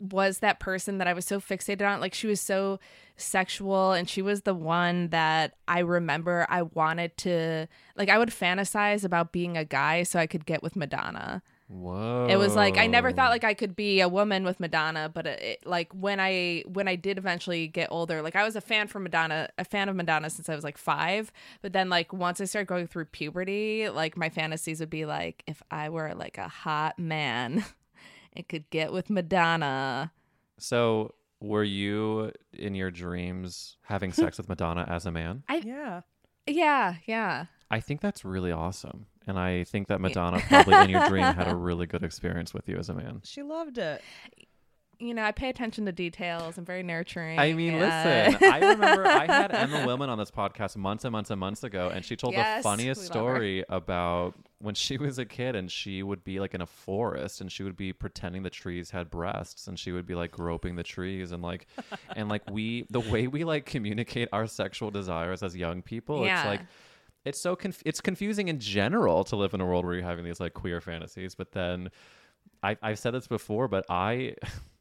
was 0.00 0.38
that 0.40 0.60
person 0.60 0.98
that 0.98 1.06
I 1.06 1.12
was 1.12 1.24
so 1.24 1.40
fixated 1.40 1.88
on. 1.88 2.00
Like 2.00 2.14
she 2.14 2.26
was 2.26 2.40
so 2.40 2.78
sexual 3.16 3.92
and 3.92 4.08
she 4.08 4.20
was 4.22 4.42
the 4.42 4.54
one 4.54 5.08
that 5.08 5.54
I 5.66 5.78
remember 5.80 6.46
I 6.50 6.62
wanted 6.62 7.16
to 7.18 7.66
like 7.96 8.08
I 8.10 8.18
would 8.18 8.28
fantasize 8.28 9.04
about 9.04 9.32
being 9.32 9.56
a 9.56 9.64
guy 9.64 10.02
so 10.02 10.18
I 10.18 10.26
could 10.26 10.44
get 10.44 10.62
with 10.62 10.76
Madonna. 10.76 11.42
whoa 11.68 12.26
It 12.28 12.36
was 12.36 12.54
like 12.54 12.76
I 12.76 12.86
never 12.86 13.12
thought 13.12 13.30
like 13.30 13.42
I 13.42 13.54
could 13.54 13.74
be 13.74 14.00
a 14.00 14.08
woman 14.08 14.44
with 14.44 14.60
Madonna, 14.60 15.10
but 15.12 15.26
it- 15.26 15.66
like 15.66 15.90
when 15.94 16.20
I 16.20 16.62
when 16.66 16.88
I 16.88 16.96
did 16.96 17.16
eventually 17.16 17.68
get 17.68 17.88
older, 17.90 18.20
like 18.20 18.36
I 18.36 18.44
was 18.44 18.54
a 18.54 18.60
fan 18.60 18.86
for 18.86 19.00
Madonna, 19.00 19.48
a 19.56 19.64
fan 19.64 19.88
of 19.88 19.96
Madonna 19.96 20.28
since 20.28 20.48
I 20.50 20.54
was 20.54 20.62
like 20.64 20.76
5, 20.76 21.32
but 21.62 21.72
then 21.72 21.88
like 21.88 22.12
once 22.12 22.40
I 22.40 22.44
started 22.44 22.68
going 22.68 22.86
through 22.86 23.06
puberty, 23.06 23.88
like 23.88 24.16
my 24.18 24.28
fantasies 24.28 24.78
would 24.80 24.90
be 24.90 25.06
like 25.06 25.42
if 25.46 25.62
I 25.70 25.88
were 25.88 26.12
like 26.14 26.36
a 26.36 26.48
hot 26.48 26.98
man 26.98 27.64
and 28.36 28.48
could 28.48 28.68
get 28.70 28.92
with 28.92 29.10
Madonna. 29.10 30.12
so 30.58 31.14
were 31.40 31.64
you 31.64 32.32
in 32.52 32.74
your 32.74 32.90
dreams 32.90 33.76
having 33.82 34.10
sex 34.22 34.38
with 34.38 34.48
madonna 34.48 34.86
as 34.88 35.04
a 35.04 35.12
man 35.12 35.42
I 35.48 35.56
Yeah. 35.56 36.00
yeah, 36.46 36.94
yeah. 37.06 37.46
I 37.70 37.80
think 37.80 38.00
that's 38.00 38.24
really 38.24 38.52
awesome. 38.52 39.06
and 39.26 39.38
I 39.38 39.64
think 39.64 39.88
that 39.88 40.00
Madonna 40.00 40.40
probably 40.48 40.76
in 40.84 40.90
your 40.90 41.06
dream 41.08 41.24
had 41.24 41.48
a 41.48 41.54
really 41.68 41.86
good 41.86 42.04
experience 42.04 42.54
with 42.54 42.68
you 42.68 42.76
as 42.78 42.88
a 42.88 42.94
man. 42.94 43.20
She 43.24 43.42
loved 43.42 43.76
it. 43.76 44.00
You 44.98 45.12
know, 45.12 45.22
I 45.22 45.32
pay 45.32 45.50
attention 45.50 45.84
to 45.86 45.92
details. 45.92 46.56
I'm 46.56 46.64
very 46.64 46.82
nurturing. 46.82 47.38
I 47.38 47.52
mean, 47.52 47.74
listen, 47.74 48.36
I 48.42 48.58
remember 48.60 49.06
I 49.06 49.26
had 49.32 49.52
Emma 49.54 49.86
Willmann 49.86 50.08
on 50.08 50.18
this 50.18 50.30
podcast 50.30 50.76
months 50.76 51.04
and 51.04 51.12
months 51.12 51.30
and 51.30 51.38
months 51.38 51.64
ago, 51.64 51.90
and 51.92 52.04
she 52.04 52.16
told 52.16 52.32
Yes, 52.34 52.58
the 52.58 52.62
funniest 52.62 53.04
story 53.04 53.64
about 53.68 54.34
when 54.58 54.74
she 54.74 54.96
was 54.96 55.18
a 55.18 55.26
kid 55.26 55.54
and 55.54 55.70
she 55.70 56.02
would 56.02 56.24
be 56.24 56.40
like 56.40 56.54
in 56.54 56.62
a 56.62 56.66
forest 56.66 57.40
and 57.40 57.52
she 57.52 57.62
would 57.62 57.76
be 57.76 57.92
pretending 57.92 58.42
the 58.42 58.50
trees 58.50 58.90
had 58.90 59.10
breasts 59.10 59.66
and 59.66 59.78
she 59.78 59.92
would 59.92 60.06
be 60.06 60.14
like 60.14 60.30
groping 60.30 60.76
the 60.76 60.82
trees 60.82 61.30
and 61.30 61.42
like 61.42 61.66
and 62.16 62.28
like 62.30 62.48
we 62.50 62.86
the 62.88 63.00
way 63.00 63.26
we 63.26 63.44
like 63.44 63.66
communicate 63.66 64.28
our 64.32 64.46
sexual 64.46 64.90
desires 64.90 65.42
as 65.42 65.54
young 65.54 65.82
people 65.82 66.24
it's 66.24 66.46
like 66.46 66.60
it's 67.26 67.38
so 67.40 67.54
conf- 67.54 67.82
it's 67.84 68.00
confusing 68.00 68.48
in 68.48 68.58
general 68.58 69.24
to 69.24 69.36
live 69.36 69.52
in 69.52 69.60
a 69.60 69.66
world 69.66 69.84
where 69.84 69.94
you're 69.94 70.02
having 70.02 70.24
these 70.24 70.40
like 70.40 70.54
queer 70.54 70.80
fantasies 70.80 71.34
but 71.34 71.52
then 71.52 71.90
I, 72.62 72.78
I've 72.82 72.98
said 72.98 73.12
this 73.12 73.26
before 73.26 73.68
but 73.68 73.84
I 73.90 74.36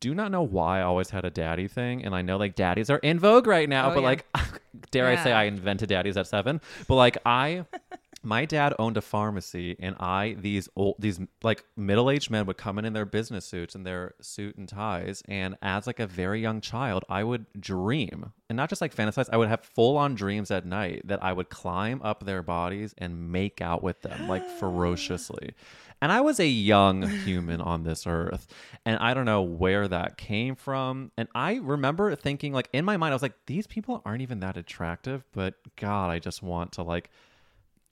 do 0.00 0.14
not 0.14 0.30
know 0.30 0.42
why 0.42 0.80
I 0.80 0.82
always 0.82 1.10
had 1.10 1.24
a 1.24 1.30
daddy 1.30 1.68
thing, 1.68 2.04
and 2.04 2.14
I 2.14 2.22
know 2.22 2.36
like 2.36 2.54
daddies 2.54 2.90
are 2.90 2.98
in 2.98 3.18
vogue 3.18 3.46
right 3.46 3.68
now, 3.68 3.90
Oh, 3.90 3.94
but 3.94 4.00
yeah. 4.00 4.06
like, 4.06 4.26
dare 4.90 5.06
I 5.08 5.16
say 5.22 5.32
I 5.32 5.44
invented 5.44 5.88
daddies 5.88 6.16
at 6.16 6.26
seven? 6.26 6.60
But 6.88 6.96
like 6.96 7.18
I, 7.24 7.64
my 8.24 8.44
dad 8.44 8.74
owned 8.78 8.96
a 8.96 9.02
pharmacy, 9.02 9.76
and 9.78 9.96
I 10.00 10.36
these 10.38 10.68
old 10.76 10.96
these 10.98 11.20
like 11.42 11.64
middle 11.76 12.10
aged 12.10 12.30
men 12.30 12.46
would 12.46 12.56
come 12.56 12.78
in 12.78 12.84
in 12.84 12.92
their 12.92 13.04
business 13.04 13.44
suits 13.46 13.74
and 13.74 13.86
their 13.86 14.14
suit 14.20 14.56
and 14.56 14.68
ties, 14.68 15.22
and 15.28 15.56
as 15.62 15.86
like 15.86 16.00
a 16.00 16.06
very 16.06 16.40
young 16.40 16.60
child, 16.60 17.04
I 17.08 17.24
would 17.24 17.46
dream 17.58 18.32
and 18.48 18.56
not 18.56 18.68
just 18.68 18.80
like 18.80 18.94
fantasize. 18.94 19.28
I 19.32 19.36
would 19.36 19.48
have 19.48 19.62
full 19.62 19.96
on 19.96 20.14
dreams 20.14 20.50
at 20.50 20.66
night 20.66 21.02
that 21.04 21.22
I 21.22 21.32
would 21.32 21.48
climb 21.50 22.00
up 22.02 22.24
their 22.24 22.42
bodies 22.42 22.94
and 22.98 23.30
make 23.30 23.60
out 23.60 23.82
with 23.82 24.02
them 24.02 24.28
like 24.28 24.48
ferociously. 24.58 25.54
And 26.04 26.12
I 26.12 26.20
was 26.20 26.38
a 26.38 26.46
young 26.46 27.02
human 27.02 27.62
on 27.62 27.84
this 27.84 28.06
earth. 28.06 28.46
And 28.84 28.98
I 28.98 29.14
don't 29.14 29.24
know 29.24 29.40
where 29.40 29.88
that 29.88 30.18
came 30.18 30.54
from. 30.54 31.12
And 31.16 31.28
I 31.34 31.54
remember 31.54 32.14
thinking, 32.14 32.52
like, 32.52 32.68
in 32.74 32.84
my 32.84 32.98
mind, 32.98 33.12
I 33.12 33.14
was 33.14 33.22
like, 33.22 33.46
these 33.46 33.66
people 33.66 34.02
aren't 34.04 34.20
even 34.20 34.40
that 34.40 34.58
attractive. 34.58 35.24
But 35.32 35.54
God, 35.76 36.10
I 36.10 36.18
just 36.18 36.42
want 36.42 36.72
to, 36.72 36.82
like, 36.82 37.10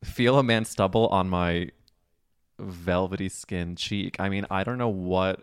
feel 0.05 0.39
a 0.39 0.43
man's 0.43 0.69
stubble 0.69 1.09
on 1.09 1.29
my 1.29 1.71
velvety 2.59 3.29
skin 3.29 3.77
cheek. 3.77 4.17
I 4.19 4.29
mean, 4.29 4.47
I 4.51 4.65
don't 4.65 4.79
know 4.79 4.89
what. 4.89 5.43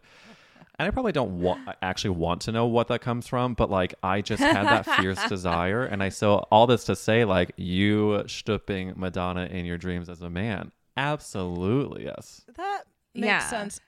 And 0.78 0.88
I 0.88 0.92
probably 0.92 1.12
don't 1.12 1.42
want 1.42 1.68
actually 1.82 2.12
want 2.12 2.42
to 2.44 2.54
know 2.54 2.66
what 2.66 2.88
that 2.88 3.02
comes 3.02 3.28
from, 3.28 3.54
but 3.54 3.70
like 3.70 3.94
I 4.02 4.22
just 4.22 4.42
had 4.42 4.64
that 4.64 4.86
fierce 4.86 5.22
desire, 5.28 5.84
and 5.84 6.02
I 6.02 6.08
so 6.08 6.38
all 6.52 6.68
this 6.68 6.86
to 6.86 6.96
say, 6.96 7.26
like 7.26 7.52
you 7.58 8.24
stooping 8.28 8.94
Madonna 8.96 9.46
in 9.48 9.66
your 9.66 9.78
dreams 9.78 10.08
as 10.08 10.22
a 10.22 10.30
man, 10.30 10.72
absolutely 10.96 12.06
yes. 12.06 12.46
That 12.56 12.84
makes 13.14 13.26
Yeah. 13.26 13.50
sense. 13.50 13.82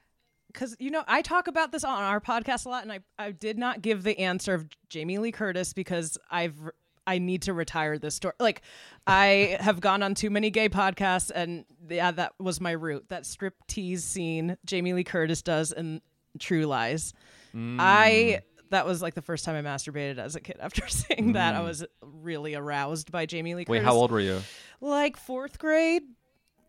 Because, 0.51 0.75
you 0.79 0.91
know, 0.91 1.05
I 1.07 1.21
talk 1.21 1.47
about 1.47 1.71
this 1.71 1.85
on 1.85 2.03
our 2.03 2.19
podcast 2.19 2.65
a 2.65 2.69
lot, 2.69 2.83
and 2.83 2.91
I, 2.91 2.99
I 3.17 3.31
did 3.31 3.57
not 3.57 3.81
give 3.81 4.03
the 4.03 4.19
answer 4.19 4.53
of 4.53 4.67
Jamie 4.89 5.17
Lee 5.17 5.31
Curtis 5.31 5.71
because 5.71 6.17
I've. 6.29 6.59
I 7.07 7.17
need 7.17 7.43
to 7.43 7.53
retire 7.53 7.97
this 7.97 8.15
story. 8.15 8.33
Like, 8.39 8.61
I 9.07 9.57
have 9.59 9.81
gone 9.81 10.03
on 10.03 10.15
too 10.15 10.29
many 10.29 10.49
gay 10.49 10.69
podcasts, 10.69 11.31
and 11.33 11.65
yeah, 11.89 12.11
that 12.11 12.33
was 12.39 12.61
my 12.61 12.71
route. 12.71 13.09
That 13.09 13.25
strip 13.25 13.55
tease 13.67 14.03
scene 14.03 14.57
Jamie 14.65 14.93
Lee 14.93 15.03
Curtis 15.03 15.41
does 15.41 15.71
in 15.71 16.01
True 16.39 16.65
Lies. 16.65 17.13
I 17.55 18.41
that 18.69 18.85
was 18.85 19.01
like 19.01 19.13
the 19.13 19.21
first 19.21 19.45
time 19.45 19.55
I 19.55 19.69
masturbated 19.69 20.17
as 20.17 20.35
a 20.35 20.39
kid. 20.39 20.57
After 20.59 20.87
seeing 20.89 21.33
that, 21.33 21.55
I 21.55 21.59
mm. 21.59 21.65
was 21.65 21.85
really 22.01 22.55
aroused 22.55 23.11
by 23.11 23.25
Jamie 23.25 23.55
Lee 23.55 23.65
Curtis. 23.65 23.81
Wait, 23.81 23.83
how 23.83 23.93
old 23.93 24.11
were 24.11 24.19
you? 24.19 24.41
like 24.79 25.15
fourth 25.15 25.59
grade 25.59 26.03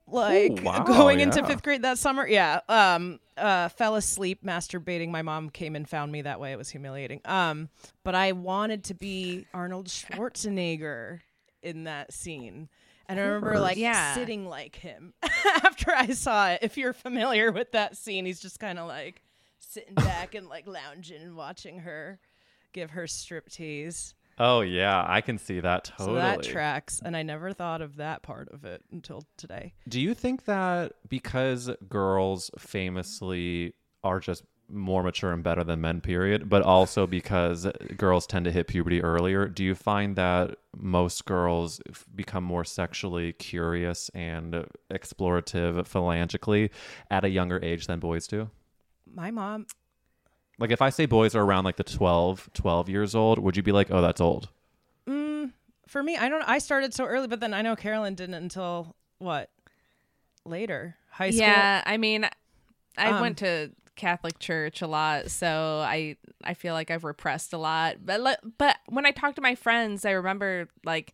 like 0.06 0.60
wow, 0.62 0.84
going 0.84 1.20
into 1.20 1.44
fifth 1.44 1.62
grade 1.62 1.82
that 1.82 1.98
summer. 1.98 2.26
Yeah 2.26 2.60
um 2.68 3.20
uh 3.36 3.68
fell 3.70 3.94
asleep 3.96 4.44
masturbating. 4.44 5.08
My 5.10 5.22
mom 5.22 5.50
came 5.50 5.74
and 5.76 5.88
found 5.88 6.12
me 6.12 6.22
that 6.22 6.38
way. 6.40 6.52
It 6.52 6.58
was 6.58 6.68
humiliating. 6.70 7.20
Um 7.24 7.68
but 8.04 8.14
i 8.14 8.32
wanted 8.32 8.84
to 8.84 8.94
be 8.94 9.46
arnold 9.54 9.88
schwarzenegger 9.88 11.20
in 11.62 11.84
that 11.84 12.12
scene. 12.12 12.68
And 13.08 13.18
i 13.20 13.22
remember 13.22 13.58
like 13.58 13.76
Yeah. 13.76 14.14
sitting 14.14 14.46
like 14.46 14.76
him 14.76 15.14
after 15.44 15.92
i 15.92 16.08
saw 16.08 16.50
it. 16.50 16.60
If 16.62 16.76
you're 16.76 16.92
familiar 16.92 17.52
with 17.52 17.72
that 17.72 17.96
scene 17.96 18.26
he's 18.26 18.40
just 18.40 18.58
kind 18.60 18.78
of 18.78 18.88
like 18.88 19.22
sitting 19.58 19.94
back 19.94 20.34
and 20.34 20.48
like 20.48 20.66
lounging 20.66 21.22
and 21.22 21.36
watching 21.36 21.78
her 21.80 22.18
give 22.72 22.90
her 22.90 23.06
strip 23.06 23.48
tease 23.50 24.14
Oh 24.38 24.60
yeah, 24.62 25.04
I 25.06 25.20
can 25.20 25.38
see 25.38 25.60
that 25.60 25.84
totally. 25.84 26.08
so 26.08 26.14
that 26.14 26.42
tracks, 26.42 27.00
and 27.04 27.16
I 27.16 27.22
never 27.22 27.52
thought 27.52 27.82
of 27.82 27.96
that 27.96 28.22
part 28.22 28.48
of 28.52 28.64
it 28.64 28.82
until 28.90 29.26
today. 29.36 29.74
Do 29.88 30.00
you 30.00 30.14
think 30.14 30.46
that 30.46 30.92
because 31.08 31.70
girls 31.88 32.50
famously 32.58 33.74
are 34.02 34.20
just 34.20 34.44
more 34.70 35.02
mature 35.02 35.32
and 35.32 35.42
better 35.42 35.62
than 35.62 35.82
men, 35.82 36.00
period, 36.00 36.48
but 36.48 36.62
also 36.62 37.06
because 37.06 37.66
girls 37.98 38.26
tend 38.26 38.46
to 38.46 38.50
hit 38.50 38.68
puberty 38.68 39.02
earlier, 39.02 39.46
do 39.46 39.62
you 39.62 39.74
find 39.74 40.16
that 40.16 40.56
most 40.74 41.26
girls 41.26 41.80
f- 41.90 42.06
become 42.14 42.42
more 42.42 42.64
sexually 42.64 43.32
curious 43.34 44.08
and 44.14 44.66
explorative 44.90 45.74
philangically 45.86 46.70
at 47.10 47.24
a 47.24 47.28
younger 47.28 47.60
age 47.62 47.86
than 47.86 48.00
boys 48.00 48.26
do? 48.26 48.48
My 49.12 49.30
mom, 49.30 49.66
Like 50.58 50.70
if 50.70 50.82
I 50.82 50.90
say 50.90 51.06
boys 51.06 51.34
are 51.34 51.42
around 51.42 51.64
like 51.64 51.76
the 51.76 51.84
12, 51.84 52.50
12 52.54 52.88
years 52.88 53.14
old, 53.14 53.38
would 53.38 53.56
you 53.56 53.62
be 53.62 53.72
like, 53.72 53.90
oh, 53.90 54.00
that's 54.02 54.20
old? 54.20 54.48
for 55.88 56.02
me, 56.02 56.16
I 56.16 56.30
don't. 56.30 56.42
I 56.48 56.56
started 56.58 56.94
so 56.94 57.04
early, 57.04 57.26
but 57.28 57.40
then 57.40 57.52
I 57.52 57.60
know 57.60 57.76
Carolyn 57.76 58.14
didn't 58.14 58.36
until 58.36 58.96
what 59.18 59.50
later 60.46 60.96
high 61.10 61.28
school. 61.30 61.40
Yeah, 61.40 61.82
I 61.84 61.98
mean, 61.98 62.26
I 62.96 63.08
Um, 63.10 63.20
went 63.20 63.38
to 63.38 63.72
Catholic 63.94 64.38
church 64.38 64.80
a 64.80 64.86
lot, 64.86 65.30
so 65.30 65.82
I 65.84 66.16
I 66.42 66.54
feel 66.54 66.72
like 66.72 66.90
I've 66.90 67.04
repressed 67.04 67.52
a 67.52 67.58
lot. 67.58 68.06
But 68.06 68.40
but 68.56 68.78
when 68.88 69.04
I 69.04 69.10
talk 69.10 69.34
to 69.34 69.42
my 69.42 69.54
friends, 69.54 70.06
I 70.06 70.12
remember 70.12 70.68
like 70.82 71.12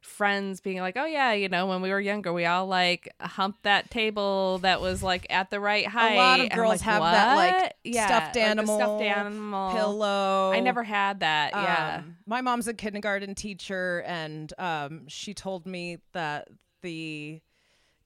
friends 0.00 0.60
being 0.60 0.80
like, 0.80 0.96
"Oh 0.96 1.04
yeah, 1.04 1.32
you 1.32 1.48
know, 1.48 1.66
when 1.66 1.82
we 1.82 1.90
were 1.90 2.00
younger, 2.00 2.32
we 2.32 2.46
all 2.46 2.66
like 2.66 3.12
humped 3.20 3.62
that 3.64 3.90
table 3.90 4.58
that 4.58 4.80
was 4.80 5.02
like 5.02 5.26
at 5.30 5.50
the 5.50 5.60
right 5.60 5.86
height." 5.86 6.14
A 6.14 6.16
lot 6.16 6.40
of 6.40 6.50
girls 6.50 6.70
like, 6.70 6.80
have 6.82 7.02
that 7.02 7.36
like 7.36 7.74
Yeah, 7.84 8.06
stuffed 8.06 8.36
like 8.36 8.44
animal, 8.44 8.78
stuffed 8.78 9.02
animal 9.02 9.72
pillow. 9.72 10.50
I 10.52 10.60
never 10.60 10.82
had 10.82 11.20
that. 11.20 11.52
Yeah. 11.52 11.98
Um, 11.98 12.16
my 12.26 12.40
mom's 12.40 12.68
a 12.68 12.74
kindergarten 12.74 13.34
teacher, 13.34 14.02
and 14.06 14.52
um, 14.58 15.08
she 15.08 15.34
told 15.34 15.66
me 15.66 15.98
that 16.12 16.48
the 16.82 17.40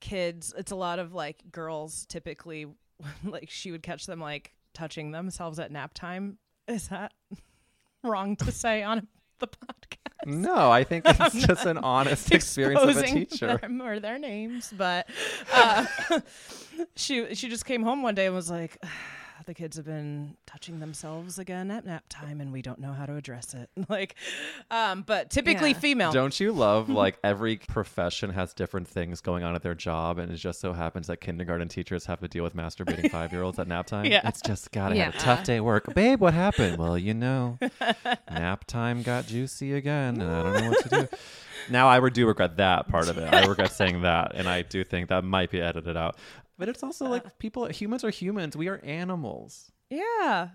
kids, 0.00 0.52
it's 0.56 0.72
a 0.72 0.76
lot 0.76 0.98
of 0.98 1.14
like 1.14 1.50
girls 1.50 2.06
typically, 2.06 2.66
like 3.24 3.50
she 3.50 3.70
would 3.70 3.82
catch 3.82 4.06
them 4.06 4.20
like 4.20 4.52
touching 4.74 5.12
themselves 5.12 5.58
at 5.58 5.70
nap 5.70 5.94
time. 5.94 6.38
Is 6.66 6.88
that 6.88 7.12
wrong 8.02 8.36
to 8.36 8.50
say 8.50 8.82
on 8.82 9.06
the 9.38 9.48
podcast? 9.48 10.26
No, 10.26 10.70
I 10.70 10.84
think 10.84 11.04
it's 11.08 11.46
just 11.46 11.66
an 11.66 11.78
honest 11.78 12.32
experience 12.32 12.82
of 12.82 12.96
a 12.96 13.06
teacher. 13.06 13.58
them 13.62 13.82
or 13.82 14.00
their 14.00 14.18
names, 14.18 14.72
but 14.76 15.08
uh, 15.52 15.86
she 16.96 17.34
she 17.34 17.48
just 17.48 17.64
came 17.64 17.82
home 17.82 18.02
one 18.02 18.14
day 18.14 18.26
and 18.26 18.34
was 18.34 18.50
like, 18.50 18.82
"The 19.46 19.54
kids 19.54 19.76
have 19.76 19.86
been 19.86 20.36
touching 20.46 20.80
themselves 20.80 21.38
again 21.38 21.70
at 21.70 21.84
nap 21.84 22.04
time, 22.08 22.40
and 22.40 22.52
we 22.52 22.62
don't 22.62 22.78
know 22.78 22.92
how 22.92 23.06
to 23.06 23.16
address 23.16 23.54
it." 23.54 23.70
Like, 23.88 24.14
um, 24.70 25.02
but 25.02 25.30
typically 25.30 25.70
Yeah. 25.72 25.78
female. 25.78 26.12
Don't 26.12 26.38
you 26.40 26.52
love 26.52 26.88
like 27.04 27.18
every 27.22 27.56
profession 27.58 28.30
has 28.30 28.54
different 28.54 28.88
things 28.88 29.20
going 29.20 29.44
on 29.44 29.54
at 29.54 29.62
their 29.62 29.74
job, 29.74 30.18
and 30.18 30.32
it 30.32 30.36
just 30.36 30.60
so 30.60 30.72
happens 30.72 31.06
that 31.08 31.18
kindergarten 31.20 31.68
teachers 31.68 32.06
have 32.06 32.20
to 32.20 32.28
deal 32.28 32.42
with 32.44 32.56
masturbating 32.56 33.10
five 33.12 33.32
year 33.32 33.42
olds 33.42 33.58
at 33.58 33.68
nap 33.68 33.86
time? 33.86 34.06
Yeah. 34.06 34.26
It's 34.26 34.40
just 34.40 34.72
gotta 34.72 34.96
have 34.96 35.14
a 35.14 35.18
tough 35.18 35.44
day 35.44 35.56
at 35.56 35.64
work. 35.64 35.94
Babe, 35.94 36.20
what 36.20 36.34
happened? 36.34 36.78
Well, 36.78 36.96
you 36.96 37.14
know, 37.14 37.58
nap 38.30 38.64
time 38.66 39.02
got 39.02 39.26
juicy 39.26 39.74
again, 39.74 40.20
and 40.20 40.30
I 40.30 40.42
don't 40.42 40.52
know 40.54 40.70
what 40.70 40.82
to 40.84 40.88
do. 40.88 41.08
Now 41.70 41.88
I 41.88 42.06
do 42.08 42.26
regret 42.26 42.56
that 42.58 42.88
part 42.88 43.08
of 43.08 43.16
it. 43.18 43.32
I 43.32 43.46
regret 43.46 43.72
saying 43.72 44.02
that, 44.02 44.32
and 44.34 44.48
I 44.48 44.62
do 44.62 44.84
think 44.84 45.08
that 45.08 45.24
might 45.24 45.50
be 45.50 45.60
edited 45.60 45.96
out. 45.96 46.16
But 46.58 46.68
it's 46.68 46.82
also 46.82 47.06
like 47.06 47.38
people, 47.38 47.66
humans 47.68 48.04
are 48.04 48.10
humans. 48.10 48.56
We 48.56 48.68
are 48.68 48.80
animals. 48.84 49.72
yeah, 49.90 50.48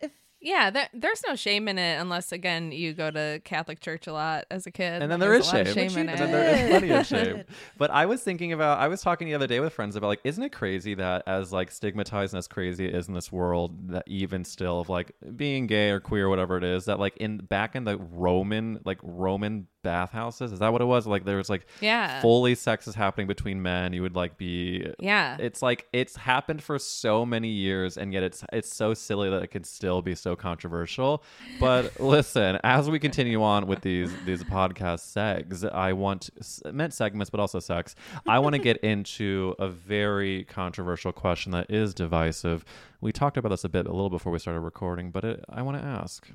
If 0.00 0.12
Yeah, 0.40 0.70
there, 0.70 0.88
there's 0.94 1.22
no 1.26 1.34
shame 1.34 1.66
in 1.66 1.78
it 1.78 2.00
unless 2.00 2.30
again 2.30 2.70
you 2.70 2.92
go 2.92 3.10
to 3.10 3.40
Catholic 3.44 3.80
church 3.80 4.06
a 4.06 4.12
lot 4.12 4.44
as 4.50 4.66
a 4.66 4.70
kid. 4.70 5.02
And 5.02 5.10
then 5.10 5.18
there 5.18 5.30
There's 5.30 5.46
is 5.46 5.52
a 5.52 5.64
shame. 5.64 5.88
shame 5.90 5.98
in 6.02 6.08
and 6.08 6.10
it. 6.10 6.18
then 6.18 6.30
there 6.32 6.54
is 6.54 6.70
plenty 6.70 6.90
of 6.92 7.06
shame. 7.06 7.44
But 7.76 7.90
I 7.90 8.06
was 8.06 8.22
thinking 8.22 8.52
about, 8.52 8.78
I 8.78 8.86
was 8.88 9.00
talking 9.02 9.26
the 9.26 9.34
other 9.34 9.46
day 9.48 9.58
with 9.60 9.72
friends 9.72 9.96
about 9.96 10.08
like, 10.08 10.20
isn't 10.24 10.42
it 10.42 10.52
crazy 10.52 10.94
that 10.94 11.24
as 11.26 11.52
like 11.52 11.70
stigmatized 11.72 12.34
and 12.34 12.38
as 12.38 12.46
crazy 12.46 12.86
it 12.86 12.94
is 12.94 13.08
in 13.08 13.14
this 13.14 13.32
world, 13.32 13.88
that 13.90 14.04
even 14.06 14.44
still 14.44 14.78
of 14.80 14.88
like 14.88 15.10
being 15.34 15.66
gay 15.66 15.90
or 15.90 15.98
queer, 16.00 16.26
or 16.26 16.28
whatever 16.28 16.56
it 16.56 16.64
is, 16.64 16.84
that 16.84 17.00
like 17.00 17.16
in 17.16 17.38
back 17.38 17.74
in 17.74 17.82
the 17.84 17.96
Roman, 17.98 18.78
like 18.84 18.98
Roman 19.02 19.66
bathhouses. 19.86 20.52
Is 20.52 20.58
that 20.58 20.72
what 20.72 20.80
it 20.82 20.86
was? 20.86 21.06
Like 21.06 21.24
there 21.24 21.36
was 21.36 21.48
like 21.48 21.64
Yeah. 21.80 22.20
fully 22.20 22.54
sex 22.54 22.86
is 22.88 22.94
happening 22.94 23.26
between 23.26 23.62
men. 23.62 23.92
You 23.92 24.02
would 24.02 24.16
like 24.16 24.36
be 24.36 24.92
Yeah. 24.98 25.36
It's 25.38 25.62
like 25.62 25.86
it's 25.92 26.16
happened 26.16 26.62
for 26.62 26.78
so 26.78 27.24
many 27.24 27.48
years, 27.48 27.96
and 27.96 28.12
yet 28.12 28.22
it's 28.22 28.44
it's 28.52 28.72
so 28.72 28.94
silly 28.94 29.30
that 29.30 29.42
it 29.42 29.48
can 29.56 29.64
still 29.64 30.02
be 30.02 30.14
so 30.14 30.34
controversial. 30.36 31.22
But 31.60 32.00
listen, 32.16 32.58
as 32.64 32.90
we 32.90 32.98
continue 32.98 33.42
on 33.42 33.66
with 33.66 33.80
these 33.82 34.10
these 34.24 34.42
podcast 34.44 35.02
segs, 35.14 35.58
I 35.72 35.92
want 35.92 36.30
meant 36.72 36.92
segments, 36.92 37.30
but 37.30 37.40
also 37.40 37.60
sex. 37.60 37.94
I 38.26 38.38
want 38.40 38.54
to 38.54 38.60
get 38.60 38.76
into 38.92 39.54
a 39.58 39.68
very 39.68 40.44
controversial 40.44 41.12
question 41.12 41.52
that 41.52 41.70
is 41.70 41.94
divisive. 41.94 42.64
We 43.00 43.12
talked 43.12 43.36
about 43.36 43.50
this 43.50 43.64
a 43.64 43.68
bit 43.68 43.86
a 43.86 43.92
little 43.92 44.10
before 44.10 44.32
we 44.32 44.38
started 44.38 44.60
recording, 44.60 45.10
but 45.10 45.24
it, 45.24 45.44
I 45.48 45.62
want 45.62 45.78
to 45.80 45.84
ask: 45.84 46.28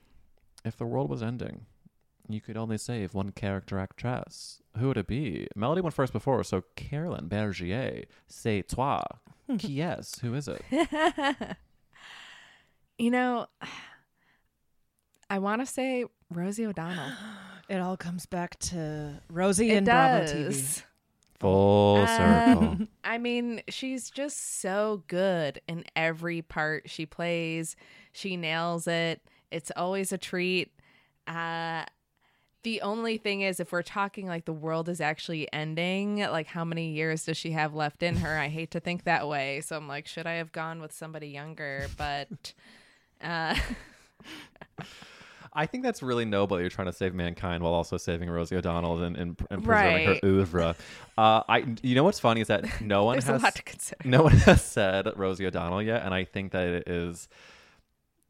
if 0.64 0.78
the 0.78 0.86
world 0.86 1.10
was 1.10 1.22
ending, 1.22 1.66
you 2.28 2.42
could 2.42 2.58
only 2.58 2.78
save 2.78 3.14
one 3.14 3.32
character 3.32 3.78
actress. 3.80 4.62
Who 4.78 4.88
would 4.88 4.98
it 4.98 5.08
be? 5.08 5.48
Melody 5.56 5.82
went 5.82 5.94
first 5.94 6.14
before, 6.14 6.44
so 6.44 6.64
Carolyn 6.76 7.28
Bergier, 7.28 8.06
c'est 8.28 8.64
toi. 8.68 9.04
Qui 9.60 9.82
est? 9.82 10.20
Who 10.22 10.34
is 10.34 10.48
it? 10.48 10.62
You 12.98 13.10
know, 13.10 13.48
I 15.30 15.40
want 15.40 15.62
to 15.62 15.66
say 15.66 16.06
Rosie 16.30 16.66
O'Donnell. 16.66 17.12
It 17.70 17.80
all 17.80 17.96
comes 17.96 18.26
back 18.26 18.60
to 18.60 19.22
Rosie 19.30 19.72
it 19.72 19.78
and 19.78 19.86
Bravo 19.86 20.26
TV. 20.26 20.84
Full 21.40 22.02
Uh, 22.06 22.18
circle. 22.18 22.78
I 23.06 23.18
mean, 23.18 23.62
she's 23.70 24.10
just 24.12 24.60
so 24.60 25.04
good 25.08 25.62
in 25.70 25.86
every 25.96 26.42
part 26.42 26.90
she 26.90 27.06
plays. 27.06 27.78
She 28.12 28.36
nails 28.36 28.88
it. 28.88 29.22
It's 29.52 29.72
always 29.78 30.12
a 30.12 30.18
treat. 30.18 30.74
Uh 31.28 31.86
the 32.64 32.82
only 32.82 33.18
thing 33.18 33.42
is 33.42 33.60
if 33.60 33.72
we're 33.72 33.82
talking 33.82 34.28
like 34.28 34.46
the 34.46 34.54
world 34.54 34.88
is 34.90 35.02
actually 35.02 35.52
ending, 35.52 36.18
like 36.20 36.48
how 36.48 36.64
many 36.64 36.92
years 36.92 37.26
does 37.26 37.38
she 37.38 37.52
have 37.52 37.74
left 37.74 38.04
in 38.04 38.18
her? 38.18 38.38
I 38.38 38.50
hate 38.50 38.72
to 38.72 38.80
think 38.80 39.04
that 39.06 39.28
way. 39.28 39.62
So 39.62 39.76
I'm 39.78 39.88
like, 39.88 40.08
should 40.08 40.28
I 40.28 40.34
have 40.34 40.52
gone 40.52 40.82
with 40.82 40.92
somebody 40.94 41.28
younger? 41.30 41.88
But 41.98 42.54
uh 43.24 43.56
I 45.54 45.66
think 45.66 45.84
that's 45.84 46.02
really 46.02 46.24
noble. 46.24 46.62
You're 46.62 46.70
trying 46.70 46.88
to 46.88 46.94
save 46.94 47.14
mankind 47.14 47.62
while 47.62 47.74
also 47.74 47.98
saving 47.98 48.30
Rosie 48.30 48.56
O'Donnell 48.56 49.04
and, 49.04 49.18
and, 49.18 49.38
and 49.50 49.64
preserving 49.64 50.08
Right. 50.08 50.22
her 50.24 50.28
oeuvre. 50.28 50.76
Uh, 51.18 51.44
I, 51.50 51.66
you 51.84 51.94
know 51.94 52.06
what's 52.06 52.22
funny 52.22 52.40
is 52.40 52.48
that 52.48 52.80
no 52.82 53.04
one 53.06 53.20
has 53.22 53.44
lot 53.44 53.56
to 53.56 53.62
consider. 53.64 54.08
no 54.08 54.24
one 54.24 54.32
has 54.38 54.64
said 54.64 55.10
Rosie 55.18 55.46
O'Donnell 55.46 55.82
yet, 55.82 56.04
and 56.04 56.14
I 56.14 56.24
think 56.24 56.54
that 56.54 56.68
it 56.70 56.88
is 56.88 57.28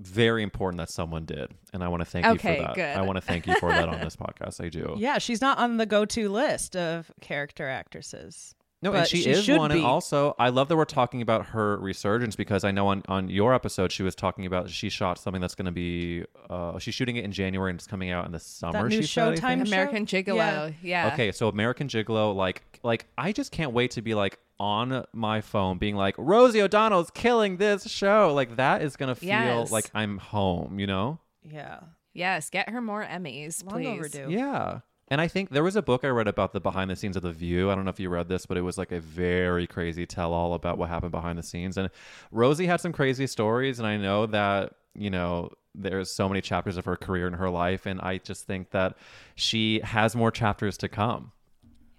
very 0.01 0.43
important 0.43 0.79
that 0.79 0.89
someone 0.89 1.25
did, 1.25 1.51
and 1.73 1.83
I 1.83 1.87
want 1.87 2.01
to 2.01 2.05
thank 2.05 2.25
you 2.25 2.37
for 2.37 2.47
that. 2.47 2.75
good. 2.75 2.97
I 2.97 3.01
want 3.01 3.17
to 3.17 3.21
thank 3.21 3.47
you 3.47 3.55
for 3.55 3.69
that 3.69 3.87
on 3.89 3.99
this 3.99 4.15
podcast. 4.17 4.63
I 4.63 4.69
do. 4.69 4.95
Yeah, 4.97 5.17
she's 5.17 5.41
not 5.41 5.57
on 5.57 5.77
the 5.77 5.85
go-to 5.85 6.29
list 6.29 6.75
of 6.75 7.11
character 7.21 7.67
actresses. 7.67 8.55
No, 8.83 8.93
and 8.93 9.07
she, 9.07 9.21
she 9.21 9.29
is 9.29 9.43
should 9.43 9.57
one. 9.59 9.71
And 9.71 9.85
also, 9.85 10.35
I 10.39 10.49
love 10.49 10.67
that 10.69 10.75
we're 10.75 10.85
talking 10.85 11.21
about 11.21 11.47
her 11.47 11.77
resurgence 11.77 12.35
because 12.35 12.63
I 12.63 12.71
know 12.71 12.87
on, 12.87 13.03
on 13.07 13.29
your 13.29 13.53
episode 13.53 13.91
she 13.91 14.01
was 14.01 14.15
talking 14.15 14.47
about 14.47 14.69
she 14.71 14.89
shot 14.89 15.19
something 15.19 15.39
that's 15.39 15.53
going 15.53 15.67
to 15.67 15.71
be 15.71 16.25
uh, 16.49 16.79
she's 16.79 16.95
shooting 16.95 17.15
it 17.17 17.23
in 17.23 17.31
January 17.31 17.69
and 17.69 17.79
it's 17.79 17.85
coming 17.85 18.09
out 18.09 18.25
in 18.25 18.31
the 18.31 18.39
summer. 18.39 18.89
new 18.89 19.03
she 19.03 19.19
Showtime 19.19 19.39
think? 19.57 19.67
American 19.67 20.05
Gigolo. 20.07 20.35
Yeah. 20.35 20.71
Yeah. 20.81 21.13
Okay, 21.13 21.31
so 21.31 21.47
American 21.47 21.87
Gigolo, 21.87 22.35
like, 22.35 22.63
like 22.81 23.05
I 23.17 23.31
just 23.31 23.51
can't 23.51 23.71
wait 23.71 23.91
to 23.91 24.01
be 24.01 24.15
like 24.15 24.39
on 24.59 25.05
my 25.13 25.41
phone, 25.41 25.77
being 25.77 25.95
like 25.95 26.15
Rosie 26.17 26.61
O'Donnell's 26.61 27.11
killing 27.11 27.57
this 27.57 27.87
show. 27.87 28.33
Like 28.33 28.55
that 28.55 28.81
is 28.81 28.95
gonna 28.95 29.15
feel 29.15 29.29
Yes. 29.29 29.71
like 29.71 29.91
I'm 29.93 30.17
home. 30.17 30.79
You 30.79 30.87
know? 30.87 31.19
Yeah, 31.43 31.79
Yes, 32.13 32.49
get 32.49 32.69
her 32.69 32.81
more 32.81 33.03
Emmys, 33.05 33.63
long 33.63 33.81
please. 33.81 33.87
overdue. 33.87 34.31
Yeah. 34.31 34.79
And 35.11 35.19
I 35.19 35.27
think 35.27 35.49
there 35.49 35.61
was 35.61 35.75
a 35.75 35.81
book 35.81 36.05
I 36.05 36.07
read 36.07 36.29
about 36.29 36.53
the 36.53 36.61
behind 36.61 36.89
the 36.89 36.95
scenes 36.95 37.17
of 37.17 37.21
The 37.21 37.33
View. 37.33 37.69
I 37.69 37.75
don't 37.75 37.83
know 37.83 37.89
if 37.89 37.99
you 37.99 38.07
read 38.07 38.29
this, 38.29 38.45
but 38.45 38.55
it 38.55 38.61
was 38.61 38.77
like 38.77 38.93
a 38.93 39.01
very 39.01 39.67
crazy 39.67 40.05
tell 40.05 40.31
all 40.31 40.53
about 40.53 40.77
what 40.77 40.87
happened 40.87 41.11
behind 41.11 41.37
the 41.37 41.43
scenes. 41.43 41.77
And 41.77 41.89
Rosie 42.31 42.65
had 42.65 42.79
some 42.79 42.93
crazy 42.93 43.27
stories. 43.27 43.77
And 43.77 43.85
I 43.85 43.97
know 43.97 44.25
that, 44.27 44.73
you 44.95 45.09
know, 45.09 45.51
there's 45.75 46.09
so 46.09 46.29
many 46.29 46.39
chapters 46.39 46.77
of 46.77 46.85
her 46.85 46.95
career 46.95 47.27
in 47.27 47.33
her 47.33 47.49
life. 47.49 47.85
And 47.85 47.99
I 47.99 48.19
just 48.19 48.47
think 48.47 48.71
that 48.71 48.95
she 49.35 49.81
has 49.81 50.15
more 50.15 50.31
chapters 50.31 50.77
to 50.77 50.87
come. 50.87 51.33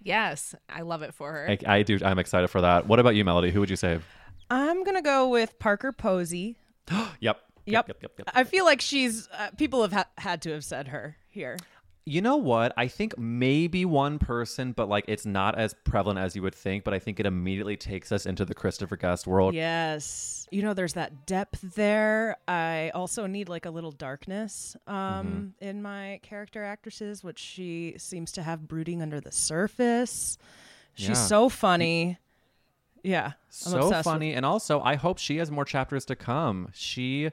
Yes, 0.01 0.55
I 0.67 0.81
love 0.81 1.03
it 1.03 1.13
for 1.13 1.31
her. 1.31 1.51
I, 1.51 1.59
I 1.67 1.83
do. 1.83 1.99
I'm 2.03 2.17
excited 2.17 2.47
for 2.47 2.61
that. 2.61 2.87
What 2.87 2.97
about 2.99 3.13
you, 3.13 3.23
Melody? 3.23 3.51
Who 3.51 3.59
would 3.59 3.69
you 3.69 3.75
save? 3.75 4.03
I'm 4.49 4.83
gonna 4.83 5.03
go 5.03 5.29
with 5.29 5.59
Parker 5.59 5.91
Posey. 5.91 6.57
Yep. 7.19 7.39
Yep. 7.65 7.87
Yep. 7.87 7.97
Yep. 8.01 8.11
Yep. 8.17 8.29
I 8.33 8.43
feel 8.43 8.65
like 8.65 8.81
she's 8.81 9.29
uh, 9.31 9.51
people 9.55 9.83
have 9.83 9.93
ha- 9.93 10.09
had 10.17 10.41
to 10.41 10.51
have 10.51 10.65
said 10.65 10.89
her 10.89 11.15
here. 11.29 11.57
You 12.05 12.21
know 12.21 12.35
what? 12.35 12.73
I 12.75 12.87
think 12.89 13.17
maybe 13.17 13.85
one 13.85 14.19
person, 14.19 14.73
but 14.73 14.89
like 14.89 15.05
it's 15.07 15.25
not 15.25 15.57
as 15.57 15.73
prevalent 15.85 16.19
as 16.19 16.35
you 16.35 16.41
would 16.41 16.53
think. 16.55 16.83
But 16.83 16.93
I 16.93 16.99
think 16.99 17.19
it 17.19 17.25
immediately 17.25 17.77
takes 17.77 18.11
us 18.11 18.25
into 18.25 18.43
the 18.43 18.53
Christopher 18.53 18.97
Guest 18.97 19.25
world. 19.25 19.53
Yes. 19.53 20.45
You 20.51 20.63
know, 20.63 20.73
there's 20.73 20.93
that 20.93 21.25
depth 21.25 21.61
there. 21.75 22.35
I 22.47 22.91
also 22.93 23.25
need 23.25 23.47
like 23.47 23.65
a 23.65 23.69
little 23.69 23.91
darkness 23.91 24.75
um, 24.85 25.53
in 25.61 25.81
my 25.81 26.19
character 26.23 26.61
actresses, 26.63 27.23
which 27.23 27.39
she 27.39 27.95
seems 27.97 28.33
to 28.33 28.43
have 28.43 28.67
brooding 28.67 29.01
under 29.01 29.21
the 29.21 29.31
surface. 29.31 30.37
She's 30.95 31.07
Yeah. 31.07 31.13
so 31.13 31.47
funny. 31.49 32.17
Yeah. 33.01 33.25
I'm 33.27 33.33
so 33.49 33.77
obsessed 33.77 34.05
with- 34.05 34.13
funny 34.13 34.33
and 34.33 34.45
also 34.45 34.79
i 34.81 34.95
hope 34.95 35.17
she 35.19 35.37
has 35.37 35.51
more 35.51 35.65
chapters 35.65 36.05
to 36.05 36.15
come 36.15 36.69
she 36.73 37.29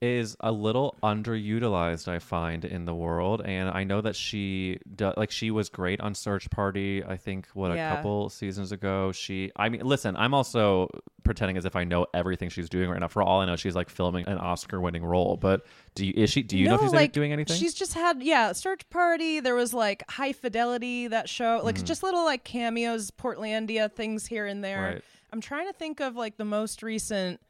is 0.00 0.36
a 0.40 0.52
little 0.52 0.96
underutilized 1.02 2.06
i 2.08 2.18
find 2.18 2.64
in 2.64 2.84
the 2.84 2.94
world 2.94 3.42
and 3.44 3.68
i 3.70 3.82
know 3.82 4.00
that 4.00 4.14
she 4.14 4.78
do, 4.94 5.12
like 5.16 5.30
she 5.30 5.50
was 5.50 5.68
great 5.68 6.00
on 6.00 6.14
search 6.14 6.48
party 6.50 7.02
i 7.04 7.16
think 7.16 7.48
what 7.54 7.74
Yeah. 7.74 7.92
a 7.92 7.96
couple 7.96 8.28
seasons 8.30 8.70
ago 8.70 9.10
she 9.12 9.50
i 9.56 9.68
mean 9.68 9.80
listen 9.82 10.16
i'm 10.16 10.34
also 10.34 10.88
pretending 11.24 11.56
as 11.56 11.64
if 11.64 11.74
i 11.74 11.84
know 11.84 12.06
everything 12.14 12.48
she's 12.48 12.68
doing 12.68 12.88
right 12.88 13.00
now 13.00 13.08
for 13.08 13.22
all 13.22 13.40
i 13.40 13.44
know 13.44 13.56
she's 13.56 13.74
like 13.74 13.90
filming 13.90 14.26
an 14.28 14.38
oscar 14.38 14.80
winning 14.80 15.04
role 15.04 15.36
but 15.36 15.66
do 15.94 16.06
you 16.06 16.12
is 16.16 16.30
she 16.30 16.42
do 16.42 16.56
you 16.56 16.68
know 16.68 16.76
if 16.76 16.80
she's 16.80 16.92
like, 16.92 17.12
doing 17.12 17.32
anything 17.32 17.56
She's 17.56 17.74
just 17.74 17.94
had 17.94 18.22
yeah, 18.22 18.52
search 18.52 18.88
party. 18.90 19.40
There 19.40 19.54
was 19.54 19.74
like 19.74 20.08
high 20.10 20.32
fidelity 20.32 21.08
that 21.08 21.28
show, 21.28 21.60
like 21.64 21.78
hmm. 21.78 21.84
just 21.84 22.02
little 22.02 22.24
like 22.24 22.44
cameos, 22.44 23.10
Portlandia 23.10 23.90
things 23.92 24.26
here 24.26 24.46
and 24.46 24.62
there. 24.62 24.82
Right. 24.82 25.04
I'm 25.32 25.40
trying 25.40 25.66
to 25.66 25.72
think 25.72 26.00
of 26.00 26.16
like 26.16 26.36
the 26.36 26.44
most 26.44 26.82
recent 26.82 27.40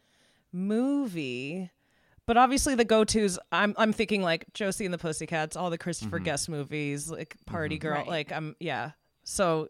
movie, 0.53 1.71
but 2.29 2.37
obviously 2.37 2.77
the 2.77 2.85
go 2.85 3.03
tos. 3.03 3.39
I'm 3.51 3.75
I'm 3.77 3.93
thinking 3.93 4.23
like 4.23 4.45
Josie 4.55 4.85
and 4.85 4.95
the 4.95 4.99
Pussycats, 4.99 5.57
all 5.57 5.71
the 5.71 5.77
Mm-hmm. 5.79 5.83
Christopher 5.83 6.19
Guest 6.21 6.49
movies, 6.49 7.11
like 7.11 7.37
Party 7.47 7.79
Girl. 7.79 7.95
Right. 7.95 8.07
Like 8.07 8.31
I'm 8.31 8.55
yeah. 8.61 8.93
So 9.25 9.69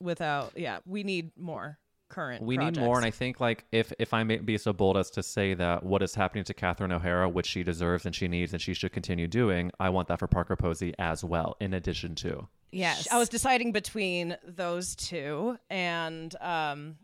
without 0.00 0.52
yeah, 0.56 0.80
we 0.84 1.02
need 1.04 1.30
more 1.38 1.78
current. 2.08 2.42
we 2.42 2.56
need 2.56 2.76
more 2.76 2.96
and 2.96 3.06
i 3.06 3.10
think 3.12 3.38
like 3.38 3.64
if 3.70 3.92
if 4.00 4.12
i 4.12 4.24
may 4.24 4.36
be 4.38 4.58
so 4.58 4.72
bold 4.72 4.96
as 4.96 5.10
to 5.12 5.22
say 5.22 5.54
that 5.54 5.84
what 5.84 6.02
is 6.02 6.12
happening 6.12 6.42
to 6.42 6.52
catherine 6.52 6.90
o'hara 6.90 7.28
which 7.28 7.46
she 7.46 7.62
deserves 7.62 8.04
and 8.04 8.16
she 8.16 8.26
needs 8.26 8.52
and 8.52 8.60
she 8.60 8.74
should 8.74 8.90
continue 8.90 9.28
doing 9.28 9.70
i 9.78 9.88
want 9.88 10.08
that 10.08 10.18
for 10.18 10.26
parker 10.26 10.56
posey 10.56 10.92
as 10.98 11.22
well 11.22 11.56
in 11.60 11.72
addition 11.72 12.16
to 12.16 12.48
yes. 12.72 13.06
I 13.12 13.18
was 13.18 13.28
deciding 13.28 13.70
between 13.70 14.36
those 14.44 14.96
two, 14.96 15.56
and 15.70 16.34
um, 16.40 16.96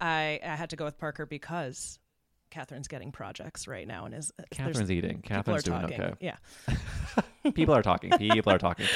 I 0.00 0.40
I 0.42 0.56
had 0.56 0.70
to 0.70 0.76
go 0.76 0.84
with 0.86 0.98
Parker 0.98 1.26
because 1.26 1.98
Catherine's 2.52 2.86
getting 2.86 3.10
projects 3.12 3.66
right 3.66 3.88
now, 3.88 4.04
and 4.04 4.14
is 4.14 4.30
uh, 4.38 4.42
catherine's 4.50 4.90
eating. 4.90 5.22
catherine's 5.22 5.62
doing 5.62 5.80
talking. 5.80 6.00
okay. 6.02 6.14
Yeah, 6.20 6.36
people 7.54 7.74
are 7.74 7.82
talking. 7.82 8.10
People 8.18 8.52
are 8.52 8.58
talking. 8.58 8.86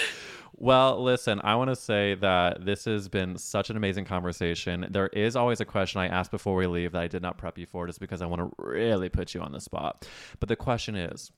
Well 0.58 1.02
listen 1.02 1.40
i 1.44 1.54
want 1.54 1.68
to 1.68 1.76
say 1.76 2.14
that 2.14 2.64
this 2.64 2.86
has 2.86 3.08
been 3.08 3.36
such 3.36 3.68
an 3.68 3.76
amazing 3.76 4.04
conversation. 4.04 4.86
There 4.90 5.08
is 5.08 5.36
always 5.36 5.60
a 5.60 5.64
question 5.64 6.00
i 6.00 6.06
ask 6.06 6.30
before 6.30 6.54
we 6.54 6.66
leave 6.66 6.92
that 6.92 7.02
i 7.02 7.08
did 7.08 7.20
not 7.20 7.36
prep 7.36 7.58
you 7.58 7.66
for 7.66 7.86
just 7.86 8.00
because 8.00 8.22
i 8.22 8.26
want 8.26 8.40
to 8.40 8.50
really 8.56 9.08
put 9.10 9.34
you 9.34 9.40
on 9.42 9.52
the 9.52 9.60
spot. 9.60 10.06
But 10.40 10.48
the 10.48 10.56
question 10.56 10.96
is 10.96 11.30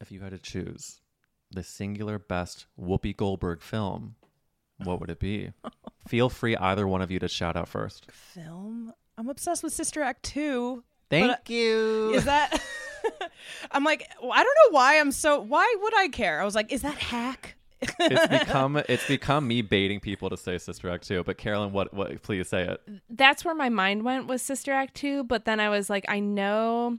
if 0.00 0.10
you 0.12 0.20
had 0.20 0.32
to 0.32 0.38
choose 0.38 1.00
the 1.50 1.62
singular 1.62 2.18
best 2.18 2.66
whoopi 2.78 3.16
goldberg 3.16 3.62
film 3.62 4.16
what 4.84 5.00
would 5.00 5.10
it 5.10 5.20
be? 5.20 5.52
Feel 6.08 6.28
free 6.30 6.56
either 6.56 6.86
one 6.86 7.02
of 7.02 7.10
you 7.10 7.18
to 7.18 7.28
shout 7.28 7.56
out 7.56 7.68
first. 7.68 8.10
Film. 8.10 8.92
I'm 9.18 9.28
obsessed 9.28 9.62
with 9.62 9.72
Sister 9.74 10.02
Act 10.02 10.22
two. 10.22 10.82
Thank 11.10 11.30
But, 11.30 11.50
you 11.50 12.12
Is 12.14 12.24
that? 12.24 12.60
I'm 13.70 13.84
like, 13.84 14.08
I 14.22 14.44
don't 14.44 14.56
know 14.72 14.76
why 14.76 14.98
I'm 15.00 15.12
so. 15.12 15.40
Why 15.40 15.74
would 15.82 15.96
I 15.98 16.08
care? 16.08 16.40
I 16.40 16.44
was 16.44 16.54
like, 16.54 16.72
is 16.72 16.82
that 16.82 16.96
hack? 16.96 17.56
it's 17.98 18.26
become 18.44 18.76
it's 18.88 19.06
become 19.08 19.48
me 19.48 19.62
baiting 19.62 20.00
people 20.00 20.28
to 20.28 20.36
say 20.36 20.58
sister 20.58 20.90
act 20.90 21.08
2 21.08 21.24
but 21.24 21.38
carolyn 21.38 21.72
what 21.72 21.94
what 21.94 22.20
please 22.20 22.46
say 22.46 22.62
it 22.68 22.82
that's 23.08 23.44
where 23.44 23.54
my 23.54 23.68
mind 23.68 24.02
went 24.02 24.26
with 24.26 24.40
Sister 24.40 24.72
Act 24.72 24.94
2, 24.94 25.24
but 25.24 25.44
then 25.44 25.60
I 25.60 25.68
was 25.68 25.90
like, 25.90 26.04
I 26.08 26.20
know 26.20 26.98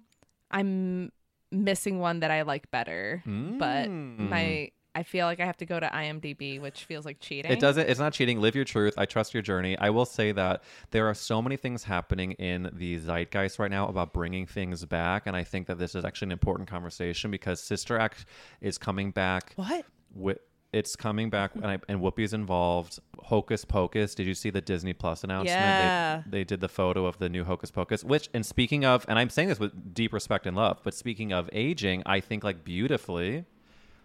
I'm 0.49 1.11
missing 1.51 1.99
one 1.99 2.21
that 2.21 2.31
I 2.31 2.43
like 2.43 2.69
better, 2.71 3.21
but 3.25 3.89
mm. 3.89 4.29
my 4.29 4.71
I 4.93 5.03
feel 5.03 5.25
like 5.25 5.39
I 5.39 5.45
have 5.45 5.57
to 5.57 5.65
go 5.65 5.79
to 5.79 5.87
IMDb, 5.87 6.59
which 6.59 6.83
feels 6.83 7.05
like 7.05 7.19
cheating. 7.19 7.51
It 7.51 7.59
doesn't. 7.59 7.89
It's 7.89 7.99
not 7.99 8.13
cheating. 8.13 8.41
Live 8.41 8.55
your 8.55 8.65
truth. 8.65 8.93
I 8.97 9.05
trust 9.05 9.33
your 9.33 9.41
journey. 9.41 9.77
I 9.77 9.89
will 9.89 10.05
say 10.05 10.31
that 10.33 10.63
there 10.91 11.07
are 11.07 11.13
so 11.13 11.41
many 11.41 11.55
things 11.55 11.83
happening 11.83 12.33
in 12.33 12.69
the 12.73 12.97
zeitgeist 12.99 13.57
right 13.57 13.71
now 13.71 13.87
about 13.87 14.13
bringing 14.13 14.45
things 14.45 14.83
back, 14.85 15.27
and 15.27 15.35
I 15.35 15.43
think 15.43 15.67
that 15.67 15.79
this 15.79 15.95
is 15.95 16.03
actually 16.03 16.27
an 16.27 16.31
important 16.33 16.69
conversation 16.69 17.31
because 17.31 17.61
Sister 17.61 17.97
Act 17.97 18.25
is 18.59 18.77
coming 18.77 19.11
back 19.11 19.53
What? 19.55 19.85
with 20.13 20.39
it's 20.73 20.95
coming 20.95 21.29
back, 21.29 21.53
and, 21.55 21.67
I, 21.67 21.79
and 21.89 21.99
Whoopi's 21.99 22.33
involved. 22.33 22.99
Hocus 23.21 23.65
Pocus. 23.65 24.15
Did 24.15 24.25
you 24.25 24.33
see 24.33 24.49
the 24.49 24.61
Disney 24.61 24.93
Plus 24.93 25.23
announcement? 25.23 25.49
Yeah. 25.49 26.23
They, 26.25 26.39
they 26.39 26.43
did 26.45 26.61
the 26.61 26.69
photo 26.69 27.05
of 27.05 27.17
the 27.17 27.27
new 27.27 27.43
Hocus 27.43 27.71
Pocus. 27.71 28.03
Which, 28.03 28.29
and 28.33 28.45
speaking 28.45 28.85
of, 28.85 29.05
and 29.09 29.19
I'm 29.19 29.29
saying 29.29 29.49
this 29.49 29.59
with 29.59 29.93
deep 29.93 30.13
respect 30.13 30.47
and 30.47 30.55
love, 30.55 30.79
but 30.83 30.93
speaking 30.93 31.33
of 31.33 31.49
aging, 31.51 32.03
I 32.05 32.21
think 32.21 32.43
like 32.45 32.63
beautifully, 32.63 33.45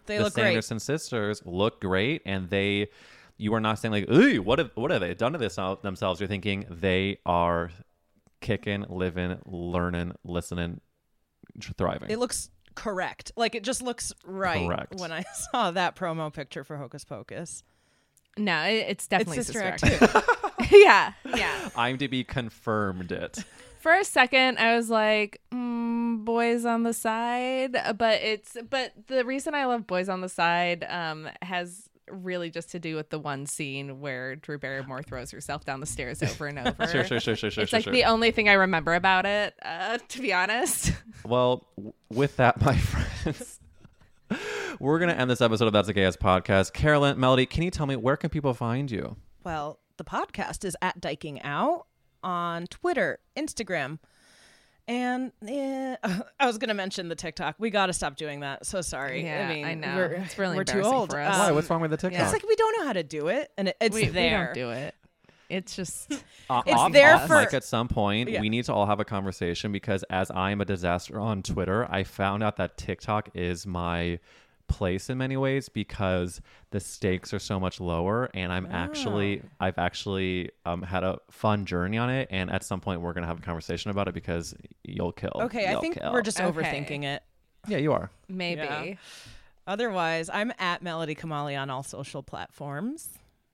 They 0.07 0.17
the 0.17 0.25
look 0.25 0.33
great. 0.33 0.43
Sanderson 0.43 0.79
sisters 0.79 1.41
look 1.45 1.81
great, 1.81 2.21
and 2.25 2.49
they. 2.49 2.89
You 3.39 3.53
are 3.53 3.59
not 3.59 3.77
saying 3.77 3.91
like, 3.91 4.09
"Ooh, 4.09 4.41
what 4.41 4.57
have 4.57 4.71
what 4.73 4.89
have 4.89 5.01
they 5.01 5.13
done 5.13 5.33
to 5.33 5.37
this 5.37 5.57
themselves?" 5.83 6.19
You're 6.19 6.27
thinking 6.27 6.65
they 6.69 7.19
are 7.23 7.69
kicking, 8.41 8.85
living, 8.89 9.37
learning, 9.45 10.13
listening, 10.23 10.81
thriving. 11.77 12.09
It 12.09 12.17
looks 12.17 12.49
correct. 12.75 13.31
Like 13.35 13.55
it 13.55 13.63
just 13.63 13.81
looks 13.81 14.13
right 14.23 14.67
Correct. 14.67 14.99
when 14.99 15.11
I 15.11 15.23
saw 15.51 15.71
that 15.71 15.95
promo 15.95 16.31
picture 16.31 16.63
for 16.63 16.77
Hocus 16.77 17.03
Pocus. 17.03 17.63
No, 18.37 18.63
it, 18.63 18.85
it's 18.89 19.07
definitely 19.07 19.39
it's 19.39 19.47
Sister 19.47 19.63
Act 19.63 19.79
Sister 19.81 20.07
too. 20.07 20.17
Act. 20.17 20.27
yeah, 20.71 21.13
yeah. 21.35 21.69
IMDb 21.75 22.25
confirmed 22.27 23.11
it. 23.11 23.43
For 23.87 23.93
a 23.93 24.03
second, 24.03 24.57
I 24.57 24.75
was 24.75 24.89
like, 24.89 25.39
mm, 25.49 26.25
"Boys 26.25 26.65
on 26.65 26.83
the 26.83 26.91
Side," 26.91 27.77
but 27.97 28.21
it's 28.21 28.57
but 28.69 28.91
the 29.07 29.23
reason 29.23 29.55
I 29.55 29.63
love 29.63 29.87
Boys 29.87 30.09
on 30.09 30.19
the 30.19 30.27
Side 30.27 30.85
um, 30.89 31.29
has 31.41 31.87
really 32.11 32.49
just 32.49 32.69
to 32.71 32.79
do 32.79 32.97
with 32.97 33.11
the 33.11 33.17
one 33.17 33.45
scene 33.45 34.01
where 34.01 34.35
Drew 34.35 34.57
Barrymore 34.57 35.03
throws 35.03 35.31
herself 35.31 35.63
down 35.63 35.79
the 35.79 35.85
stairs 35.85 36.21
over 36.21 36.47
and 36.47 36.59
over. 36.67 36.85
Sure, 36.85 37.05
sure, 37.05 37.21
sure, 37.21 37.37
sure, 37.37 37.49
sure. 37.49 37.63
It's 37.63 37.69
sure, 37.69 37.77
like 37.77 37.85
sure. 37.85 37.93
the 37.93 38.03
only 38.03 38.31
thing 38.31 38.49
I 38.49 38.53
remember 38.55 38.93
about 38.93 39.25
it, 39.25 39.53
uh, 39.61 39.99
to 40.09 40.21
be 40.21 40.33
honest. 40.33 40.91
Well, 41.25 41.65
w- 41.77 41.93
with 42.09 42.35
that, 42.35 42.59
my 42.59 42.75
friends, 43.23 43.61
we're 44.81 44.99
gonna 44.99 45.13
end 45.13 45.29
this 45.29 45.39
episode 45.39 45.67
of 45.67 45.71
That's 45.71 45.87
a 45.87 45.93
Gay 45.93 46.03
Ass 46.03 46.17
podcast. 46.17 46.73
Carolyn, 46.73 47.17
Melody, 47.17 47.45
can 47.45 47.63
you 47.63 47.71
tell 47.71 47.85
me 47.85 47.95
where 47.95 48.17
can 48.17 48.31
people 48.31 48.53
find 48.53 48.91
you? 48.91 49.15
Well, 49.45 49.79
the 49.95 50.03
podcast 50.03 50.65
is 50.65 50.75
at 50.81 50.99
Dyking 50.99 51.39
Out 51.45 51.85
on 52.23 52.67
Twitter, 52.67 53.19
Instagram, 53.37 53.99
and 54.87 55.31
eh, 55.47 55.95
I 56.39 56.45
was 56.45 56.57
going 56.57 56.69
to 56.69 56.73
mention 56.73 57.09
the 57.09 57.15
TikTok. 57.15 57.55
We 57.59 57.69
got 57.69 57.87
to 57.87 57.93
stop 57.93 58.15
doing 58.15 58.39
that. 58.41 58.65
So 58.65 58.81
sorry. 58.81 59.23
Yeah, 59.23 59.47
I 59.49 59.53
mean, 59.53 59.65
I 59.65 59.73
know. 59.73 59.95
We're, 59.95 60.05
It's 60.13 60.37
really 60.37 60.55
we're 60.55 60.63
too 60.63 60.81
old. 60.81 61.11
for 61.11 61.19
us. 61.19 61.37
Why? 61.37 61.51
What's 61.51 61.69
wrong 61.69 61.81
with 61.81 61.91
the 61.91 61.97
TikTok? 61.97 62.21
It's 62.21 62.33
like 62.33 62.47
we 62.47 62.55
don't 62.55 62.79
know 62.79 62.85
how 62.87 62.93
to 62.93 63.03
do 63.03 63.27
it, 63.27 63.51
and 63.57 63.69
it, 63.69 63.77
it's 63.81 63.93
we, 63.95 64.09
we 64.09 64.29
don't 64.29 64.53
do 64.53 64.69
it. 64.71 64.95
It's 65.49 65.75
just 65.75 66.11
Uh, 66.49 66.61
It's 66.65 66.75
off, 66.79 66.93
there 66.93 67.15
off 67.15 67.27
for- 67.27 67.41
mic 67.41 67.53
at 67.53 67.65
some 67.65 67.89
point. 67.89 68.29
Yeah. 68.29 68.39
We 68.39 68.47
need 68.47 68.63
to 68.65 68.73
all 68.73 68.85
have 68.85 69.01
a 69.01 69.05
conversation 69.05 69.73
because 69.73 70.03
as 70.09 70.31
I 70.31 70.51
am 70.51 70.61
a 70.61 70.65
disaster 70.65 71.19
on 71.19 71.43
Twitter, 71.43 71.85
I 71.91 72.03
found 72.05 72.41
out 72.41 72.55
that 72.55 72.77
TikTok 72.77 73.29
is 73.33 73.65
my 73.67 74.19
place 74.67 75.09
in 75.09 75.17
many 75.17 75.37
ways 75.37 75.69
because 75.69 76.41
the 76.71 76.79
stakes 76.79 77.33
are 77.33 77.39
so 77.39 77.59
much 77.59 77.79
lower 77.79 78.29
and 78.33 78.51
I'm 78.51 78.65
actually 78.67 79.41
I've 79.59 79.77
actually 79.77 80.51
um, 80.65 80.81
had 80.81 81.03
a 81.03 81.19
fun 81.31 81.65
journey 81.65 81.97
on 81.97 82.09
it 82.09 82.27
and 82.31 82.51
at 82.51 82.63
some 82.63 82.79
point 82.81 83.01
we're 83.01 83.13
gonna 83.13 83.27
have 83.27 83.39
a 83.39 83.41
conversation 83.43 83.91
about 83.91 84.07
it 84.07 84.13
because 84.13 84.53
you'll 84.83 85.11
kill. 85.13 85.31
Okay, 85.35 85.65
I 85.67 85.71
You'll 85.71 85.81
think 85.81 85.99
kill. 85.99 86.11
we're 86.11 86.21
just 86.21 86.39
Okay. 86.39 86.49
overthinking 86.51 87.03
it. 87.03 87.23
Yeah, 87.67 87.77
you 87.77 87.93
are. 87.93 88.09
maybe. 88.27 88.61
Yeah. 88.61 88.93
Otherwise, 89.65 90.29
I'm 90.33 90.53
at 90.59 90.81
Melody 90.81 91.13
Kamali 91.15 91.59
on 91.59 91.69
all 91.69 91.83
social 91.83 92.23
platforms. 92.23 93.09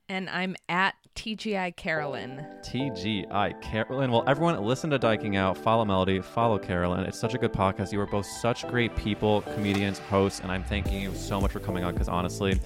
And 0.08 0.28
I'm 0.28 0.54
at 0.68 0.94
TGI 1.16 1.76
Carolyn. 1.76 2.44
TGI 2.62 3.60
Carolyn. 3.62 4.10
Well, 4.10 4.24
everyone, 4.26 4.62
listen 4.62 4.90
to 4.90 4.98
Dyking 4.98 5.36
Out. 5.36 5.56
Follow 5.56 5.84
Melody. 5.84 6.20
Follow 6.20 6.58
Carolyn. 6.58 7.04
It's 7.04 7.18
such 7.18 7.32
a 7.34 7.38
good 7.38 7.52
podcast. 7.52 7.90
You 7.92 8.00
are 8.00 8.06
both 8.06 8.26
such 8.26 8.68
great 8.68 8.94
people, 8.96 9.40
comedians, 9.54 9.98
hosts, 9.98 10.40
and 10.40 10.52
I'm 10.52 10.62
thanking 10.64 11.00
you 11.00 11.14
so 11.14 11.40
much 11.40 11.52
for 11.52 11.60
coming 11.60 11.84
on 11.84 11.94
because 11.94 12.08
honestly, 12.08 12.60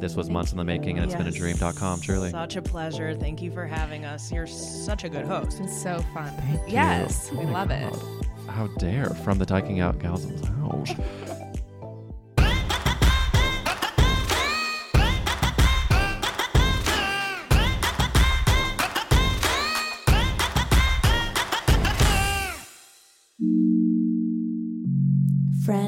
this 0.00 0.14
was 0.14 0.28
months 0.28 0.52
in 0.52 0.58
the 0.58 0.64
making 0.64 0.98
and 0.98 1.06
it's 1.06 1.14
been 1.14 1.26
a 1.26 1.30
Yes. 1.30 1.38
dream.com, 1.58 2.00
truly. 2.02 2.30
Such 2.30 2.56
a 2.56 2.62
pleasure. 2.62 3.14
Thank 3.14 3.40
you 3.40 3.50
for 3.50 3.64
having 3.66 4.04
us. 4.04 4.30
You're 4.30 4.46
such 4.46 5.04
a 5.04 5.08
good 5.08 5.24
host. 5.24 5.60
It's 5.60 5.80
so 5.82 6.00
fun. 6.12 6.32
Yes, 6.68 7.30
you. 7.32 7.38
we 7.38 7.44
Oh 7.44 7.48
my 7.48 7.64
love 7.64 7.70
it. 7.70 7.94
How 8.50 8.66
dare 8.78 9.06
from 9.10 9.38
the 9.38 9.46
Dyking 9.46 9.80
Out 9.82 9.98
gals 9.98 10.24
house. 10.60 10.90